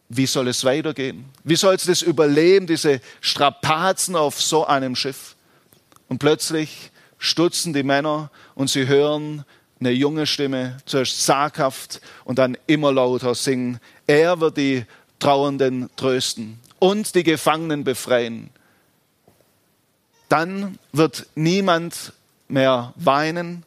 Wie 0.09 0.27
soll 0.27 0.49
es 0.49 0.65
weitergehen? 0.65 1.27
Wie 1.45 1.57
soll 1.57 1.75
es 1.75 1.85
das 1.85 2.03
überleben, 2.03 2.67
diese 2.67 3.01
Strapazen 3.21 4.17
auf 4.17 4.41
so 4.41 4.67
einem 4.67 4.97
Schiff? 4.97 5.37
Und 6.09 6.19
plötzlich 6.19 6.91
stutzen 7.19 7.73
die 7.73 7.83
Männer 7.83 8.31
und 8.55 8.71
sie 8.71 8.87
hören 8.87 9.45
eine 9.81 9.91
junge 9.91 10.27
Stimme, 10.27 10.79
zuerst 10.87 11.25
zaghaft 11.25 12.01
und 12.25 12.39
dann 12.39 12.57
immer 12.66 12.93
lauter 12.93 13.35
singen. 13.35 13.79
Er 14.07 14.41
wird 14.41 14.57
die 14.57 14.85
Trauernden 15.19 15.91
trösten 15.97 16.59
und 16.79 17.14
die 17.14 17.23
Gefangenen 17.23 17.85
befreien. 17.85 18.51
Dann 20.29 20.79
wird 20.93 21.27
niemand 21.35 22.12
mehr 22.49 22.93
weinen, 22.97 23.64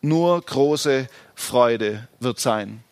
nur 0.00 0.40
große 0.40 1.08
Freude 1.34 2.08
wird 2.20 2.38
sein. 2.38 2.82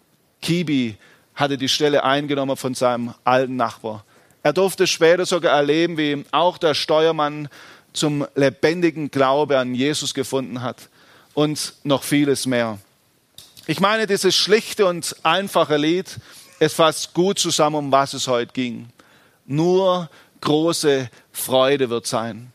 Kibi 0.41 0.97
hatte 1.35 1.57
die 1.57 1.69
Stelle 1.69 2.05
eingenommen 2.05 2.57
von 2.57 2.75
seinem 2.75 3.15
alten 3.25 3.57
Nachbar. 3.57 4.05
Er 4.43 4.53
durfte 4.53 4.87
später 4.87 5.25
sogar 5.25 5.57
erleben, 5.57 5.97
wie 5.97 6.25
auch 6.33 6.59
der 6.59 6.75
Steuermann 6.75 7.49
zum 7.93 8.27
lebendigen 8.35 9.11
Glaube 9.11 9.59
an 9.59 9.75
Jesus 9.75 10.15
gefunden 10.15 10.63
hat 10.63 10.89
und 11.35 11.75
noch 11.85 12.03
vieles 12.03 12.47
mehr. 12.47 12.79
Ich 13.67 13.81
meine, 13.81 14.07
dieses 14.07 14.35
schlichte 14.35 14.87
und 14.87 15.15
einfache 15.23 15.77
Lied, 15.77 16.19
es 16.59 16.75
fasst 16.75 17.15
gut 17.15 17.39
zusammen, 17.39 17.77
um 17.77 17.93
was 17.93 18.15
es 18.15 18.27
heute 18.29 18.53
ging. 18.53 18.89
Nur 19.47 20.11
große 20.41 21.11
Freude 21.33 21.91
wird 21.91 22.07
sein. 22.07 22.53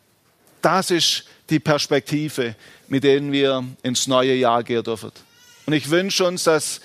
Das 0.62 0.92
ist 0.92 1.24
die 1.50 1.60
Perspektive, 1.60 2.56
mit 2.88 3.04
denen 3.04 3.32
wir 3.32 3.64
ins 3.84 4.08
neue 4.08 4.34
Jahr 4.36 4.64
gehen 4.64 4.84
dürfen. 4.84 5.12
Und 5.66 5.74
ich 5.74 5.90
wünsche 5.90 6.26
uns, 6.26 6.44
dass 6.44 6.82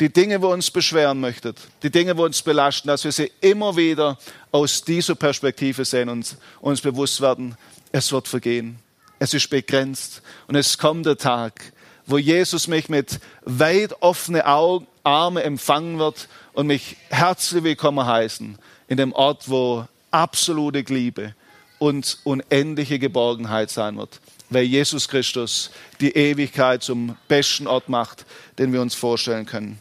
die 0.00 0.12
Dinge, 0.12 0.42
wo 0.42 0.52
uns 0.52 0.70
beschweren 0.70 1.20
möchtet, 1.20 1.58
die 1.82 1.90
Dinge, 1.90 2.16
wo 2.16 2.24
uns 2.24 2.42
belasten, 2.42 2.88
dass 2.88 3.04
wir 3.04 3.12
sie 3.12 3.30
immer 3.40 3.76
wieder 3.76 4.18
aus 4.50 4.82
dieser 4.82 5.14
Perspektive 5.14 5.84
sehen 5.84 6.08
und 6.08 6.36
uns 6.60 6.80
bewusst 6.80 7.20
werden, 7.20 7.56
es 7.94 8.10
wird 8.10 8.26
vergehen. 8.26 8.80
Es 9.20 9.34
ist 9.34 9.48
begrenzt. 9.50 10.20
Und 10.48 10.56
es 10.56 10.78
kommt 10.78 11.06
der 11.06 11.16
Tag, 11.16 11.72
wo 12.06 12.18
Jesus 12.18 12.66
mich 12.66 12.88
mit 12.88 13.20
weit 13.44 14.02
offenen 14.02 14.42
Augen, 14.42 14.88
Arme 15.04 15.44
empfangen 15.44 15.98
wird 15.98 16.28
und 16.54 16.66
mich 16.66 16.96
herzlich 17.10 17.62
willkommen 17.62 18.04
heißen 18.04 18.58
in 18.88 18.96
dem 18.96 19.12
Ort, 19.12 19.48
wo 19.48 19.86
absolute 20.10 20.80
Liebe 20.92 21.34
und 21.78 22.18
unendliche 22.24 22.98
Geborgenheit 22.98 23.70
sein 23.70 23.96
wird 23.96 24.20
weil 24.50 24.64
Jesus 24.64 25.08
Christus 25.08 25.70
die 26.00 26.14
Ewigkeit 26.14 26.82
zum 26.82 27.16
besten 27.26 27.66
Ort 27.66 27.88
macht, 27.88 28.24
den 28.58 28.72
wir 28.72 28.80
uns 28.82 28.94
vorstellen 28.94 29.46
können. 29.46 29.80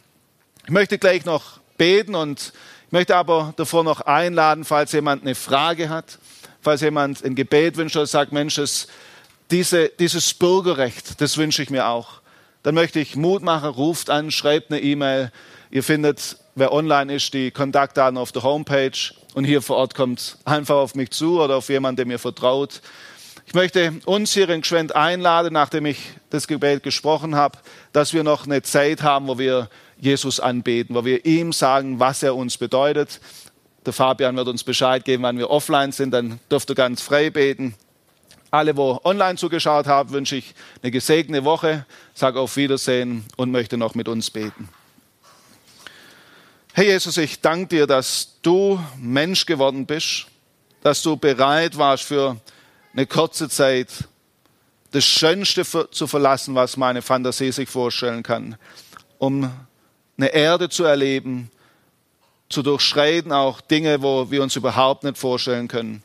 Ich 0.63 0.71
möchte 0.71 0.97
gleich 0.97 1.25
noch 1.25 1.59
beten 1.77 2.15
und 2.15 2.53
möchte 2.89 3.15
aber 3.15 3.53
davor 3.57 3.83
noch 3.83 4.01
einladen, 4.01 4.63
falls 4.63 4.91
jemand 4.93 5.21
eine 5.21 5.35
Frage 5.35 5.89
hat, 5.89 6.17
falls 6.63 6.81
jemand 6.81 7.23
ein 7.23 7.35
Gebet 7.35 7.77
wünscht 7.77 7.95
oder 7.95 8.07
sagt, 8.07 8.31
Mensch, 8.31 8.55
das, 8.55 8.87
diese, 9.51 9.89
dieses 9.99 10.33
Bürgerrecht, 10.33 11.21
das 11.21 11.37
wünsche 11.37 11.61
ich 11.61 11.69
mir 11.69 11.87
auch. 11.87 12.21
Dann 12.63 12.75
möchte 12.75 12.99
ich 12.99 13.15
Mut 13.15 13.43
machen, 13.43 13.69
ruft 13.69 14.09
an, 14.09 14.31
schreibt 14.31 14.71
eine 14.71 14.81
E-Mail. 14.81 15.31
Ihr 15.69 15.83
findet, 15.83 16.37
wer 16.55 16.71
online 16.71 17.13
ist, 17.13 17.33
die 17.33 17.51
Kontaktdaten 17.51 18.17
auf 18.17 18.31
der 18.31 18.43
Homepage. 18.43 18.91
Und 19.33 19.43
hier 19.43 19.61
vor 19.61 19.77
Ort 19.77 19.95
kommt 19.95 20.37
einfach 20.45 20.75
auf 20.75 20.95
mich 20.95 21.11
zu 21.11 21.41
oder 21.41 21.57
auf 21.57 21.69
jemanden, 21.69 21.97
der 21.97 22.05
mir 22.05 22.19
vertraut. 22.19 22.81
Ich 23.45 23.53
möchte 23.53 23.93
uns 24.05 24.33
hier 24.33 24.47
in 24.49 24.61
Gschwend 24.61 24.95
einladen, 24.95 25.53
nachdem 25.53 25.85
ich 25.85 25.99
das 26.29 26.47
Gebet 26.47 26.81
gesprochen 26.81 27.35
habe, 27.35 27.59
dass 27.91 28.13
wir 28.13 28.23
noch 28.23 28.45
eine 28.45 28.61
Zeit 28.61 29.03
haben, 29.03 29.27
wo 29.27 29.37
wir 29.37 29.69
Jesus 29.99 30.39
anbeten, 30.39 30.95
wo 30.95 31.03
wir 31.03 31.25
ihm 31.25 31.51
sagen, 31.51 31.99
was 31.99 32.23
er 32.23 32.35
uns 32.35 32.57
bedeutet. 32.57 33.19
Der 33.85 33.93
Fabian 33.93 34.35
wird 34.37 34.47
uns 34.47 34.63
Bescheid 34.63 35.03
geben, 35.03 35.23
wann 35.23 35.37
wir 35.37 35.49
offline 35.49 35.91
sind, 35.91 36.11
dann 36.11 36.39
dürft 36.49 36.69
ihr 36.69 36.75
ganz 36.75 37.01
frei 37.01 37.29
beten. 37.29 37.75
Alle, 38.49 38.77
wo 38.77 39.01
online 39.03 39.35
zugeschaut 39.35 39.87
haben, 39.87 40.11
wünsche 40.11 40.35
ich 40.35 40.53
eine 40.81 40.91
gesegnete 40.91 41.43
Woche, 41.43 41.85
sage 42.13 42.39
auf 42.39 42.55
Wiedersehen 42.55 43.25
und 43.35 43.51
möchte 43.51 43.77
noch 43.77 43.95
mit 43.95 44.07
uns 44.07 44.29
beten. 44.29 44.69
Herr 46.73 46.85
Jesus, 46.85 47.17
ich 47.17 47.41
danke 47.41 47.67
dir, 47.67 47.87
dass 47.87 48.39
du 48.41 48.79
Mensch 48.97 49.45
geworden 49.45 49.85
bist, 49.85 50.27
dass 50.81 51.01
du 51.01 51.17
bereit 51.17 51.77
warst 51.77 52.03
für 52.03 52.37
eine 52.93 53.05
kurze 53.05 53.49
Zeit 53.49 53.89
das 54.91 55.03
Schönste 55.03 55.65
zu 55.89 56.07
verlassen, 56.07 56.55
was 56.55 56.77
meine 56.77 57.01
Fantasie 57.01 57.51
sich 57.51 57.69
vorstellen 57.69 58.21
kann, 58.21 58.55
um 59.17 59.51
eine 60.17 60.27
Erde 60.27 60.69
zu 60.69 60.83
erleben, 60.83 61.49
zu 62.53 62.61
durchschreiten, 62.61 63.31
auch 63.31 63.59
Dinge, 63.61 64.01
wo 64.01 64.29
wir 64.31 64.43
uns 64.43 64.55
überhaupt 64.55 65.03
nicht 65.03 65.17
vorstellen 65.17 65.67
können. 65.67 66.03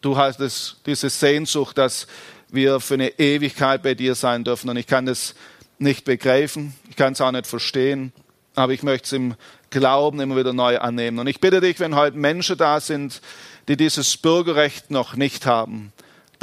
Du 0.00 0.16
hast 0.16 0.40
es, 0.40 0.76
diese 0.86 1.10
Sehnsucht, 1.10 1.78
dass 1.78 2.06
wir 2.48 2.80
für 2.80 2.94
eine 2.94 3.18
Ewigkeit 3.18 3.82
bei 3.82 3.94
dir 3.94 4.14
sein 4.14 4.44
dürfen. 4.44 4.70
Und 4.70 4.76
ich 4.76 4.86
kann 4.86 5.06
das 5.06 5.34
nicht 5.78 6.04
begreifen, 6.04 6.74
ich 6.88 6.96
kann 6.96 7.12
es 7.12 7.20
auch 7.20 7.30
nicht 7.30 7.46
verstehen, 7.46 8.12
aber 8.54 8.72
ich 8.72 8.82
möchte 8.82 9.06
es 9.06 9.12
im 9.12 9.34
Glauben 9.70 10.20
immer 10.20 10.36
wieder 10.36 10.52
neu 10.52 10.78
annehmen. 10.78 11.18
Und 11.18 11.26
ich 11.26 11.40
bitte 11.40 11.60
dich, 11.60 11.80
wenn 11.80 11.94
heute 11.94 12.16
Menschen 12.16 12.56
da 12.56 12.80
sind, 12.80 13.20
die 13.68 13.76
dieses 13.76 14.16
Bürgerrecht 14.16 14.90
noch 14.90 15.16
nicht 15.16 15.46
haben, 15.46 15.92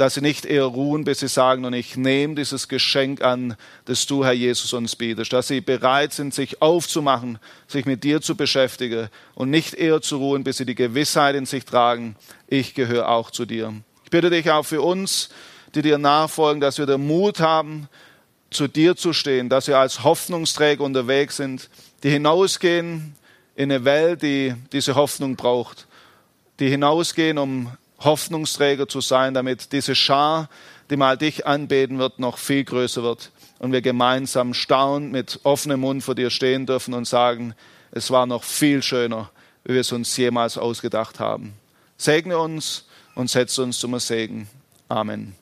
dass 0.02 0.14
sie 0.14 0.20
nicht 0.20 0.46
eher 0.46 0.64
ruhen, 0.64 1.04
bis 1.04 1.20
sie 1.20 1.28
sagen, 1.28 1.64
und 1.64 1.74
ich 1.74 1.96
nehme 1.96 2.34
dieses 2.34 2.66
Geschenk 2.66 3.22
an, 3.22 3.54
das 3.84 4.04
du, 4.04 4.24
Herr 4.24 4.32
Jesus, 4.32 4.72
uns 4.72 4.96
bietest, 4.96 5.32
dass 5.32 5.46
sie 5.46 5.60
bereit 5.60 6.12
sind, 6.12 6.34
sich 6.34 6.60
aufzumachen, 6.60 7.38
sich 7.68 7.86
mit 7.86 8.02
dir 8.02 8.20
zu 8.20 8.34
beschäftigen 8.34 9.10
und 9.36 9.50
nicht 9.50 9.74
eher 9.74 10.00
zu 10.00 10.16
ruhen, 10.16 10.42
bis 10.42 10.56
sie 10.56 10.66
die 10.66 10.74
Gewissheit 10.74 11.36
in 11.36 11.46
sich 11.46 11.64
tragen, 11.64 12.16
ich 12.48 12.74
gehöre 12.74 13.10
auch 13.10 13.30
zu 13.30 13.46
dir. 13.46 13.72
Ich 14.02 14.10
bitte 14.10 14.28
dich 14.28 14.50
auch 14.50 14.64
für 14.64 14.82
uns, 14.82 15.28
die 15.72 15.82
dir 15.82 15.98
nachfolgen, 15.98 16.60
dass 16.60 16.78
wir 16.78 16.86
den 16.86 17.06
Mut 17.06 17.38
haben, 17.38 17.88
zu 18.50 18.66
dir 18.66 18.96
zu 18.96 19.12
stehen, 19.12 19.48
dass 19.48 19.68
wir 19.68 19.78
als 19.78 20.02
Hoffnungsträger 20.02 20.82
unterwegs 20.82 21.36
sind, 21.36 21.70
die 22.02 22.10
hinausgehen 22.10 23.14
in 23.54 23.70
eine 23.70 23.84
Welt, 23.84 24.22
die 24.22 24.56
diese 24.72 24.96
Hoffnung 24.96 25.36
braucht, 25.36 25.86
die 26.58 26.68
hinausgehen, 26.68 27.38
um 27.38 27.70
Hoffnungsträger 28.04 28.88
zu 28.88 29.00
sein, 29.00 29.34
damit 29.34 29.72
diese 29.72 29.94
Schar, 29.94 30.48
die 30.90 30.96
mal 30.96 31.16
dich 31.16 31.46
anbeten 31.46 31.98
wird, 31.98 32.18
noch 32.18 32.38
viel 32.38 32.64
größer 32.64 33.02
wird 33.02 33.30
und 33.58 33.72
wir 33.72 33.82
gemeinsam 33.82 34.54
staunend 34.54 35.12
mit 35.12 35.40
offenem 35.44 35.80
Mund 35.80 36.02
vor 36.02 36.14
dir 36.14 36.30
stehen 36.30 36.66
dürfen 36.66 36.94
und 36.94 37.06
sagen, 37.06 37.54
es 37.92 38.10
war 38.10 38.26
noch 38.26 38.44
viel 38.44 38.82
schöner, 38.82 39.30
wie 39.64 39.74
wir 39.74 39.80
es 39.82 39.92
uns 39.92 40.16
jemals 40.16 40.58
ausgedacht 40.58 41.20
haben. 41.20 41.54
Segne 41.96 42.38
uns 42.38 42.86
und 43.14 43.30
setze 43.30 43.62
uns 43.62 43.78
zum 43.78 43.98
Segen. 43.98 44.48
Amen. 44.88 45.36